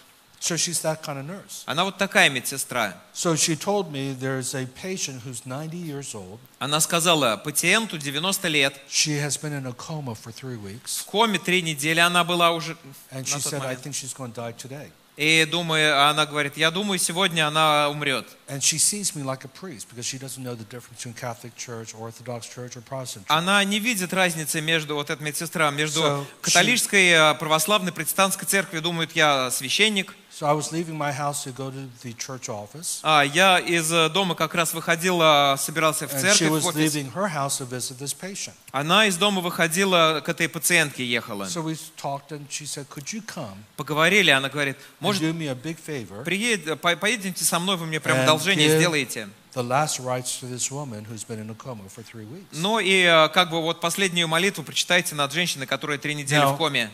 So 0.44 0.58
she's 0.58 0.82
that 0.82 1.02
kind 1.02 1.18
of 1.20 1.26
nurse. 1.26 1.64
Она 1.66 1.86
вот 1.86 1.98
такая 1.98 2.30
медсестра. 2.30 2.98
So 3.14 3.38
she 3.38 3.56
told 3.56 3.94
me 3.94 4.12
there's 4.14 4.54
a 4.54 4.68
patient 4.68 5.22
who's 5.24 5.46
90 5.46 5.78
years 5.78 6.14
old. 6.14 6.38
Она 6.60 6.82
сказала, 6.82 7.38
пациенту 7.38 7.98
90 7.98 8.50
лет, 8.50 8.78
She 8.90 9.18
has 9.24 9.38
been 9.38 9.54
in 9.54 9.66
a 9.66 9.72
coma 9.72 10.14
for 10.16 10.34
three 10.34 10.58
в 10.58 10.66
weeks, 10.66 11.06
коме 11.06 11.40
три 11.40 11.62
недели 11.62 12.02
она 12.02 12.26
была 12.26 12.52
уже 12.52 12.76
and 13.12 13.26
she 13.26 13.40
said, 13.40 13.62
I 13.64 13.76
think 13.76 13.94
she's 13.96 14.14
going 14.14 14.34
to 14.34 14.42
die 14.42 14.52
today. 14.52 14.92
И 15.16 15.48
думаю, 15.50 16.10
она 16.10 16.26
говорит, 16.26 16.58
я 16.58 16.72
думаю, 16.72 17.00
сегодня 17.00 17.48
она 17.48 17.88
умрет. 17.88 18.28
And 18.50 18.62
she 18.62 18.78
sees 18.78 19.16
me 19.16 19.24
like 19.24 19.46
a 19.46 19.48
priest 19.48 19.88
because 19.88 20.06
she 20.06 20.18
doesn't 20.18 20.44
know 20.44 20.56
the 20.56 20.66
difference 20.66 20.98
between 20.98 21.14
Catholic 21.14 21.56
Church, 21.56 21.96
Orthodox 21.96 22.48
Church, 22.48 22.76
or 22.76 22.82
Protestant 22.82 23.28
Church. 23.28 23.38
Она 23.38 23.64
не 23.64 23.80
видит 23.80 24.12
разницы 24.12 24.60
между, 24.60 24.96
вот 24.96 25.10
эта 25.10 25.24
медсестра, 25.24 25.72
между 25.72 26.28
католической, 26.42 27.12
э, 27.12 27.34
православной, 27.36 27.94
протестантской 27.94 28.46
церковью. 28.46 28.82
Думает, 28.82 29.16
я 29.16 29.50
священник. 29.52 30.14
So 30.36 30.48
I 30.48 30.54
was 30.54 30.72
leaving 30.72 30.98
my 30.98 31.12
house 31.12 31.44
to 31.44 31.52
go 31.52 31.70
to 31.70 31.88
the 32.02 32.12
church 32.16 32.50
office, 32.50 33.02
А 33.04 33.22
я 33.22 33.60
из 33.60 33.92
э, 33.94 34.10
дома 34.10 34.34
как 34.34 34.56
раз 34.56 34.74
выходил, 34.74 35.20
а, 35.22 35.56
собирался 35.58 36.08
в 36.08 36.12
and 36.12 36.18
she 36.18 36.22
церковь, 36.22 36.64
was 36.64 36.76
leaving 36.76 37.14
her 37.14 37.28
house 37.28 37.60
to 37.60 37.70
visit 37.70 38.00
this 38.00 38.16
patient. 38.20 38.56
Она 38.72 39.06
из 39.06 39.16
дома 39.18 39.42
выходила, 39.42 40.24
к 40.26 40.30
этой 40.30 40.50
пациентке 40.50 41.06
ехала. 41.06 41.44
So 41.44 41.62
we 41.62 41.78
talked, 42.02 42.32
and 42.32 42.48
she 42.50 42.66
said, 42.66 42.88
"Could 42.90 43.14
you 43.14 43.22
come 43.24 43.58
Поговорили, 43.78 44.32
она 44.32 44.50
говорит, 44.50 44.78
может, 45.00 45.22
do 45.22 45.34
me 45.34 45.48
a 45.48 45.54
big 45.54 45.78
favor 45.80 46.24
приедь, 46.24 46.64
поедемте 46.82 47.46
со 47.46 47.60
мной, 47.60 47.78
вы 47.78 47.86
мне 47.86 48.00
прям 48.00 48.22
одолжение 48.22 48.76
сделаете. 48.80 49.30
The 49.54 49.64
last 49.64 50.00
rites 50.00 50.40
to 50.40 50.48
this 50.48 50.72
woman 50.72 51.06
who's 51.06 51.24
been 51.24 51.40
in 51.40 51.50
a 51.50 51.54
coma 51.54 51.84
for 51.88 52.04
three 52.04 52.26
weeks?" 52.26 52.48
Ну 52.54 52.80
и 52.80 53.04
э, 53.04 53.30
как 53.30 53.50
бы 53.50 53.62
вот 53.62 53.82
последнюю 53.82 54.28
молитву 54.28 54.64
прочитайте 54.64 55.16
над 55.16 55.32
женщиной, 55.32 55.66
которая 55.66 55.98
три 55.98 56.16
недели 56.16 56.44
в 56.46 56.58
коме. 56.58 56.90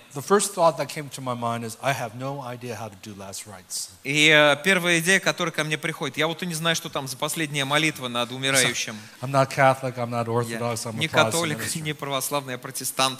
И 4.03 4.29
э, 4.29 4.57
первая 4.63 4.99
идея, 4.99 5.19
которая 5.19 5.51
ко 5.51 5.63
мне 5.63 5.77
приходит, 5.77 6.17
я 6.17 6.27
вот 6.27 6.43
и 6.43 6.45
не 6.45 6.53
знаю, 6.53 6.75
что 6.75 6.89
там 6.89 7.07
за 7.07 7.17
последняя 7.17 7.65
молитва 7.65 8.07
над 8.07 8.31
умирающим. 8.31 8.95
I'm 9.21 9.31
not 9.31 9.49
Catholic, 9.55 9.95
I'm 9.95 10.09
not 10.09 10.25
Я 10.25 10.59
Orthodox, 10.59 10.85
I'm 10.85 10.95
a 10.95 10.99
не 10.99 11.07
католик, 11.07 11.75
не 11.75 11.93
православный, 11.93 12.53
я 12.53 12.57
протестант. 12.57 13.19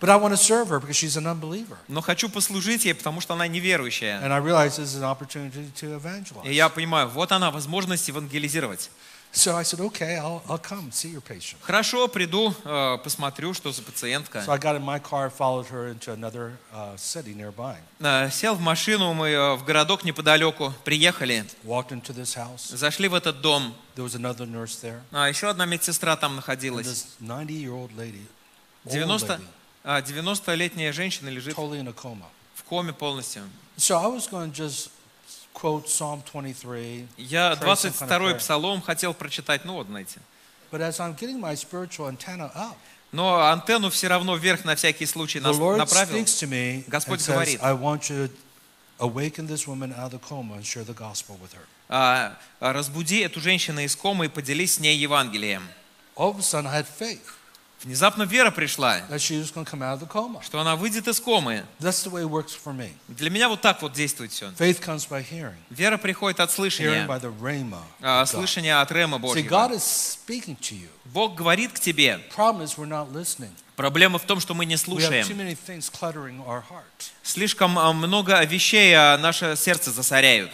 But 0.00 0.10
I 0.10 0.16
want 0.16 0.32
to 0.32 0.36
serve 0.36 0.68
her 0.68 0.78
because 0.80 0.96
she's 0.96 1.16
an 1.16 1.26
unbeliever. 1.26 1.76
Но 1.88 2.00
хочу 2.02 2.28
послужить 2.28 2.84
ей, 2.84 2.94
потому 2.94 3.20
что 3.20 3.34
она 3.34 3.46
неверующая. 3.48 4.20
And 4.22 4.32
I 4.32 4.38
realize 4.40 4.76
this 4.78 4.94
is 4.94 5.02
an 5.02 5.04
opportunity 5.04 5.70
to 5.80 5.86
И 5.86 5.98
evangelize. 5.98 6.52
я 6.52 6.68
понимаю, 6.68 7.08
вот 7.08 7.32
она, 7.32 7.50
возможность 7.50 8.08
евангелизировать. 8.08 8.90
So 9.32 9.54
I 9.56 9.62
said, 9.62 9.78
okay, 9.78 10.16
I'll, 10.18 10.42
I'll 10.48 10.58
come 10.58 10.90
see 10.90 11.08
your 11.10 11.20
patient. 11.20 11.60
Хорошо, 11.62 12.08
приду, 12.08 12.52
э, 12.64 12.98
посмотрю, 13.04 13.54
что 13.54 13.70
за 13.70 13.80
пациентка. 13.80 14.40
So 14.40 14.50
I 14.52 14.58
got 14.58 14.74
in 14.74 14.82
my 14.82 14.98
car, 14.98 15.30
followed 15.30 15.68
her 15.68 15.86
into 15.88 16.12
another 16.12 16.58
uh, 16.74 16.96
city 16.96 17.32
nearby, 17.36 17.76
Э, 18.00 18.28
Сел 18.32 18.56
в 18.56 18.60
машину, 18.60 19.14
мы 19.14 19.28
э, 19.28 19.54
в 19.54 19.64
городок 19.64 20.02
неподалеку 20.02 20.74
приехали, 20.84 21.44
walked 21.64 21.90
into 21.92 22.12
this 22.12 22.34
house. 22.36 22.74
зашли 22.76 23.06
в 23.06 23.14
этот 23.14 23.40
дом. 23.40 23.72
There 23.94 24.04
was 24.04 24.16
another 24.16 24.46
nurse 24.46 24.80
there. 24.82 25.00
А 25.12 25.28
еще 25.28 25.48
одна 25.48 25.64
медсестра 25.64 26.16
там 26.16 26.32
And 26.32 26.36
находилась. 26.36 26.86
this 26.88 27.06
90 27.20 27.52
year 27.54 27.72
old 27.72 27.92
lady, 27.96 28.26
old 28.84 28.92
90, 28.94 29.26
lady, 29.28 29.42
а, 29.44 29.59
90-летняя 29.84 30.92
женщина 30.92 31.28
лежит 31.28 31.56
totally 31.56 31.80
in 31.80 31.88
a 31.88 31.92
coma. 31.92 32.26
в 32.54 32.64
коме 32.64 32.92
полностью. 32.92 33.42
So 33.76 33.96
I 33.96 34.06
was 34.06 34.28
going 34.28 34.50
to 34.50 34.56
just 34.56 34.90
quote 35.54 35.88
Psalm 35.88 36.22
23. 36.22 37.06
Я 37.16 37.56
Pray 37.56 37.74
some 37.74 37.92
kind 37.92 38.02
of 38.02 38.08
22-й 38.08 38.32
prayer. 38.32 38.38
псалом 38.38 38.82
хотел 38.82 39.14
прочитать, 39.14 39.64
ну 39.64 39.74
вот, 39.74 39.86
знаете. 39.86 40.20
But 40.70 40.80
as 40.82 41.00
I'm 41.00 41.16
getting 41.16 41.40
my 41.40 41.54
spiritual 41.54 42.08
antenna 42.08 42.52
up, 42.54 42.76
Но 43.12 43.40
антенну 43.40 43.90
все 43.90 44.06
равно 44.08 44.36
вверх 44.36 44.64
на 44.64 44.76
всякий 44.76 45.06
случай 45.06 45.40
направил. 45.40 45.78
Господь 46.86 47.26
говорит. 47.26 47.60
I 47.60 47.72
want 47.72 48.08
you 48.08 48.28
to 48.28 48.30
awaken 49.00 49.48
this 49.48 49.66
woman 49.66 49.92
out 49.94 50.06
of 50.06 50.10
the 50.12 50.18
coma 50.20 50.54
and 50.56 50.64
share 50.64 50.84
the 50.84 50.94
gospel 50.94 51.36
with 51.42 51.52
her. 51.54 51.66
А, 51.88 52.38
а, 52.60 52.72
Разбуди 52.72 53.18
эту 53.20 53.40
женщину 53.40 53.80
из 53.80 53.96
комы 53.96 54.26
и 54.26 54.28
поделись 54.28 54.74
с 54.74 54.78
ней 54.78 54.96
Евангелием. 54.96 55.62
All 56.14 56.32
of 56.32 56.38
a 56.38 56.42
sudden, 56.42 56.68
I 56.68 56.82
had 56.82 56.86
faith 56.86 57.39
Внезапно 57.82 58.24
вера 58.24 58.50
пришла, 58.50 59.00
что 60.42 60.60
она 60.60 60.76
выйдет 60.76 61.08
из 61.08 61.18
комы. 61.18 61.64
Для 63.08 63.30
меня 63.30 63.48
вот 63.48 63.62
так 63.62 63.80
вот 63.80 63.92
действует 63.94 64.32
все. 64.32 64.50
Вера 65.70 65.96
приходит 65.96 66.40
от 66.40 66.50
слышания, 66.50 67.06
а, 68.02 68.26
слышания 68.26 68.80
от 68.82 68.92
Рема 68.92 69.18
Божьего. 69.18 69.48
Бог 71.06 71.34
говорит 71.34 71.72
к 71.72 71.80
тебе. 71.80 72.20
Проблема 73.76 74.18
в 74.18 74.24
том, 74.26 74.40
что 74.40 74.52
мы 74.52 74.66
не 74.66 74.76
слушаем. 74.76 75.24
Слишком 77.22 77.78
а, 77.78 77.92
много 77.94 78.44
вещей 78.44 78.92
а, 78.94 79.16
наше 79.16 79.56
сердце 79.56 79.90
засоряют. 79.90 80.52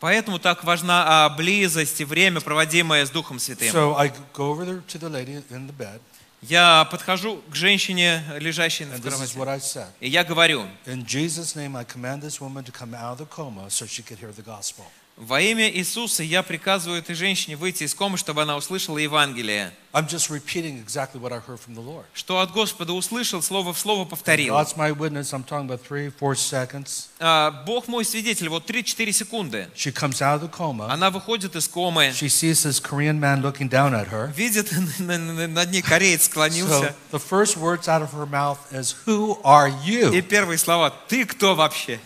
Поэтому 0.00 0.38
так 0.38 0.62
важна 0.62 1.26
а, 1.26 1.28
близость 1.30 2.00
и 2.00 2.04
время, 2.04 2.40
проводимое 2.40 3.04
с 3.04 3.10
Духом 3.10 3.38
Святым. 3.38 3.74
So 3.74 3.96
I 3.98 4.12
go 4.32 4.50
over 4.50 4.64
there 4.64 4.82
to 4.86 4.98
the 4.98 5.10
lady 5.10 5.42
in 5.50 5.66
the 5.66 5.76
bed, 5.76 6.00
Я 6.40 6.84
подхожу 6.84 7.42
к 7.50 7.54
женщине, 7.56 8.22
лежащей 8.38 8.84
is 8.84 9.32
кровати, 9.32 9.86
и 9.98 10.08
я 10.08 10.22
говорю, 10.22 10.66
In 10.86 11.04
Jesus' 11.04 11.56
name, 11.56 11.76
I 11.76 11.84
command 11.84 12.22
this 12.22 12.40
woman 12.40 12.64
to 12.64 12.70
come 12.70 12.94
out 12.94 13.18
of 13.18 13.18
the 13.18 13.26
coma 13.26 13.68
so 13.70 13.86
she 13.86 14.02
could 14.02 14.18
hear 14.20 14.32
the 14.32 14.44
gospel. 14.44 14.84
Во 15.20 15.40
имя 15.40 15.68
Иисуса 15.68 16.22
я 16.22 16.44
приказываю 16.44 17.00
этой 17.00 17.16
женщине 17.16 17.56
выйти 17.56 17.82
из 17.82 17.92
комы, 17.92 18.16
чтобы 18.18 18.42
она 18.42 18.56
услышала 18.56 18.98
Евангелие. 18.98 19.72
I'm 19.92 20.06
just 20.06 20.30
repeating 20.30 20.78
exactly 20.80 21.18
what 21.20 21.32
I 21.32 21.38
heard 21.40 21.58
from 21.58 21.74
the 21.74 21.80
Lord. 21.84 22.04
Что 22.14 22.38
от 22.38 22.52
Господа 22.52 22.92
услышал, 22.92 23.42
слово 23.42 23.72
в 23.72 23.78
слово 23.80 24.04
повторил. 24.04 24.54
God's 24.54 24.76
my 24.76 24.92
witness. 24.96 25.32
I'm 25.32 25.42
talking 25.42 25.66
about 25.66 25.80
three, 25.82 26.12
four 26.20 26.36
seconds. 26.36 27.08
А, 27.18 27.50
Бог 27.66 27.88
мой 27.88 28.04
свидетель, 28.04 28.48
вот 28.48 28.70
3-4 28.70 29.10
секунды. 29.10 29.68
She 29.74 29.90
comes 29.92 30.20
out 30.22 30.40
of 30.40 30.42
the 30.42 30.50
coma. 30.56 30.86
Она 30.88 31.10
выходит 31.10 31.56
из 31.56 31.66
комы, 31.66 32.10
She 32.10 32.28
sees 32.28 32.64
this 32.64 32.80
Korean 32.80 33.18
man 33.18 33.42
looking 33.42 33.68
down 33.68 33.94
at 33.94 34.08
her. 34.12 34.32
видит, 34.36 34.70
на- 35.00 35.18
на- 35.18 35.48
над 35.48 35.70
ней 35.72 35.82
кореец 35.82 36.28
So 36.28 36.30
склонился. 36.30 36.94
the 37.10 37.18
first 37.18 37.56
words 37.56 37.88
out 37.88 38.02
of 38.02 38.12
her 38.12 38.26
mouth 38.26 38.58
is, 38.70 38.94
"Who 39.06 39.42
are 39.42 39.68
И 39.84 39.90
you?" 39.90 40.22
первые 40.22 40.58
слова, 40.58 40.90
ты 41.08 41.24
кто 41.24 41.56
вообще? 41.56 41.98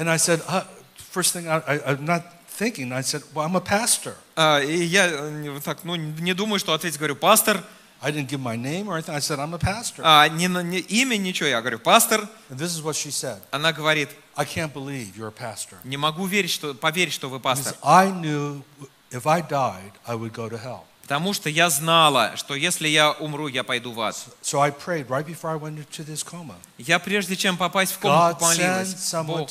And 0.00 0.08
I 0.10 0.18
said, 0.18 0.40
uh, 0.48 0.62
first 1.10 1.32
thing 1.32 1.48
I, 1.48 1.58
I, 1.66 1.80
I'm 1.92 2.04
not 2.04 2.22
thinking. 2.48 2.92
I 2.92 3.02
said, 3.02 3.22
"Well, 3.34 3.46
I'm 3.46 3.56
a 3.56 3.60
pastor." 3.60 4.14
А, 4.36 4.60
И 4.60 4.84
я 4.84 5.06
э, 5.08 5.50
вот 5.50 5.64
так, 5.64 5.84
ну, 5.84 5.94
не 5.96 6.34
думаю, 6.34 6.58
что 6.58 6.72
ответить, 6.74 6.98
говорю, 6.98 7.16
пастор. 7.16 7.62
I 8.02 8.12
didn't 8.12 8.28
give 8.28 8.40
my 8.40 8.56
name 8.56 8.88
or 8.88 8.96
anything. 8.98 9.14
I 9.14 9.20
said, 9.20 9.38
"I'm 9.38 9.54
a 9.54 9.58
pastor." 9.58 10.02
А, 10.04 10.28
не, 10.28 10.48
на- 10.48 10.62
не- 10.62 10.80
имя, 10.80 11.16
ничего. 11.16 11.48
Я 11.48 11.60
говорю, 11.62 11.78
пастор. 11.78 12.28
And 12.50 12.58
this 12.58 12.74
is 12.76 12.82
what 12.82 12.94
she 12.94 13.10
said. 13.10 13.40
Она 13.50 13.72
говорит, 13.72 14.10
I 14.36 14.44
can't 14.44 14.72
believe 14.74 15.16
you're 15.16 15.28
a 15.28 15.32
pastor. 15.32 15.78
не 15.84 15.96
могу 15.96 16.26
верить, 16.26 16.50
что, 16.50 16.74
поверить, 16.74 17.14
что 17.14 17.30
вы 17.30 17.40
пастор. 17.40 17.72
Because 17.72 17.78
I 17.82 18.10
knew 18.10 18.62
if 19.10 19.26
I 19.26 19.40
died, 19.40 19.92
I 20.06 20.14
would 20.14 20.32
go 20.34 20.48
to 20.50 20.58
hell. 20.58 20.84
Потому 21.03 21.33
что 21.33 21.49
я 21.49 21.69
знала, 21.69 22.31
что 22.35 22.55
если 22.55 22.87
я 22.87 23.11
умру, 23.11 23.47
я 23.47 23.63
пойду 23.63 23.91
в 23.91 23.99
ад. 23.99 24.15
So 24.43 24.61
I 24.61 24.71
prayed 24.71 25.07
right 25.07 25.25
before 25.25 25.51
I 25.51 25.57
went 25.57 25.77
into 25.77 26.05
this 26.05 26.23
coma. 26.23 26.53
Я 26.77 26.99
прежде 26.99 27.35
чем 27.35 27.57
попасть 27.57 27.93
в 27.93 27.99
кому 27.99 28.13
помолилась. 28.39 29.13
Бог, 29.25 29.49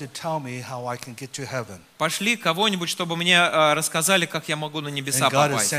пошли 1.99 2.37
кого-нибудь, 2.37 2.89
чтобы 2.89 3.15
мне 3.17 3.35
э, 3.37 3.75
рассказали, 3.75 4.25
как 4.27 4.49
я 4.49 4.57
могу 4.57 4.81
на 4.81 4.89
небеса 4.89 5.29
попасть. 5.51 5.71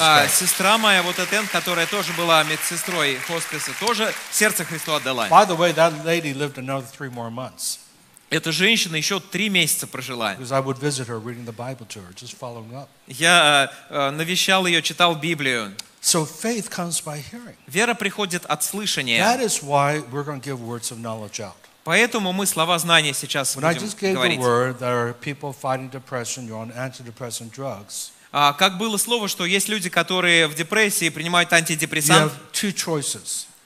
А, 0.00 0.28
сестра 0.28 0.78
моя, 0.78 1.01
вот 1.02 1.18
эта 1.18 1.36
Энн, 1.36 1.46
которая 1.48 1.86
тоже 1.86 2.12
была 2.14 2.42
медсестрой 2.44 3.16
хосписа, 3.26 3.72
тоже 3.78 4.12
сердце 4.30 4.64
Христу 4.64 4.92
отдала. 4.94 5.28
By 5.28 5.46
the 5.46 5.56
way, 5.56 5.72
that 5.74 6.04
lady 6.04 6.32
lived 6.32 6.58
another 6.58 6.86
three 6.86 7.10
more 7.10 7.30
months 7.30 7.78
Эта 8.30 8.50
женщина 8.50 8.96
еще 8.96 9.20
три 9.20 9.50
месяца 9.50 9.86
прожила. 9.86 10.34
because 10.34 10.52
I 10.52 10.60
would 10.60 10.78
visit 10.78 11.06
her, 11.08 11.18
reading 11.18 11.44
the 11.44 11.52
Bible 11.52 11.86
to 11.88 12.00
her, 12.00 12.14
just 12.14 12.34
following 12.38 12.74
up. 12.74 12.88
Я 13.06 13.70
э, 13.90 13.94
э, 13.94 14.10
навещал 14.10 14.66
ее, 14.66 14.80
читал 14.82 15.16
Библию. 15.16 15.74
So 16.00 16.24
faith 16.24 16.70
comes 16.70 17.00
by 17.04 17.22
hearing. 17.30 17.54
Вера 17.66 17.94
приходит 17.94 18.44
от 18.46 18.64
слышания. 18.64 19.22
That 19.22 19.40
is 19.40 19.62
why 19.62 20.00
we're 20.10 20.24
going 20.24 20.40
to 20.40 20.44
give 20.44 20.60
words 20.60 20.90
of 20.90 20.98
knowledge 20.98 21.40
out. 21.40 21.54
Поэтому 21.84 22.32
мы 22.32 22.46
слова 22.46 22.78
знания 22.78 23.12
сейчас 23.12 23.54
When 23.56 23.64
I 23.64 23.74
будем 23.74 23.86
just 23.86 23.98
gave 23.98 24.14
the 24.14 24.20
говорить. 24.20 24.38
word, 24.38 24.78
there 24.78 25.08
are 25.08 25.12
people 25.12 25.52
fighting 25.52 25.90
depression, 25.90 26.46
you're 26.46 26.56
on 26.58 26.72
antidepressant 26.72 27.50
drugs. 27.52 28.12
А, 28.32 28.54
как 28.54 28.78
было 28.78 28.96
слово, 28.96 29.28
что 29.28 29.44
есть 29.44 29.68
люди, 29.68 29.90
которые 29.90 30.46
в 30.48 30.54
депрессии 30.54 31.10
принимают 31.10 31.52
антидепрессант. 31.52 32.32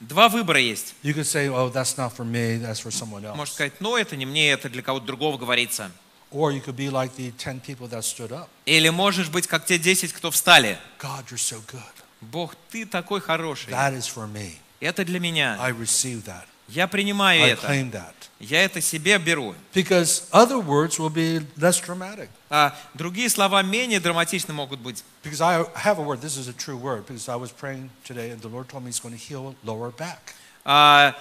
Два 0.01 0.29
выбора 0.29 0.59
есть. 0.59 0.93
Say, 1.03 1.47
oh, 1.47 1.71
me, 2.19 3.35
Можно 3.35 3.53
сказать, 3.53 3.73
ну 3.79 3.95
это 3.95 4.15
не 4.15 4.25
мне, 4.25 4.51
это 4.51 4.69
для 4.69 4.83
кого-то 4.83 5.05
другого 5.05 5.37
говорится. 5.37 5.89
Like 6.31 7.15
the 7.15 7.31
10 7.31 7.63
people 7.65 7.89
that 7.89 8.01
stood 8.01 8.31
up. 8.31 8.49
Или 8.65 8.89
можешь 8.89 9.29
быть 9.29 9.47
как 9.47 9.65
те 9.65 9.79
10, 9.79 10.11
кто 10.11 10.29
встали. 10.29 10.77
God, 10.99 11.25
so. 11.29 11.63
Бог, 12.19 12.53
ты 12.69 12.85
такой 12.85 13.21
хороший. 13.21 13.69
Это 14.81 15.05
для 15.05 15.19
меня. 15.19 15.57
Я 16.67 16.87
принимаю 16.87 17.43
I 17.43 17.49
это. 17.51 17.67
claim 17.67 17.91
that. 17.91 18.13
Я 18.39 18.63
это 18.63 18.81
себе 18.81 19.17
беру. 19.17 19.55
Because 19.73 20.23
other 20.31 20.59
words 20.59 20.99
will 20.99 21.09
be 21.09 21.45
less 21.57 21.81
dramatic. 21.81 22.29
А 22.49 22.75
другие 22.93 23.29
слова 23.29 23.63
менее 23.63 23.99
драматичны 23.99 24.53
могут 24.53 24.79
быть. 24.79 25.03
Because 25.23 25.41
I 25.41 25.63
have 25.83 25.97
a 25.97 26.03
word, 26.03 26.21
this 26.21 26.37
is 26.37 26.47
a 26.47 26.53
true 26.53 26.77
word, 26.77 27.05
because 27.07 27.29
I 27.29 27.35
was 27.35 27.51
praying 27.51 27.89
today 28.05 28.31
and 28.31 28.41
the 28.41 28.49
Lord 28.49 28.67
told 28.69 28.83
me 28.83 28.89
He's 28.91 28.99
going 28.99 29.17
to 29.17 29.19
heal 29.19 29.55
lower 29.63 29.91
back. 29.91 30.33
А, 30.69 31.15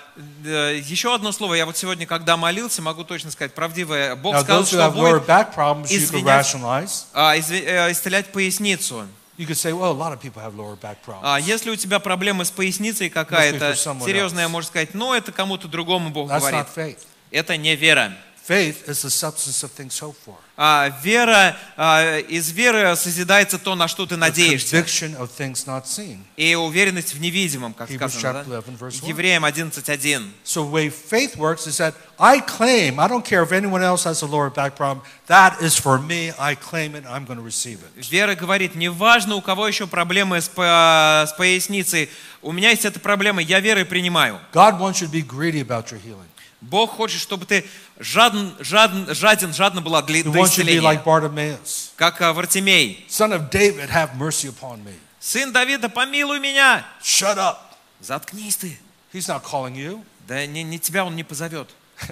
э, 0.44 0.80
еще 0.82 1.14
одно 1.14 1.30
слово. 1.30 1.54
Я 1.54 1.66
вот 1.66 1.76
сегодня, 1.76 2.04
когда 2.04 2.36
молился, 2.36 2.82
могу 2.82 3.04
точно 3.04 3.30
сказать, 3.30 3.54
правдивое. 3.54 4.16
Бог 4.16 4.34
Now, 4.34 4.42
сказал, 4.42 4.66
что 4.66 4.90
будет 4.90 5.28
problems, 5.28 7.04
а, 7.14 7.36
изв- 7.36 7.64
э, 7.64 7.92
исцелять 7.92 8.32
поясницу. 8.32 9.06
You 9.38 9.46
could 9.46 9.58
say, 9.58 9.72
well, 9.74 9.90
a 9.90 9.92
lot 9.92 10.12
of 10.12 10.20
people 10.20 10.40
have 10.42 10.54
lower 10.56 10.76
back 10.76 11.02
problems. 11.04 11.24
А 11.24 11.38
если 11.38 11.70
у 11.70 11.76
тебя 11.76 11.98
проблемы 11.98 12.44
с 12.44 12.50
поясницей 12.50 13.10
какая-то 13.10 13.74
серьезная, 13.74 14.48
можно 14.48 14.68
сказать, 14.68 14.94
ну 14.94 15.12
это 15.12 15.30
кому-то 15.30 15.68
другому 15.68 16.10
Бог 16.10 16.30
That's 16.30 16.40
говорит. 16.40 16.60
not 16.60 16.74
faith. 16.74 16.98
Это 17.30 17.56
не 17.56 17.76
вера. 17.76 18.16
Faith 18.46 18.88
is 18.88 19.02
the 19.02 19.10
substance 19.10 19.64
of 19.64 19.72
things 19.72 19.98
hoped 19.98 20.20
for. 20.24 20.36
А, 20.56 20.88
вера, 21.02 21.56
а, 21.76 22.18
из 22.20 22.52
веры 22.52 22.94
созидается 22.94 23.58
то, 23.58 23.74
на 23.74 23.88
что 23.88 24.06
ты 24.06 24.14
The 24.14 24.18
надеешься. 24.18 24.76
conviction 24.76 25.16
of 25.18 25.30
things 25.36 25.66
not 25.66 25.84
seen. 25.86 26.20
И 26.36 26.54
уверенность 26.54 27.12
в 27.12 27.20
невидимом, 27.20 27.74
как 27.74 27.90
Hebrews 27.90 28.08
сказано. 28.10 28.44
да? 28.44 28.58
11, 28.58 28.78
verse 28.80 29.00
1. 29.02 29.08
Евреям 29.08 29.44
11.1. 29.44 30.30
So 30.44 30.62
the 30.64 30.70
way 30.70 30.88
faith 30.88 31.36
works 31.36 31.66
is 31.66 31.78
that 31.78 31.94
I 32.20 32.38
claim, 32.40 33.00
I 33.00 33.08
don't 33.08 33.24
care 33.24 33.42
if 33.42 33.50
anyone 33.50 33.82
else 33.82 34.04
has 34.04 34.22
a 34.22 34.26
lower 34.26 34.48
back 34.48 34.76
problem, 34.76 35.02
that 35.26 35.60
is 35.60 35.76
for 35.76 35.98
me, 35.98 36.32
I 36.38 36.54
claim 36.54 36.94
it, 36.94 37.04
I'm 37.04 37.24
going 37.26 37.38
to 37.38 37.44
receive 37.44 37.80
it. 37.82 38.08
Вера 38.08 38.36
говорит, 38.36 38.76
неважно, 38.76 39.34
у 39.34 39.42
кого 39.42 39.66
еще 39.66 39.88
проблемы 39.88 40.40
с, 40.40 40.48
с 40.54 41.34
поясницей, 41.36 42.08
у 42.42 42.52
меня 42.52 42.70
есть 42.70 42.84
эта 42.84 43.00
проблема, 43.00 43.42
я 43.42 43.58
верой 43.58 43.84
принимаю. 43.84 44.38
God 44.52 44.78
wants 44.78 45.02
you 45.02 45.08
to 45.08 45.10
be 45.10 45.22
greedy 45.22 45.60
about 45.60 45.90
your 45.90 46.00
healing. 46.00 46.28
Бог 46.60 46.96
хочет, 46.96 47.20
чтобы 47.20 47.44
ты 47.44 47.66
жаден, 47.98 48.54
жаден, 48.60 49.14
жаден, 49.14 49.52
жадно 49.52 49.80
была 49.80 50.02
для, 50.02 50.22
для 50.22 50.44
исцеления. 50.44 50.80
like. 50.80 51.58
Как 51.96 52.20
а, 52.20 52.32
Вартимей. 52.32 53.04
Son 53.08 53.32
of 53.32 53.50
David, 53.50 53.90
have 53.90 54.16
mercy 54.16 54.48
upon 54.48 54.82
me. 54.82 54.94
Сын 55.20 55.52
Давида, 55.52 55.88
помилуй 55.88 56.40
меня. 56.40 56.86
Shut 57.02 57.36
up. 57.36 57.56
Заткнись 58.00 58.56
ты. 58.56 58.78
He's 59.12 59.28
not 59.28 59.42
calling 59.42 59.74
you. 59.74 60.04
Да 60.26 60.46
не, 60.46 60.62
не 60.62 60.78
тебя 60.78 61.04
он 61.04 61.16
не 61.16 61.24
позовет. 61.24 61.68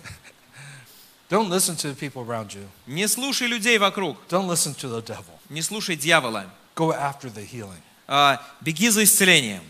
Don't 1.31 1.49
listen 1.49 1.77
to 1.77 1.89
the 1.89 1.95
people 1.95 2.25
around 2.25 2.55
you. 2.55 2.67
Не 2.87 3.09
слушай 3.09 3.47
людей 3.47 3.79
вокруг. 3.79 4.19
Don't 4.29 4.49
listen 4.49 4.75
to 4.75 4.89
the 4.89 5.03
devil. 5.03 5.39
Не 5.49 5.63
слушай 5.63 5.97
дьявола. 5.97 6.47
Go 6.77 6.93
after 6.93 7.33
the 7.33 7.49
healing. 7.49 7.81
А, 8.07 8.41
беги 8.61 8.91
за 8.91 9.05
исцелением. 9.05 9.63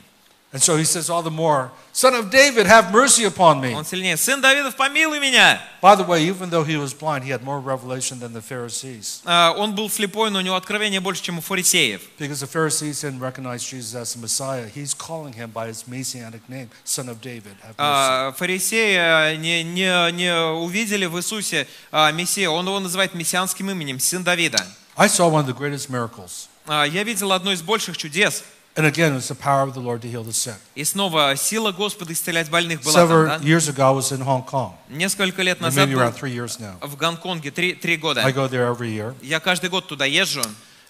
And 0.55 0.63
so 0.63 0.77
he 0.77 0.85
says 0.85 1.11
all 1.11 1.21
the 1.21 1.33
more, 1.33 1.73
Son 1.93 2.15
of 2.15 2.31
David, 2.31 2.67
have 2.67 2.93
mercy 2.93 3.25
upon 3.25 3.61
me. 3.61 3.75
Он 3.75 3.85
сильнее. 3.85 4.17
Сын 4.17 4.41
Давидов, 4.41 4.77
помилуй 4.77 5.19
меня. 5.19 5.61
By 5.83 5.97
the 5.97 6.05
way, 6.05 6.23
even 6.29 6.49
though 6.49 6.63
he 6.63 6.77
was 6.77 6.95
blind, 6.95 7.25
he 7.25 7.31
had 7.31 7.43
more 7.43 7.59
revelation 7.59 8.21
than 8.21 8.33
the 8.33 8.41
Pharisees. 8.41 9.21
А, 9.25 9.53
он 9.59 9.75
был 9.75 9.91
слепой, 9.91 10.31
но 10.31 10.39
у 10.39 10.43
него 10.43 10.55
откровение 10.55 11.01
больше, 11.01 11.25
чем 11.25 11.39
у 11.39 11.41
фарисеев. 11.41 12.03
Because 12.21 12.41
the 12.41 12.47
Pharisees 12.47 13.01
didn't 13.03 13.19
recognize 13.19 13.65
Jesus 13.65 13.97
as 13.97 14.15
the 14.15 14.21
Messiah. 14.21 14.69
He's 14.73 14.95
calling 14.95 15.33
him 15.33 15.51
by 15.51 15.67
his 15.67 15.89
messianic 15.89 16.49
name, 16.49 16.71
Son 16.85 17.09
of 17.09 17.21
David. 17.21 17.57
Have 17.65 17.75
mercy. 17.75 17.79
А, 17.79 18.33
Фарисеи 18.39 18.95
а, 18.97 19.35
не, 19.35 19.65
не, 19.65 20.13
не 20.13 20.33
увидели 20.37 21.07
в 21.07 21.17
Иисусе 21.19 21.67
а, 21.91 22.13
Мессию. 22.13 22.53
Он 22.53 22.65
его 22.65 22.79
называет 22.79 23.13
мессианским 23.15 23.69
именем, 23.73 23.99
сын 23.99 24.23
Давида. 24.23 24.65
I 24.97 25.09
saw 25.09 25.29
one 25.29 25.45
of 25.45 25.47
the 25.49 25.53
greatest 25.53 25.91
miracles. 25.91 26.47
А, 26.69 26.85
Я 26.85 27.03
видел 27.03 27.33
одно 27.33 27.51
из 27.51 27.61
больших 27.61 27.97
чудес. 27.97 28.45
And 28.76 28.86
again, 28.86 29.14
it's 29.16 29.28
the 29.28 29.36
power 29.36 29.64
of 29.64 29.74
the 29.74 29.82
Lord 29.82 30.02
to 30.04 30.08
heal 30.08 30.24
the 30.24 30.32
sick. 30.32 30.56
И 30.76 30.86
снова 30.86 31.36
сила 31.36 31.72
Господа 31.74 32.14
исцелять 32.14 32.50
больных 32.50 32.82
была 32.82 32.94
там, 32.94 33.10
Several 33.10 33.26
да? 33.28 33.46
years 33.46 33.68
ago, 33.68 33.90
I 33.90 33.92
was 33.92 34.12
in 34.12 34.22
Hong 34.22 34.46
Kong. 34.46 34.74
Несколько 34.90 35.42
лет 35.42 35.60
назад 35.60 35.90
Maybe 35.90 35.96
был 35.96 36.02
around 36.02 36.16
three 36.18 36.32
years 36.34 36.60
now. 36.60 36.78
в 36.82 36.96
Гонконге, 36.96 37.52
три, 37.52 37.74
три 37.74 37.94
I 37.94 37.98
года. 37.98 38.22
go 38.32 38.48
there 38.48 38.68
every 38.74 38.92
year. 38.92 39.16
Я 39.22 39.40
каждый 39.42 39.70
год 39.70 39.88
туда 39.88 40.06
езжу. 40.06 40.44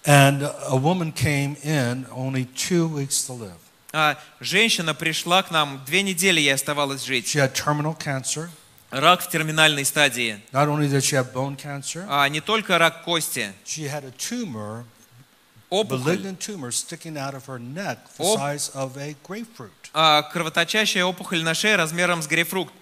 And 0.04 0.42
a 0.68 0.76
woman 0.76 1.12
came 1.12 1.56
in, 1.64 2.06
only 2.12 2.46
two 2.54 2.86
weeks 2.86 3.26
to 3.26 3.32
live. 3.36 3.58
А, 3.92 4.16
Женщина 4.38 4.94
пришла 4.94 5.42
к 5.42 5.50
нам, 5.50 5.82
две 5.84 6.02
недели 6.02 6.38
ей 6.40 6.54
оставалось 6.54 7.02
жить. 7.04 7.26
She 7.26 7.40
had 7.40 7.54
terminal 7.54 7.96
cancer. 7.98 8.48
Рак 8.90 9.20
в 9.22 9.28
терминальной 9.28 9.84
стадии. 9.84 10.40
Not 10.52 10.68
only 10.68 10.88
did 10.88 11.02
she 11.02 11.16
have 11.16 11.32
bone 11.32 11.56
cancer, 11.56 12.06
А 12.08 12.28
не 12.28 12.40
только 12.40 12.78
рак 12.78 13.02
кости, 13.04 13.52
she 13.64 13.88
had 13.88 14.04
a 14.04 14.12
tumor, 14.12 14.84
опухоль, 15.74 15.98
malignant 16.18 16.40
tumor 16.40 16.70
sticking 16.72 17.16
out 17.16 17.34
of 17.34 17.46
her 17.46 17.58
neck 17.58 17.98
the 18.18 18.24
Op- 18.24 18.38
size 18.38 18.70
of 18.74 18.96
a 18.96 19.14
grapefruit. 19.26 19.70
а, 19.94 20.22
кровоточащая 20.22 21.04
опухоль 21.04 21.42
на 21.42 21.54
шее 21.54 21.76
размером 21.76 22.22
с 22.22 22.26
грейпфрукт. 22.26 22.72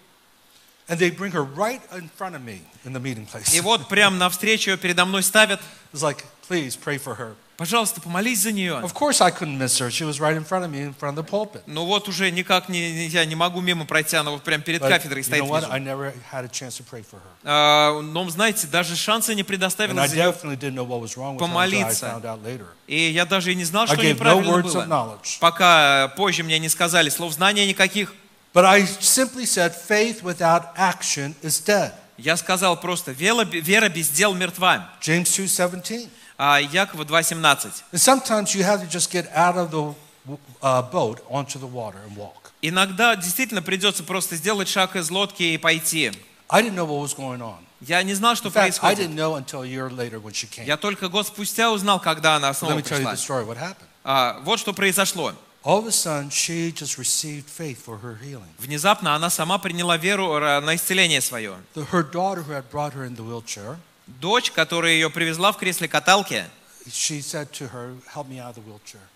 And 0.89 0.99
they 0.99 1.11
bring 1.11 1.33
her 1.33 1.43
right 1.45 1.83
in 1.93 2.09
front 2.19 2.35
of 2.35 2.41
me 2.43 2.63
in 2.85 2.95
the 2.95 3.01
meeting 3.01 3.27
place. 3.27 3.55
И 3.55 3.61
вот 3.61 3.89
прямо 3.89 4.17
навстречу 4.17 4.71
ее 4.71 4.79
передо 4.79 5.05
мной 5.05 5.23
ставят. 5.23 5.61
It's 5.93 6.03
like, 6.03 6.25
please 6.49 6.77
pray 6.77 6.97
for 6.99 7.15
her. 7.17 7.35
Пожалуйста, 7.58 8.02
помолись 8.02 8.42
за 8.42 8.52
нее. 8.52 8.82
Of 8.84 8.94
course, 8.94 9.22
I 9.22 9.30
couldn't 9.32 9.58
miss 9.58 9.78
her. 9.80 9.92
She 9.92 10.04
was 10.04 10.20
right 10.20 10.36
in 10.36 10.44
front 10.44 10.66
of 10.66 10.72
me, 10.72 10.82
in 10.82 10.94
front 10.94 11.16
of 11.16 11.24
the 11.24 11.24
pulpit. 11.24 11.62
Ну 11.68 11.86
вот 11.86 12.08
уже 12.08 12.32
никак 12.32 12.68
не, 12.68 13.08
я 13.08 13.26
не 13.26 13.36
могу 13.36 13.62
мимо 13.62 13.86
пройти, 13.86 14.16
она 14.16 14.32
вот 14.32 14.42
прямо 14.44 14.64
перед 14.64 14.82
But 14.82 14.90
кафедрой 14.90 15.22
you 15.22 15.24
стоит 15.24 15.44
know 15.44 15.50
what? 15.50 15.60
внизу. 15.60 15.72
I 15.72 15.80
never 15.80 16.14
had 16.32 16.46
a 16.46 16.50
chance 16.50 16.78
to 16.78 16.84
pray 16.84 17.04
for 17.04 17.18
her. 17.18 17.32
А, 17.44 18.02
но, 18.02 18.28
знаете, 18.30 18.66
даже 18.66 18.96
шанса 18.96 19.36
не 19.36 19.44
предоставила 19.44 20.08
за 20.08 20.16
нее. 20.16 20.26
definitely 20.26 20.58
didn't 20.58 20.74
know 20.74 20.86
what 20.86 21.00
was 21.00 21.16
wrong 21.16 21.38
with 21.38 21.42
her 21.42 21.46
until 21.46 21.58
I 21.58 21.70
Помолиться. 21.70 22.60
И 22.88 23.12
я 23.12 23.26
даже 23.26 23.52
и 23.52 23.56
не 23.56 23.66
знал, 23.66 23.86
что 23.86 23.98
no 23.98 24.10
неправильно 24.10 24.50
of 24.50 24.62
было. 24.64 25.20
Пока 25.40 26.08
позже 26.18 26.44
мне 26.44 26.58
не 26.58 26.70
сказали 26.70 27.10
слов 27.10 27.34
знания 27.34 27.68
никаких. 27.68 28.14
But 28.54 28.66
I 28.66 28.86
simply 28.86 29.46
said, 29.46 29.74
faith 29.76 30.24
without 30.24 30.76
action 30.76 31.36
is 31.42 31.60
dead. 31.64 31.92
Я 32.18 32.38
сказал 32.38 32.80
просто, 32.80 33.12
вера 33.12 33.90
без 33.90 34.10
дел 34.10 34.34
мертва. 34.34 34.90
James 35.02 35.24
2.17. 35.24 36.10
А 36.38 36.60
Якова 36.60 37.04
2.17. 37.04 37.72
And 37.92 38.00
sometimes 38.00 38.56
you 38.56 38.64
have 38.64 38.82
to 38.82 38.88
just 38.88 39.12
get 39.12 39.28
out 39.36 39.56
of 39.56 39.70
the 39.72 39.94
uh, 40.62 40.82
boat 40.92 41.20
onto 41.30 41.60
the 41.60 41.68
water 41.68 42.00
and 42.08 42.16
walk. 42.18 42.52
Иногда 42.62 43.16
действительно 43.16 43.62
придется 43.62 44.04
просто 44.04 44.36
сделать 44.36 44.68
шаг 44.70 44.96
из 44.96 45.10
лодки 45.12 45.44
и 45.44 45.58
пойти. 45.58 46.12
I 46.50 46.62
didn't 46.62 46.76
know 46.76 46.86
what 46.86 47.02
was 47.02 47.14
going 47.16 47.42
on. 47.42 47.58
Я 47.82 48.02
не 48.04 48.14
знал, 48.14 48.36
что 48.36 48.48
I 48.50 48.52
происходит. 48.52 49.00
didn't 49.00 49.16
know 49.16 49.36
until 49.36 49.62
a 49.64 49.68
year 49.68 49.90
later 49.90 50.20
when 50.22 50.32
she 50.34 50.48
came. 50.50 50.66
Я 50.66 50.78
только 50.78 51.10
год 51.10 51.28
спустя 51.28 51.72
узнал, 51.72 52.00
когда 52.00 52.36
она 52.38 52.50
Let 52.52 52.54
снова 52.58 52.74
me 52.74 52.82
tell 52.82 53.00
you 53.00 53.06
пришла. 53.06 53.14
the 53.14 53.18
story, 53.18 53.46
what 53.46 53.58
happened. 53.58 53.88
А, 54.06 54.40
вот 54.44 54.60
что 54.60 54.74
произошло. 54.74 55.34
All 55.66 55.80
of 55.80 55.88
a 55.88 55.92
sudden, 55.92 56.30
she 56.30 56.74
just 56.74 56.98
received 56.98 57.46
faith 57.48 57.78
for 57.86 57.98
her 58.02 58.18
healing. 58.22 58.50
Внезапно 58.60 59.16
она 59.16 59.30
сама 59.30 59.58
приняла 59.58 59.96
веру 59.98 60.34
э, 60.38 60.60
на 60.60 60.76
исцеление 60.76 61.22
свое. 61.22 61.56
The- 61.76 61.86
her 61.92 62.04
daughter, 62.04 62.44
who 62.44 62.52
had 62.54 62.70
brought 62.72 62.94
her 62.94 63.06
in 63.06 63.16
the 63.16 63.24
wheelchair, 63.24 63.78
Дочь, 64.08 64.52
которая 64.52 64.94
ее 64.94 65.10
привезла 65.10 65.52
в 65.52 65.58
кресле 65.58 65.88
каталки, 65.88 66.46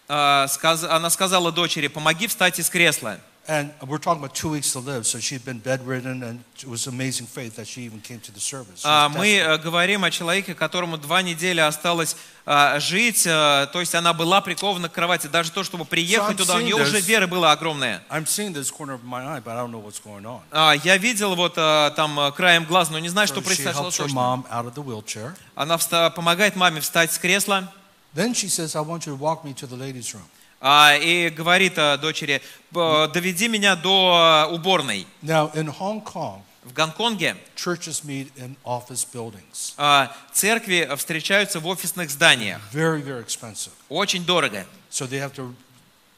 а, 0.07 0.47
она 0.89 1.09
сказала 1.09 1.51
дочери, 1.51 1.87
помоги 1.87 2.27
встать 2.27 2.59
из 2.59 2.69
кресла. 2.69 3.19
And 3.48 3.72
we're 3.88 3.98
talking 3.98 4.22
about 4.22 4.36
two 4.36 4.50
weeks 4.50 4.70
to 4.70 4.78
live, 4.78 5.04
so 5.04 5.18
she'd 5.18 5.44
been 5.44 5.58
bedridden, 5.58 6.22
and 6.22 6.44
it 6.56 6.68
was 6.68 6.86
amazing 6.86 7.26
faith 7.26 7.56
that 7.56 7.66
she 7.66 7.80
even 7.82 8.00
came 8.00 8.20
to 8.20 8.30
the 8.30 8.38
service. 8.38 8.82
She 8.82 8.86
А, 8.88 9.08
was 9.08 9.16
Мы 9.16 9.26
desperate. 9.34 9.58
э, 9.58 9.58
говорим 9.64 10.04
о 10.04 10.12
человеке, 10.12 10.54
которому 10.54 10.96
два 10.96 11.22
недели 11.22 11.58
осталось 11.58 12.14
а, 12.46 12.78
жить, 12.78 13.26
э, 13.26 13.66
то 13.72 13.80
есть 13.80 13.96
она 13.96 14.12
была 14.12 14.40
прикована 14.42 14.88
к 14.88 14.92
кровати. 14.92 15.26
Даже 15.26 15.50
то, 15.50 15.64
чтобы 15.64 15.84
приехать 15.84 16.36
I'm 16.36 16.38
туда, 16.38 16.54
у 16.54 16.58
seeing 16.60 16.62
нее 16.66 16.76
уже 16.76 16.98
this. 16.98 17.04
вера 17.06 17.26
была 17.26 17.50
огромная. 17.50 18.00
I'm 18.10 18.26
seeing 18.26 18.52
this 18.54 18.70
corner 18.70 18.94
of 18.94 19.02
my 19.02 19.26
eye, 19.26 19.40
but 19.40 19.56
I 19.56 19.60
don't 19.66 19.72
know 19.72 19.80
what's 19.84 19.98
going 20.00 20.24
on. 20.24 20.42
А, 20.52 20.74
Я 20.84 20.96
видел 20.96 21.34
вот 21.34 21.54
э, 21.56 21.90
там 21.96 22.20
э, 22.20 22.30
краем 22.30 22.64
глаз, 22.64 22.90
но 22.90 23.00
не 23.00 23.08
знаю, 23.08 23.26
So 23.26 23.32
что 23.32 23.40
she 23.40 23.44
произошло 23.56 23.88
helps 23.88 23.96
her 23.98 24.04
точно. 24.04 24.14
mom 24.14 24.46
out 24.52 24.66
of 24.66 24.74
the 24.74 24.84
wheelchair. 24.84 25.34
Она 25.56 25.74
вста- 25.78 26.12
помогает 26.12 26.54
маме 26.54 26.80
встать 26.80 27.12
с 27.12 27.18
кресла 27.18 27.72
Then 28.14 28.34
she 28.34 28.46
says, 28.48 28.76
I 28.76 28.82
want 28.82 29.04
you 29.06 29.16
to 29.16 29.18
walk 29.18 29.42
me 29.44 29.52
to 29.54 29.66
the 29.66 29.74
ladies' 29.76 30.14
room. 30.14 30.22
А, 30.59 30.95
и 30.95 31.29
говорит 31.29 31.77
э, 31.77 31.97
дочери, 31.97 32.41
«Б- 32.71 33.07
доведи 33.13 33.47
меня 33.47 33.75
до 33.75 34.47
э, 34.49 34.53
уборной. 34.53 35.05
Now, 35.21 35.51
in 35.53 35.67
Hong 35.79 36.01
Kong, 36.03 36.41
В 36.63 36.73
Гонконге 36.73 37.37
churches 37.55 38.03
meet 38.03 38.29
in 38.35 38.55
office 38.65 39.05
buildings. 39.13 39.73
а, 39.77 40.11
церкви 40.33 40.89
встречаются 40.97 41.59
в 41.59 41.67
офисных 41.67 42.09
зданиях. 42.09 42.59
Very, 42.73 43.01
very 43.01 43.23
expensive. 43.25 43.71
Очень 43.89 44.25
дорого. 44.25 44.65
So 44.89 45.05
they 45.07 45.19
have 45.19 45.33
to 45.35 45.53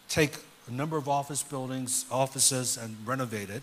take 0.07 0.33
a 0.67 0.71
number 0.71 0.97
of 0.97 1.07
office 1.07 1.43
buildings, 1.43 2.05
offices, 2.09 2.77
and 2.77 2.95
renovate 3.05 3.49
it. 3.49 3.61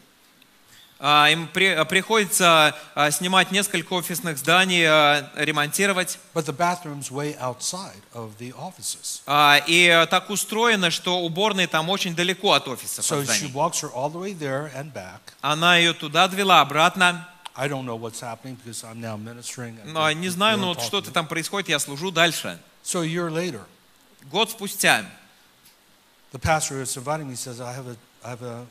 А, 0.99 1.29
Им 1.31 1.47
при- 1.49 1.85
приходится 1.85 2.75
а, 2.95 3.11
снимать 3.11 3.51
несколько 3.53 3.93
офисных 3.93 4.39
зданий, 4.39 4.83
а, 4.87 5.31
ремонтировать. 5.35 6.19
But 6.33 6.47
the 6.47 6.57
bathroom's 6.57 7.11
way 7.11 7.37
outside 7.39 8.01
of 8.15 8.39
the 8.39 8.55
offices. 8.55 9.21
А, 9.27 9.59
И 9.67 9.89
а, 9.89 10.07
так 10.07 10.31
устроено, 10.31 10.91
что 10.91 11.21
уборные 11.21 11.67
там 11.67 11.91
очень 11.91 12.15
далеко 12.15 12.53
от 12.53 12.67
офисов. 12.69 13.05
So 13.05 13.21
от 13.23 13.29
she 13.29 13.53
walks 13.53 13.83
her 13.83 13.91
all 13.95 14.11
the 14.11 14.19
way 14.19 14.33
there 14.33 14.73
and 14.75 14.91
back. 14.93 15.21
Она 15.43 15.77
ее 15.77 15.93
туда 15.93 16.29
довела, 16.29 16.63
обратно. 16.63 17.29
I 17.55 17.69
don't 17.69 17.85
know 17.85 17.97
what's 17.99 18.21
happening 18.21 18.57
because 18.65 18.83
I'm 18.85 19.01
now 19.01 19.17
ministering. 19.17 19.79
and 19.83 19.93
Но 19.93 20.11
не 20.13 20.29
знаю, 20.31 20.57
ну 20.59 20.73
talking. 20.73 20.87
что-то 20.87 21.11
там 21.11 21.27
происходит, 21.27 21.69
я 21.69 21.79
служу 21.79 22.11
дальше. 22.11 22.59
So 22.85 23.03
a 23.03 23.07
year 23.07 23.31
later, 23.31 23.61
Год 24.31 24.51
спустя 24.51 25.05
the 26.33 26.39
pastor 26.39 26.75
who's 26.77 26.97
inviting 26.97 27.29
me 27.29 27.35
says, 27.35 27.61
I 27.61 27.73
have 27.75 27.87
a, 27.87 27.97
I 28.25 28.31
have 28.31 28.43
a 28.43 28.67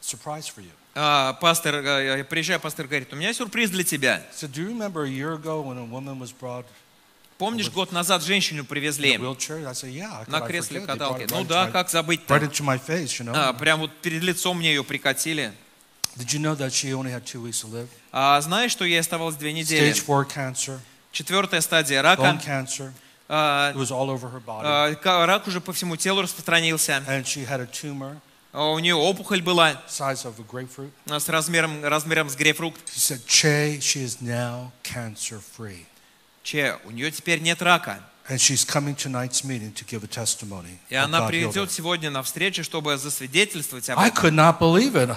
surprise 0.00 0.46
for 0.48 0.60
you. 0.62 0.70
А, 0.98 1.34
пастор, 1.34 1.74
а, 1.74 2.16
я 2.18 2.24
приезжаю, 2.24 2.58
пастор 2.58 2.86
говорит, 2.86 3.12
у 3.12 3.16
меня 3.16 3.32
сюрприз 3.34 3.68
для 3.70 3.84
тебя. 3.84 4.22
Said, 4.34 4.52
Do 4.52 4.62
you 4.62 4.68
remember 4.68 5.04
a 5.04 5.08
year 5.08 5.34
ago 5.34 5.60
when 5.60 5.76
a 5.76 5.84
woman 5.84 6.18
was 6.18 6.32
brought 6.32 6.64
Помнишь, 7.38 7.70
год 7.70 7.92
назад 7.92 8.22
женщину 8.22 8.64
привезли 8.64 9.18
на 9.18 10.40
кресле 10.40 10.80
it 10.80 11.28
Ну 11.30 11.44
да, 11.44 11.70
как 11.70 11.90
забыть 11.90 12.22
right 12.26 12.42
into 12.42 12.64
my 12.64 12.80
face, 12.82 13.20
you 13.20 13.24
know. 13.24 13.32
А, 13.34 13.52
Прям 13.52 13.80
вот 13.80 13.92
перед 14.00 14.22
лицом 14.22 14.58
мне 14.58 14.70
ее 14.70 14.82
прикатили. 14.82 15.52
А 18.10 18.40
знаешь, 18.40 18.72
что 18.72 18.86
ей 18.86 18.98
оставалось 18.98 19.36
две 19.36 19.52
недели? 19.52 19.92
Четвертая 21.12 21.60
стадия 21.60 22.00
рака. 22.00 22.22
Рак 25.26 25.46
уже 25.46 25.60
по 25.60 25.74
всему 25.74 25.96
телу 25.96 26.22
распространился. 26.22 27.02
А 28.58 28.70
У 28.70 28.78
нее 28.78 28.94
опухоль 28.94 29.42
была 29.42 29.82
а, 29.98 31.20
с 31.20 31.28
размером, 31.28 31.84
размером 31.84 32.30
с 32.30 32.36
грейпфрукт. 32.36 32.80
Че, 36.42 36.78
у 36.84 36.90
нее 36.90 37.10
теперь 37.10 37.40
нет 37.40 37.60
рака. 37.60 38.00
And 38.28 38.38
she's 38.38 38.64
coming 38.64 38.96
tonight's 38.96 39.44
meeting 39.44 39.72
to 39.74 39.84
give 39.84 40.02
a 40.02 40.08
testimony. 40.08 40.78
И 40.88 40.94
она 40.94 41.28
придет 41.28 41.70
сегодня 41.70 42.08
на 42.10 42.22
встречу, 42.22 42.64
чтобы 42.64 42.96
засвидетельствовать 42.96 43.90
об 43.90 43.98
I 43.98 44.08
этом. 44.08 44.24
could 44.24 44.34
not 44.34 44.58
believe 44.58 44.94
it. 44.94 45.14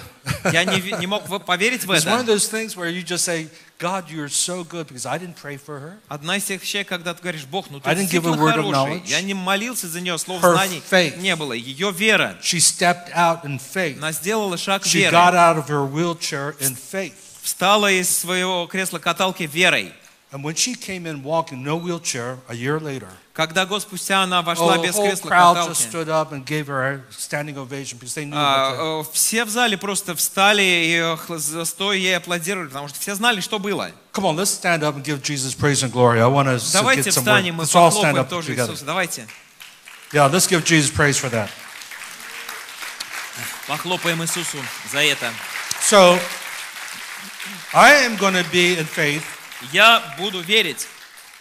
Я 0.52 0.64
не, 0.64 0.80
не 0.98 1.06
мог 1.06 1.24
поверить 1.46 1.84
в 1.86 1.90
It's 1.90 2.04
one 2.04 2.20
of 2.20 2.24
это. 2.24 2.34
those 2.34 2.46
things 2.46 2.76
where 2.76 2.90
you 2.90 3.02
just 3.02 3.24
say, 3.24 3.48
God, 3.80 4.10
you're 4.10 4.28
so 4.28 4.62
good 4.62 4.88
because 4.88 5.06
I 5.06 5.16
didn't 5.18 5.36
pray 5.36 5.56
for 5.56 5.78
her. 5.80 5.98
Одна 6.08 6.36
из 6.36 6.44
тех 6.44 6.60
вещей, 6.62 6.84
когда 6.84 7.14
ты 7.14 7.22
говоришь, 7.22 7.46
Бог, 7.46 7.70
ну 7.70 7.80
ты 7.80 7.88
I 7.88 7.94
didn't 7.94 8.10
give 8.10 8.26
a 8.26 8.30
действительно 8.30 8.36
word 8.36 8.56
of 8.58 8.64
хороший. 8.66 8.72
knowledge. 9.00 9.08
Я 9.08 9.22
не 9.22 9.32
молился 9.32 9.88
за 9.88 10.00
нее, 10.02 10.18
слов 10.18 10.42
Her 10.42 10.52
знаний 10.52 10.82
faith. 10.90 11.16
не 11.16 11.34
было. 11.34 11.54
Ее 11.54 11.90
вера. 11.90 12.36
She 12.42 12.58
stepped 12.60 13.10
out 13.14 13.42
in 13.44 13.58
faith. 13.58 13.96
Она 13.96 14.12
сделала 14.12 14.58
шаг 14.58 14.84
She 14.84 14.98
веры. 15.00 15.12
got 15.12 15.34
out 15.34 15.56
of 15.56 15.68
her 15.68 15.84
wheelchair 15.90 16.54
in 16.60 16.76
faith. 16.76 17.14
Встала 17.42 17.90
из 17.90 18.14
своего 18.14 18.66
кресла-каталки 18.66 19.44
верой. 19.44 19.94
And 20.32 20.44
when 20.44 20.54
she 20.54 20.76
came 20.76 21.06
in 21.06 21.24
walking, 21.24 21.64
no 21.64 21.76
wheelchair, 21.76 22.38
a 22.48 22.54
year 22.54 22.78
later, 22.78 23.08
Когда 23.34 23.66
год 23.66 23.82
спустя 23.82 24.22
она 24.22 24.40
oh, 24.40 24.44
вошла 24.44 24.76
the 24.76 24.82
без 24.86 24.94
whole 24.94 25.10
crowd 25.16 25.56
кресла-каталки, 25.56 25.70
just 25.70 25.90
stood 25.90 26.08
up 26.08 26.30
and 26.30 26.44
gave 26.46 26.68
her 26.68 26.82
a 26.82 27.00
standing 27.12 27.56
ovation 27.58 27.98
because 27.98 28.14
they 28.14 28.24
knew 28.24 28.36
what 28.36 28.38
а, 28.38 29.00
э, 29.02 29.04
все 29.12 29.44
в 29.44 29.48
зале 29.50 29.76
просто 29.76 30.14
встали 30.14 30.62
и 30.62 30.94
э, 31.00 31.16
хл- 31.16 31.36
за- 31.38 31.64
стоя 31.64 31.96
ей 31.96 32.16
аплодировали, 32.16 32.68
потому 32.68 32.86
что 32.86 33.00
все 33.00 33.16
знали, 33.16 33.40
что 33.40 33.58
было. 33.58 33.88
the- 33.88 33.94
Come 34.12 34.26
on, 34.26 34.36
let's 34.36 34.50
stand 34.50 34.84
up 34.84 34.94
and 34.94 35.02
give 35.02 35.20
Jesus 35.22 35.52
praise 35.52 35.82
and 35.82 35.90
glory. 35.90 36.20
I 36.20 36.26
want 36.28 36.46
us 36.46 36.70
to 36.70 36.72
Давайте 36.74 37.10
get 37.10 37.12
some 37.14 37.24
встанем 37.24 37.56
word. 37.58 37.62
и 37.62 37.66
Let's 37.66 37.74
all 37.74 37.90
stand 37.90 38.14
похлопаем 38.14 38.18
up 38.20 38.28
тоже 38.28 38.48
together. 38.54 38.70
Иисуса. 38.72 38.84
Давайте. 38.84 39.26
Yeah, 40.12 40.26
let's 40.30 40.46
give 40.46 40.64
Jesus 40.64 40.90
praise 40.92 41.18
for 41.18 41.28
that. 41.30 41.48
Похлопаем 43.66 44.22
Иисусу 44.22 44.58
за 44.92 44.98
это. 45.00 45.32
So, 45.82 46.18
I 47.72 47.94
am 48.04 48.16
going 48.16 48.34
to 48.34 48.44
be 48.52 48.76
in 48.78 48.84
faith, 48.84 49.24
Я 49.71 50.01
буду 50.17 50.41
верить. 50.41 50.87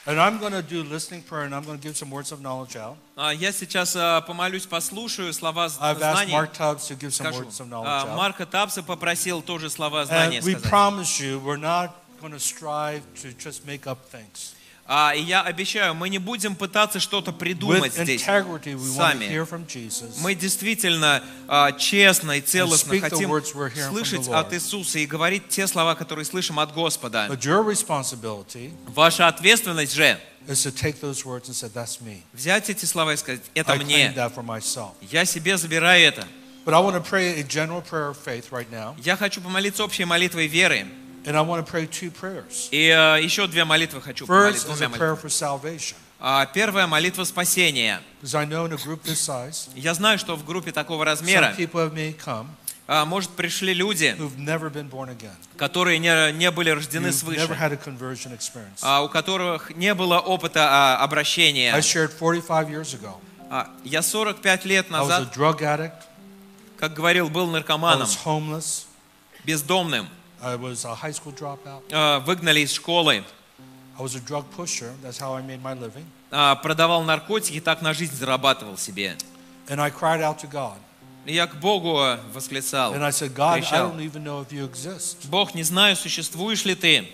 and 0.07 0.21
I'm 0.21 0.39
going 0.39 0.53
to 0.53 0.61
do 0.61 0.83
listening 0.83 1.23
prayer, 1.23 1.45
and 1.45 1.55
I'm 1.55 1.65
going 1.65 1.79
to 1.79 1.83
give 1.83 1.97
some 1.97 2.11
words 2.11 2.31
of 2.31 2.43
knowledge 2.43 2.77
out. 2.77 2.97
А, 3.17 3.31
Я 3.33 3.53
сейчас 3.53 3.97
а, 3.97 4.21
помолюсь, 4.21 4.67
послушаю 4.67 5.33
слова 5.33 5.69
з- 5.69 5.79
I've 5.81 5.99
asked 6.03 6.27
знаний. 6.27 6.33
Mark 6.33 6.53
Tubbs 6.53 6.87
to 6.89 6.95
give 6.95 7.15
some 7.15 7.27
Скажу. 7.33 7.45
words 7.45 7.59
of 7.61 7.69
knowledge 7.69 7.87
А, 7.89 8.05
out. 8.07 8.17
Марка 8.17 8.45
Тапса 8.45 8.83
попросил 8.83 9.41
тоже 9.41 9.71
слова 9.71 10.05
знания 10.05 10.41
And 10.41 10.45
we 10.45 10.53
сказать. 10.57 10.71
promise 10.71 11.19
you, 11.21 11.39
we're 11.41 11.57
not 11.57 11.91
going 12.21 12.33
to 12.33 12.39
strive 12.39 13.03
to 13.23 13.33
just 13.33 13.65
make 13.67 13.87
up 13.87 13.99
things. 14.13 14.55
А, 14.92 15.14
И 15.16 15.22
я 15.22 15.44
обещаю, 15.44 15.94
мы 15.94 16.10
не 16.10 16.18
будем 16.18 16.56
пытаться 16.56 17.00
что-то 17.00 17.32
придумать 17.32 17.94
здесь. 18.04 18.22
сами. 18.96 19.26
Мы 20.20 20.34
действительно 20.34 21.24
а, 21.48 21.72
честно 21.74 22.32
и 22.38 22.42
целостно 22.42 22.94
хотим 23.12 23.30
слышать 23.92 24.28
от 24.40 24.52
Иисуса 24.54 24.98
и 24.98 25.06
говорить 25.06 25.48
те 25.48 25.68
слова, 25.68 25.94
которые 25.94 26.26
слышим 26.26 26.60
от 26.60 26.74
Господа. 26.74 27.28
Ваша 28.88 29.28
ответственность 29.28 29.94
же 29.94 30.18
взять 32.34 32.68
эти 32.72 32.86
слова 32.86 33.14
и 33.14 33.18
сказать, 33.18 33.42
это 33.54 33.74
мне. 33.86 34.10
Я 35.02 35.24
себе 35.26 35.56
забираю 35.58 36.04
это. 36.04 36.28
Я 39.04 39.16
хочу 39.16 39.40
помолиться 39.40 39.84
общей 39.84 40.06
молитвой 40.06 40.48
веры. 40.48 40.88
And 41.26 41.36
I 41.36 41.42
want 41.42 41.66
to 41.66 41.70
pray 41.70 41.86
two 41.86 42.12
prayers. 42.12 42.70
И 42.72 42.88
э, 42.88 43.22
еще 43.24 43.46
две 43.48 43.66
молитвы 43.66 44.02
хочу. 44.02 44.26
First 44.26 44.56
is 44.56 44.66
двумя 44.66 44.88
a 44.88 44.90
prayer 44.90 45.16
молитвами. 45.16 45.22
for 45.22 45.30
salvation. 45.30 45.96
А, 46.22 46.46
Первая 46.48 46.88
молитва 46.88 47.24
спасения. 47.24 48.02
Because 48.22 48.36
I 48.36 48.46
know 48.46 48.66
in 48.66 48.74
a 48.74 48.78
group 48.78 49.04
this 49.04 49.20
size, 49.20 49.70
Я 49.76 49.94
знаю, 49.94 50.18
что 50.18 50.36
в 50.36 50.46
группе 50.46 50.72
такого 50.72 51.04
some 51.04 51.06
размера 51.06 51.54
come 51.58 52.48
А, 52.88 53.06
Может, 53.06 53.30
пришли 53.32 53.74
люди, 53.74 54.16
who've 54.18 54.38
never 54.38 54.70
been 54.72 54.90
born 54.90 55.10
again. 55.10 55.36
которые 55.58 56.00
не, 56.00 56.32
не 56.34 56.50
были 56.52 56.72
рождены 56.72 57.08
You've 57.08 57.24
never 57.36 57.48
свыше, 57.48 57.54
had 57.54 57.72
a 57.72 57.78
conversion 57.78 58.34
experience. 58.38 58.80
а, 58.82 59.02
у 59.04 59.10
которых 59.10 59.70
не 59.76 59.94
было 59.94 60.20
опыта 60.20 60.98
обращения. 60.98 61.72
I 61.74 61.82
shared 61.82 62.12
45 62.18 62.70
years 62.70 62.94
ago. 62.94 63.20
Я 63.84 64.02
45 64.02 64.66
лет 64.66 64.88
I 64.90 64.94
was 64.94 64.96
a 64.96 65.20
назад, 65.20 65.36
drug 65.38 65.60
addict. 65.62 66.04
как 66.80 66.94
говорил, 66.94 67.30
был 67.30 67.50
I 67.50 67.54
наркоманом, 67.54 68.08
was 68.08 68.18
homeless. 68.26 68.86
бездомным. 69.46 70.08
I 70.42 70.56
was 70.56 70.86
a 70.86 70.96
high 70.96 71.12
school 71.12 71.34
dropout. 71.34 71.84
А, 71.92 72.20
Выгнали 72.20 72.62
из 72.62 72.72
школы, 72.72 73.24
I 73.98 74.02
was 74.02 74.16
a 74.16 74.22
drug 74.22 74.46
pusher. 74.56 74.94
That's 75.04 75.18
how 75.20 75.34
I 75.34 75.42
made 75.42 75.62
my 75.62 75.74
living. 75.78 76.06
а, 76.32 76.56
продавал 76.56 77.04
наркотики, 77.04 77.60
так 77.60 77.82
на 77.82 77.94
жизнь 77.94 78.16
зарабатывал 78.16 78.78
себе. 78.78 79.18
And 79.68 79.82
I 79.82 79.90
cried 79.92 80.22
out 80.22 80.40
to 80.40 80.50
God. 80.50 80.78
И 81.26 81.34
я 81.34 81.48
к 81.48 81.56
Богу 81.60 82.00
а, 82.00 82.20
восклицал. 82.34 82.94
And 82.94 83.04
I 83.04 83.12
said, 83.12 83.34
God, 83.34 83.58
I 83.58 83.62
кричал. 83.62 83.92
don't 83.92 84.02
even 84.02 84.24
know 84.24 84.42
if 84.42 84.52
you 84.52 84.66
exist. 84.70 85.28
Бог, 85.30 85.54
не 85.54 85.64
знаю, 85.64 85.96
существуешь 85.96 86.64
ли 86.66 86.76
ты. 86.76 87.08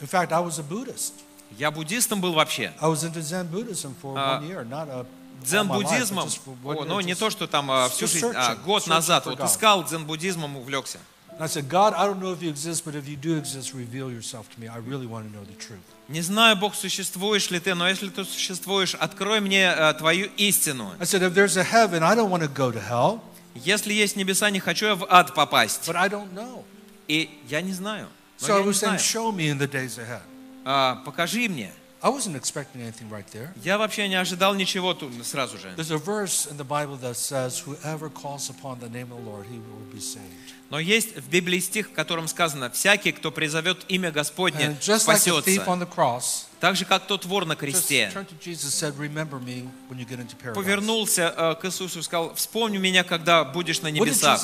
In 0.00 0.06
fact, 0.06 0.32
I 0.32 0.40
was 0.40 0.58
a 0.58 0.62
Buddhist. 0.62 1.12
Я 1.56 1.70
буддистом 1.70 2.20
был 2.20 2.32
вообще. 2.32 2.72
I 2.80 2.88
was 2.88 3.04
into 3.04 3.22
Zen 3.22 3.48
Buddhism 3.50 3.94
for 4.02 4.14
А, 4.16 4.40
one 4.40 4.48
year, 4.48 4.64
not 4.64 4.88
a 4.88 5.06
Дзен-буддизмом, 5.42 6.26
just 6.26 6.40
for 6.44 6.56
one 6.64 6.78
о, 6.78 6.82
year, 6.82 6.88
ну 6.88 7.00
не 7.00 7.14
то, 7.14 7.30
что 7.30 7.46
там 7.46 7.70
а, 7.70 7.88
всю 7.88 8.08
жизнь, 8.08 8.26
а 8.34 8.56
год 8.56 8.86
назад, 8.88 9.26
вот 9.26 9.40
искал 9.40 9.84
дзен-буддизмом, 9.84 10.56
увлекся. 10.56 10.98
And 11.38 11.44
I 11.44 11.46
said, 11.46 11.68
God, 11.68 11.94
I 11.94 12.04
don't 12.04 12.20
know 12.20 12.32
if 12.32 12.42
you 12.42 12.50
exist, 12.50 12.84
but 12.84 12.96
if 12.96 13.08
you 13.08 13.14
do 13.16 13.36
exist, 13.38 13.72
reveal 13.72 14.10
yourself 14.10 14.52
to 14.54 14.60
me. 14.60 14.66
I 14.66 14.78
really 14.78 15.06
want 15.06 15.24
to 15.26 15.32
know 15.32 15.44
the 15.44 15.54
truth. 15.54 15.84
Не 16.08 16.20
знаю, 16.20 16.56
Бог, 16.56 16.74
существуешь 16.74 17.48
ли 17.50 17.60
ты, 17.60 17.74
но 17.76 17.88
если 17.88 18.08
ты 18.08 18.24
существуешь, 18.24 18.96
открой 18.96 19.40
мне 19.40 19.70
а, 19.70 19.92
твою 19.94 20.28
истину. 20.36 20.92
I 20.98 21.04
said, 21.04 21.22
if 21.22 21.34
there's 21.34 21.56
a 21.56 21.62
heaven, 21.62 22.02
I 22.02 22.16
don't 22.16 22.30
want 22.30 22.42
to 22.42 22.48
go 22.48 22.72
to 22.72 22.80
hell, 22.80 23.20
Если 23.54 23.92
есть 23.92 24.16
небеса, 24.16 24.50
не 24.50 24.58
хочу 24.58 24.86
я 24.86 24.94
в 24.96 25.06
ад 25.08 25.32
попасть. 25.34 25.88
but 25.88 25.94
I 25.94 26.08
don't 26.08 26.32
know. 26.34 26.64
И 27.06 27.30
я 27.48 27.60
не 27.62 27.72
знаю. 27.72 28.08
So 28.38 28.56
I 28.56 28.60
was 28.60 28.78
saying, 28.80 28.98
show 28.98 29.30
me 29.30 29.48
in 29.48 29.58
the 29.58 29.68
days 29.70 29.96
ahead. 29.96 30.22
А, 30.64 30.96
покажи 31.04 31.48
мне. 31.48 31.72
I 32.00 32.10
wasn't 32.10 32.36
expecting 32.36 32.80
anything 32.80 33.10
right 33.10 33.26
there. 33.32 33.52
Я 33.64 33.76
вообще 33.76 34.08
не 34.08 34.14
ожидал 34.14 34.54
ничего 34.54 34.94
тут 34.94 35.10
сразу 35.24 35.58
же. 35.58 35.68
There's 35.76 35.90
a 35.90 35.98
verse 35.98 36.46
in 36.46 36.56
the 36.56 36.64
Bible 36.64 36.96
that 37.00 37.16
says, 37.16 37.64
whoever 37.66 38.08
calls 38.08 38.48
upon 38.48 38.78
the 38.78 38.88
name 38.88 39.10
of 39.10 39.18
the 39.18 39.28
Lord, 39.28 39.46
he 39.46 39.58
will 39.58 39.82
be 39.92 39.98
saved. 39.98 40.54
Но 40.70 40.78
есть 40.78 41.16
в 41.16 41.28
Библии 41.28 41.58
стих, 41.58 41.88
в 41.88 41.92
котором 41.92 42.28
сказано, 42.28 42.70
«Всякий, 42.70 43.10
кто 43.10 43.32
призовет 43.32 43.84
имя 43.88 44.12
Господне, 44.12 44.76
спасется». 44.80 45.50
cross, 45.86 46.44
Так 46.60 46.76
же, 46.76 46.84
как 46.84 47.06
тот 47.06 47.24
вор 47.24 47.46
на 47.46 47.56
кресте. 47.56 48.12
said. 48.14 50.54
Повернулся 50.54 51.34
э, 51.36 51.54
к 51.60 51.64
Иисусу 51.64 51.98
и 51.98 52.02
сказал, 52.02 52.34
«Вспомни 52.34 52.78
меня, 52.78 53.02
когда 53.02 53.44
будешь 53.44 53.80
на 53.80 53.88
небесах». 53.88 54.40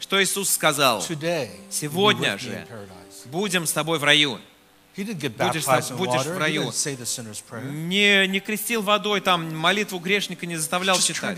Что 0.00 0.22
Иисус 0.22 0.50
сказал? 0.50 1.02
Сегодня 1.02 2.38
же. 2.38 2.66
«Будем 3.26 3.66
с 3.66 3.72
тобой 3.72 3.98
в 3.98 4.04
раю». 4.04 4.40
Будешь 5.46 5.64
будешь 5.96 6.26
в 6.26 6.38
раю. 6.38 6.72
Не, 7.72 8.26
не 8.26 8.40
крестил 8.40 8.82
водой, 8.82 9.20
там 9.20 9.54
молитву 9.56 9.98
грешника 9.98 10.46
не 10.46 10.56
заставлял 10.56 10.96
читать. 10.98 11.36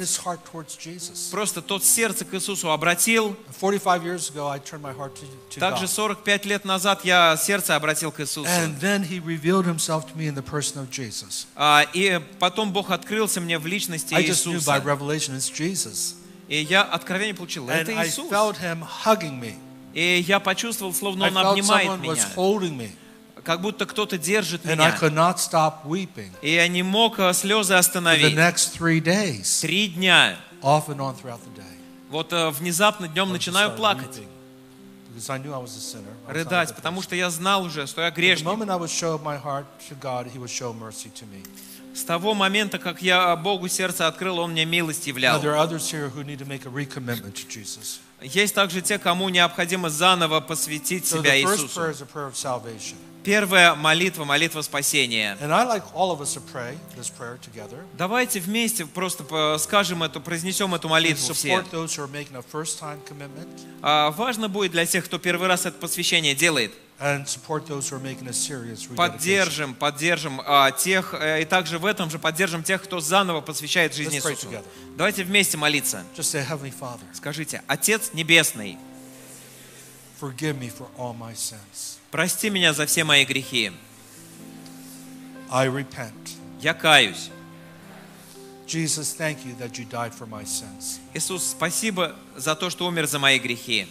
Просто 1.31 1.63
тот 1.63 1.85
сердце 1.85 2.25
к 2.25 2.35
Иисусу 2.35 2.71
обратил. 2.71 3.37
45 3.61 4.03
years 4.03 4.31
ago, 4.31 4.49
I 4.49 4.59
turned 4.59 4.83
my 4.83 4.93
heart 4.97 5.15
to, 5.15 5.27
to 5.51 5.61
Также 5.61 5.85
God. 5.85 5.89
45 5.89 6.47
лет 6.47 6.65
назад 6.65 7.05
я 7.05 7.37
сердце 7.37 7.77
обратил 7.77 8.11
к 8.13 8.21
Иисусу. 8.21 8.49
И 11.95 12.21
потом 12.39 12.73
Бог 12.73 12.91
открылся 12.91 13.41
мне 13.41 13.59
в 13.59 13.67
личности 13.67 14.15
Иисуса. 14.29 14.67
И 16.49 16.57
я 16.63 16.83
откровение 16.83 17.35
получил. 17.35 17.69
Это 17.69 17.93
Иисус. 18.07 18.29
И 19.95 20.25
я 20.27 20.41
почувствовал, 20.41 20.93
словно 20.95 21.27
Он 21.27 21.35
обнимает 21.53 21.89
меня. 22.01 22.15
Как 23.45 23.61
будто 23.61 23.87
кто-то 23.87 24.19
держит 24.19 24.65
And 24.65 24.81
I 24.81 24.93
could 24.99 25.15
not 25.15 25.39
stop 25.39 25.85
weeping 25.85 26.31
И 26.43 26.53
я 26.53 26.69
не 26.69 26.83
мог 26.83 27.19
а, 27.19 27.33
слезы 27.33 27.75
for 27.75 27.77
the 27.77 27.79
остановить. 27.79 28.35
next 28.37 28.79
three 28.79 29.01
days, 29.01 29.61
Три 29.61 29.89
дня. 29.89 30.37
off 30.63 30.89
and 30.89 30.99
on 30.99 31.17
throughout 31.21 31.41
the 31.41 31.57
day. 31.57 31.63
Вот 32.11 32.33
э, 32.33 32.51
внезапно 32.51 33.09
днем 33.09 33.29
I 33.29 33.33
начинаю 33.33 33.73
плакать, 33.73 34.19
weeping 34.19 34.29
рыдать, 36.27 36.75
потому 36.75 37.03
что 37.03 37.15
я 37.17 37.31
знал 37.31 37.65
уже, 37.65 37.87
что 37.87 38.03
я 38.03 38.11
грешник. 38.11 38.49
С 41.95 42.05
того 42.05 42.35
момента, 42.35 42.79
как 42.79 43.03
я 43.03 43.37
Богу 43.37 43.69
сердце 43.69 44.07
открыл, 44.07 44.39
Он 44.39 44.53
мне 44.53 44.65
милость 44.65 45.07
являл. 45.07 45.41
Есть 48.23 48.55
также 48.55 48.81
те, 48.81 48.99
кому 48.99 49.29
необходимо 49.29 49.91
заново 49.91 50.41
посвятить 50.41 51.07
себя 51.07 51.39
Иисусу. 51.39 51.81
Первая 53.25 53.75
молитва, 53.75 54.25
молитва 54.25 54.63
спасения. 54.63 55.37
Давайте 57.97 58.41
вместе 58.41 58.87
просто 58.87 59.59
скажем 59.59 60.03
эту, 60.03 60.21
произнесем 60.21 60.75
эту 60.75 60.89
молитву 60.89 61.33
все. 61.35 61.63
А, 63.81 64.11
Важно 64.11 64.49
будет 64.49 64.73
для 64.73 64.87
тех, 64.87 65.05
кто 65.05 65.19
первый 65.19 65.47
раз 65.49 65.67
это 65.67 65.79
посвящение 65.79 66.35
делает. 66.35 66.73
Поддержим, 68.97 69.75
поддержим 69.75 70.41
а, 70.45 70.71
тех, 70.71 71.15
э, 71.15 71.43
и 71.43 71.45
также 71.45 71.79
в 71.79 71.87
этом 71.87 72.11
же 72.11 72.19
поддержим 72.21 72.63
тех, 72.63 72.83
кто 72.83 73.01
заново 73.01 73.41
посвящает 73.41 73.95
жизнь 73.95 74.15
Иисусу. 74.17 74.49
Давайте 74.97 75.25
вместе 75.25 75.57
молиться. 75.57 76.05
Скажите, 77.13 77.63
Отец 77.67 78.11
Небесный, 78.13 78.79
forgive 80.21 80.59
me 80.59 80.71
for 80.71 80.87
all 80.97 81.13
my 81.17 81.35
sins. 81.35 81.99
Прости 82.13 82.51
меня 82.51 82.73
за 82.73 82.87
все 82.87 83.03
мои 83.03 83.25
грехи. 83.25 83.73
I 85.51 85.67
repent. 85.67 86.37
Я 86.61 86.75
каюсь. 86.75 87.31
Jesus, 88.67 89.13
thank 89.13 89.45
you 89.45 89.55
that 89.59 89.77
you 89.77 89.85
died 89.85 90.15
for 90.15 90.27
my 90.27 90.45
sins. 90.45 91.01
Иисус, 91.13 91.51
спасибо 91.51 92.15
за 92.37 92.55
то, 92.55 92.71
что 92.71 92.87
умер 92.87 93.07
за 93.07 93.19
мои 93.19 93.39
грехи. 93.39 93.89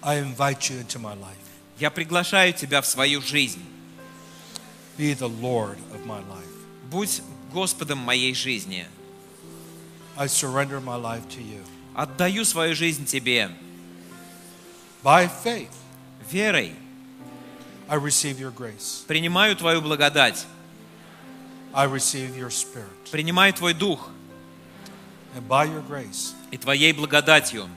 I 0.00 0.22
invite 0.22 0.70
you 0.70 0.80
into 0.80 0.98
my 1.00 1.14
life. 1.18 1.36
Я 1.78 1.90
приглашаю 1.90 2.52
Тебя 2.52 2.80
в 2.80 2.86
свою 2.86 3.20
жизнь. 3.20 3.62
Be 4.96 5.14
the 5.14 5.28
Lord 5.28 5.78
of 5.92 6.06
my 6.06 6.20
life. 6.28 6.54
Будь 6.90 7.22
Господом 7.52 7.98
моей 7.98 8.34
жизни. 8.34 8.86
I 10.16 10.28
surrender 10.28 10.80
my 10.80 10.96
life 10.96 11.26
to 11.30 11.42
you. 11.42 11.64
Отдаю 11.94 12.44
свою 12.44 12.74
жизнь 12.74 13.06
Тебе. 13.06 13.50
By 15.02 15.28
faith, 15.44 15.72
Верой 16.30 16.72
I 17.88 17.96
receive 17.96 18.38
your 18.38 18.50
grace. 18.50 19.04
принимаю 19.06 19.56
Твою 19.56 19.80
благодать. 19.82 20.46
I 21.74 21.86
receive 21.86 22.36
your 22.36 22.50
spirit. 22.50 23.10
Принимаю 23.10 23.52
Твой 23.52 23.74
Дух. 23.74 24.10
And 25.36 25.46
by 25.48 25.66
your 25.66 25.82
grace, 25.82 26.32
И 26.50 26.56
Твоей 26.56 26.92
благодатью 26.92 27.68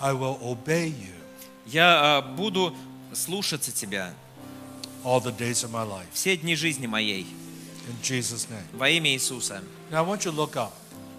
I 0.00 0.12
will 0.12 0.38
obey 0.42 0.88
you 0.88 1.14
я 1.66 2.16
а, 2.18 2.22
буду 2.22 2.74
слушаться 3.14 3.70
Тебя 3.70 4.12
all 5.04 5.20
the 5.20 5.30
days 5.36 5.62
of 5.62 5.70
my 5.70 5.84
life. 5.84 6.08
все 6.12 6.36
дни 6.36 6.56
жизни 6.56 6.86
моей. 6.86 7.26
In 7.88 8.02
Jesus' 8.02 8.48
name. 8.50 8.64
Во 8.72 8.88
имя 8.88 9.10
Иисуса. 9.12 9.62
Now 9.90 10.04
I 10.04 10.06
want 10.06 10.24
you 10.24 10.32
to 10.32 10.36
look 10.36 10.56
up. 10.56 10.72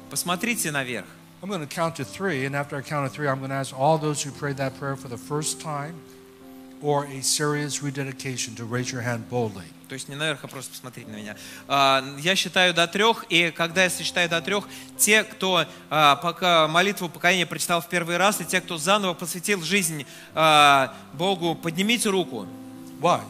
Посмотрите 0.09 0.71
наверх. 0.71 1.05
I'm 1.41 1.49
going 1.49 1.61
to 1.61 1.75
count 1.75 1.95
to 1.95 2.05
three, 2.05 2.45
and 2.45 2.55
after 2.55 2.75
I 2.75 2.81
count 2.81 3.09
to 3.09 3.15
three, 3.15 3.27
I'm 3.27 3.39
going 3.39 3.49
to 3.49 3.55
ask 3.55 3.77
all 3.77 3.97
those 3.97 4.21
who 4.21 4.29
prayed 4.29 4.57
that 4.57 4.77
prayer 4.77 4.95
for 4.95 5.07
the 5.07 5.17
first 5.17 5.59
time 5.59 5.95
or 6.83 7.05
a 7.05 7.21
serious 7.21 7.81
rededication 7.81 8.53
to 8.55 8.63
raise 8.65 8.91
your 8.91 9.01
hand 9.01 9.27
boldly. 9.27 9.65
То 9.89 9.95
есть 9.95 10.07
не 10.07 10.15
наверх, 10.15 10.39
а 10.43 10.47
просто 10.47 10.71
посмотрите 10.71 11.09
на 11.09 11.15
меня. 11.15 11.35
А, 11.67 12.03
Я 12.19 12.35
считаю 12.35 12.73
до 12.73 12.87
трех, 12.87 13.25
и 13.29 13.51
когда 13.51 13.83
я 13.83 13.89
сосчитаю 13.89 14.29
до 14.29 14.39
трех, 14.39 14.65
те, 14.97 15.23
кто 15.23 15.65
а, 15.89 16.15
пока 16.17 16.67
молитву 16.67 17.09
покаяния 17.09 17.45
прочитал 17.45 17.81
в 17.81 17.89
первый 17.89 18.17
раз, 18.17 18.39
и 18.39 18.45
те, 18.45 18.61
кто 18.61 18.77
заново 18.77 19.15
посвятил 19.15 19.61
жизнь 19.63 20.05
а, 20.35 20.95
Богу, 21.13 21.55
поднимите 21.55 22.09
руку. 22.09 22.47
Why? 23.01 23.21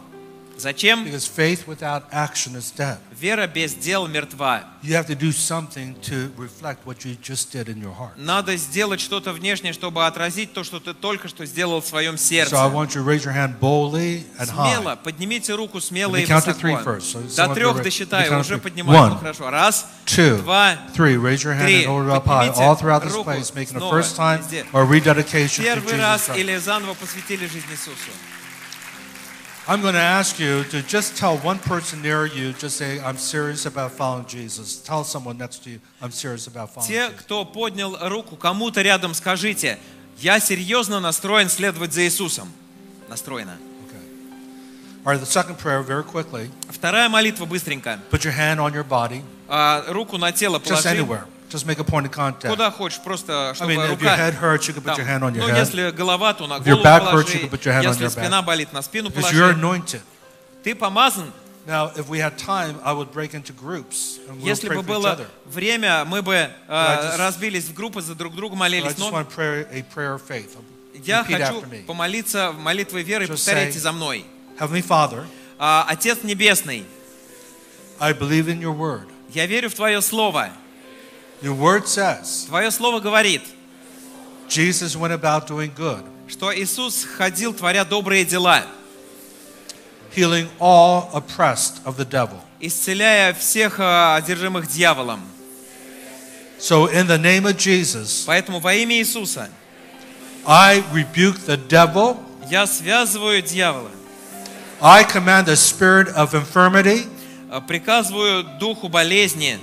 Зачем? 0.62 1.04
Because 1.06 1.26
faith 1.28 1.66
without 1.68 2.04
action 2.12 2.56
is 2.56 2.72
dead. 2.76 2.98
Вера 3.20 3.48
без 3.48 3.74
дел 3.74 4.08
мертва. 4.08 4.64
You 4.84 4.94
have 4.96 5.08
to 5.08 5.16
do 5.16 5.32
something 5.32 5.96
to 6.02 6.32
reflect 6.38 6.86
what 6.86 7.06
you 7.06 7.16
just 7.22 7.52
did 7.52 7.68
in 7.68 7.80
your 7.82 7.94
heart. 7.94 8.14
Надо 8.16 8.56
сделать 8.56 9.00
что-то 9.00 9.32
внешнее, 9.34 9.74
чтобы 9.74 10.06
отразить 10.08 10.54
то, 10.54 10.64
что 10.64 10.80
ты 10.80 10.94
только 10.94 11.28
что 11.28 11.46
сделал 11.46 11.82
в 11.82 11.86
своем 11.88 12.16
So 12.16 12.18
I 12.18 12.46
сердце. 12.46 12.56
want 12.56 12.96
you 12.96 13.02
to 13.02 13.04
raise 13.04 13.24
your 13.24 13.34
hand 13.34 13.60
boldly 13.60 14.24
and 14.40 14.48
Смело, 14.48 14.94
high. 14.94 15.04
поднимите 15.04 15.54
руку 15.56 15.80
смело 15.82 16.16
и 16.16 16.26
to 16.26 16.36
высоко. 16.36 16.68
So 17.00 17.36
До 17.36 17.54
трех 17.54 17.82
досчитаю, 17.84 18.32
to 18.32 18.40
уже 18.40 18.58
поднимаю. 18.58 19.10
Ну 19.10 19.16
One, 19.16 19.20
хорошо. 19.20 19.50
Раз, 19.50 19.86
Two, 20.06 20.38
два, 20.42 20.78
three. 20.96 21.16
Raise 21.18 21.44
your 21.44 21.54
hand 21.54 21.66
три. 21.66 21.84
and 21.84 21.88
hold 21.88 22.08
it 22.08 22.12
up 22.12 22.26
high. 22.26 22.50
All 22.50 22.76
throughout 22.76 23.04
this 23.04 23.16
place, 23.18 23.54
making 23.54 23.78
a 23.78 23.90
first 23.90 24.16
time 24.16 24.42
or 24.74 24.86
rededication 24.86 25.64
to 25.64 25.76
Первый 25.76 25.94
Jesus 25.94 26.00
раз 26.00 26.30
или 26.36 26.58
заново 26.58 26.94
посвятили 26.96 27.46
жизнь 27.48 27.68
Иисусу. 27.72 28.12
I'm 29.69 29.83
going 29.83 29.95
to 29.95 30.01
ask 30.01 30.39
you 30.39 30.63
to 30.71 30.81
just 30.83 31.17
tell 31.17 31.39
one 31.39 31.59
person 31.59 32.01
near 32.01 32.25
you, 32.25 32.53
just 32.53 32.77
say, 32.77 33.01
I'm 33.01 33.19
serious 33.19 33.67
about 33.67 33.91
following 33.91 34.25
Jesus. 34.27 34.77
Tell 34.77 35.03
someone 35.03 35.39
next 35.39 35.65
to 35.65 35.71
you, 35.71 35.81
I'm 36.01 36.13
serious 36.13 36.47
about 36.47 36.71
following 36.73 36.89
Те, 36.89 37.09
Jesus. 37.09 37.21
кто 37.25 37.45
поднял 37.45 37.97
руку, 38.09 38.37
кому-то 38.37 38.81
рядом 38.83 39.13
скажите, 39.13 39.79
я 40.19 40.39
серьезно 40.39 41.01
настроен 41.01 41.49
следовать 41.49 41.93
за 41.93 42.03
Иисусом. 42.05 42.49
Настроена. 43.09 43.59
Okay. 43.89 45.05
All 45.05 45.13
right, 45.13 45.21
the 45.21 45.27
second 45.27 45.59
prayer, 45.59 45.83
very 45.83 46.05
quickly. 46.05 46.49
Вторая 46.71 47.09
молитва 47.09 47.45
быстренько. 47.45 47.99
Put 48.13 48.25
your 48.25 48.35
hand 48.37 48.61
on 48.61 48.73
your 48.73 48.85
body, 48.85 49.23
А, 49.49 49.85
руку 49.89 50.17
на 50.17 50.31
тело 50.31 50.59
just 50.59 50.83
положи. 50.85 50.89
anywhere. 50.91 51.25
Just 51.52 51.66
make 51.66 51.80
a 51.80 51.84
point 51.84 52.06
of 52.06 52.12
contact. 52.12 52.50
Куда 52.50 52.72
хочешь, 52.72 53.00
просто 53.04 53.50
I 53.52 53.54
чтобы 53.54 53.74
mean, 53.74 53.80
if 53.82 53.90
your 54.02 54.10
рука... 54.10 54.16
head 54.16 54.34
hurts, 54.36 54.68
you 54.68 54.74
can 54.74 54.82
put 54.84 54.98
your 54.98 55.06
hand 55.06 55.22
on 55.24 55.36
your 55.36 55.46
ну, 55.46 55.50
head. 55.50 55.58
если 55.60 55.92
голова, 55.92 56.34
то 56.34 56.48
на 56.48 56.60
голову 56.60 56.82
положи. 56.82 57.38
you 57.38 57.42
can 57.42 57.50
put 57.50 57.66
your 57.66 57.74
hand 57.74 57.86
on 57.86 57.90
Если 57.94 58.08
спина 58.08 58.42
болит, 58.42 58.72
на 58.72 58.82
спину 58.82 59.10
Because 59.10 59.32
you're 59.34 59.54
положи. 59.54 59.60
anointed. 59.60 60.02
Ты 60.64 60.74
помазан. 60.76 61.32
Now, 61.68 61.92
if 61.96 62.10
we 62.10 62.18
had 62.20 62.38
time, 62.40 62.80
I 62.84 62.92
would 62.94 63.12
break 63.12 63.34
into 63.36 63.54
groups 63.54 64.18
and 64.28 64.38
we'll 64.42 64.48
Если 64.48 64.68
pray 64.70 64.78
бы 64.78 64.82
было 64.84 65.20
время, 65.46 66.06
мы 66.06 66.22
бы 66.24 66.34
э, 66.34 66.50
I 66.70 67.18
разбились 67.18 67.66
в 67.66 67.74
группы, 67.76 68.02
за 68.02 68.16
друг 68.16 68.34
друга 68.34 68.56
I 68.56 68.60
молились. 68.60 68.94
just 68.94 69.00
Но 69.00 69.12
want 69.12 69.30
to 69.30 69.36
pray 69.36 69.66
a 69.72 69.84
prayer 69.94 70.16
of 70.16 70.22
faith. 70.28 70.58
я 71.04 71.24
хочу 71.24 71.64
помолиться 71.86 72.52
молитвой 72.58 73.04
веры, 73.04 73.28
повторяйте 73.28 73.78
за 73.78 73.92
мной. 73.92 74.26
Heavenly 74.60 74.82
Father, 74.88 75.26
А, 75.60 75.86
Отец 75.88 76.20
Небесный, 76.24 76.86
I 78.00 78.14
believe 78.14 78.48
in 78.48 78.60
your 78.60 78.76
word. 78.76 79.08
я 79.30 79.46
верю 79.46 79.70
в 79.70 79.76
Твое 79.76 80.02
Слово. 80.02 80.50
Your 81.42 81.56
word 81.56 81.88
says 81.88 82.46
Твое 82.48 82.70
Слово 82.72 83.00
говорит, 83.00 83.42
Jesus 84.48 84.96
went 84.96 85.14
about 85.14 85.48
doing 85.48 85.72
good, 85.76 86.04
что 86.28 86.54
Иисус 86.54 87.04
ходил, 87.04 87.54
творя 87.54 87.84
добрые 87.84 88.26
дела, 88.26 88.64
healing 90.16 90.48
all 90.60 91.10
oppressed 91.14 91.82
of 91.86 91.98
the 91.98 92.06
devil. 92.06 92.40
исцеляя 92.60 93.34
всех 93.34 93.80
э, 93.80 94.16
одержимых 94.18 94.68
дьяволом. 94.68 95.22
So, 96.60 96.86
in 96.86 97.08
the 97.08 97.18
name 97.18 97.48
of 97.48 97.58
Jesus, 97.58 98.24
Поэтому 98.28 98.60
во 98.60 98.76
имя 98.76 98.96
Иисуса 98.98 99.50
I 100.46 100.84
rebuke 100.94 101.40
the 101.48 101.58
devil. 101.58 102.18
я 102.52 102.68
связываю 102.68 103.42
дьявола, 103.42 103.90
I 104.80 105.04
command 105.04 105.46
the 105.48 105.56
spirit 105.56 106.10
of 106.16 106.36
infirmity, 106.36 107.08
э, 107.50 107.62
приказываю 107.68 108.44
духу 108.60 108.90
болезни 108.90 109.60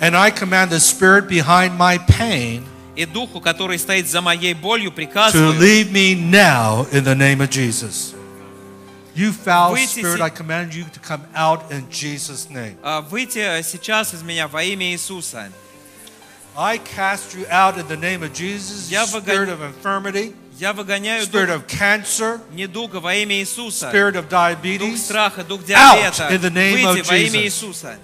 and 0.00 0.16
I 0.16 0.30
command 0.30 0.70
the 0.70 0.80
spirit 0.80 1.28
behind 1.28 1.76
my 1.78 1.98
pain 1.98 2.64
и 2.96 3.06
духу, 3.06 3.40
который 3.40 3.78
стоит 3.78 4.08
за 4.08 4.20
моей 4.20 4.54
болью, 4.54 4.90
to 4.90 4.94
приказываю 4.94 5.58
leave 5.58 5.90
me 5.90 6.14
now 6.14 6.86
in 6.92 7.04
the 7.04 7.14
name 7.14 7.40
of 7.40 7.50
Jesus. 7.50 8.14
You 9.16 9.32
foul 9.32 9.72
Выйти 9.74 10.00
spirit, 10.00 10.18
се- 10.18 10.22
I 10.24 10.30
command 10.30 10.74
you 10.74 10.84
to 10.92 11.00
come 11.00 11.22
out 11.34 11.70
in 11.70 11.88
Jesus' 11.90 12.48
name. 12.50 12.76
э, 12.82 13.00
выйти 13.08 13.38
э, 13.38 13.62
сейчас 13.62 14.12
из 14.14 14.22
меня 14.22 14.48
во 14.48 14.62
имя 14.64 14.92
Иисуса. 14.92 15.50
I 16.56 16.78
cast 16.78 17.34
you 17.34 17.46
out 17.50 17.78
in 17.78 17.86
the 17.88 17.96
name 17.96 18.22
of 18.22 18.32
Jesus, 18.32 18.88
Я 18.90 19.02
you 19.02 19.06
выгоня- 19.06 19.24
spirit 19.24 19.48
of 19.48 19.60
infirmity, 19.60 20.34
Я 20.58 20.72
выгоняю 20.72 21.24
spirit 21.26 21.46
дух 21.48 21.56
of 21.56 21.66
cancer, 21.66 22.40
недуга 22.52 23.00
во 23.00 23.12
имя 23.14 23.36
Иисуса. 23.40 23.90
spirit 23.90 24.14
of 24.14 24.28
Дух 24.28 24.30
diabetes, 24.30 24.98
страха, 24.98 25.42
дух 25.42 25.62
Out 25.62 25.66
диабета. 25.66 26.28
in 26.30 26.40
the 26.40 26.50
name 26.50 26.84
of 26.84 26.94
Выйти 26.94 27.08
во 27.08 27.16
имя 27.16 27.40
Jesus. 27.40 27.44
Иисуса. 27.44 27.98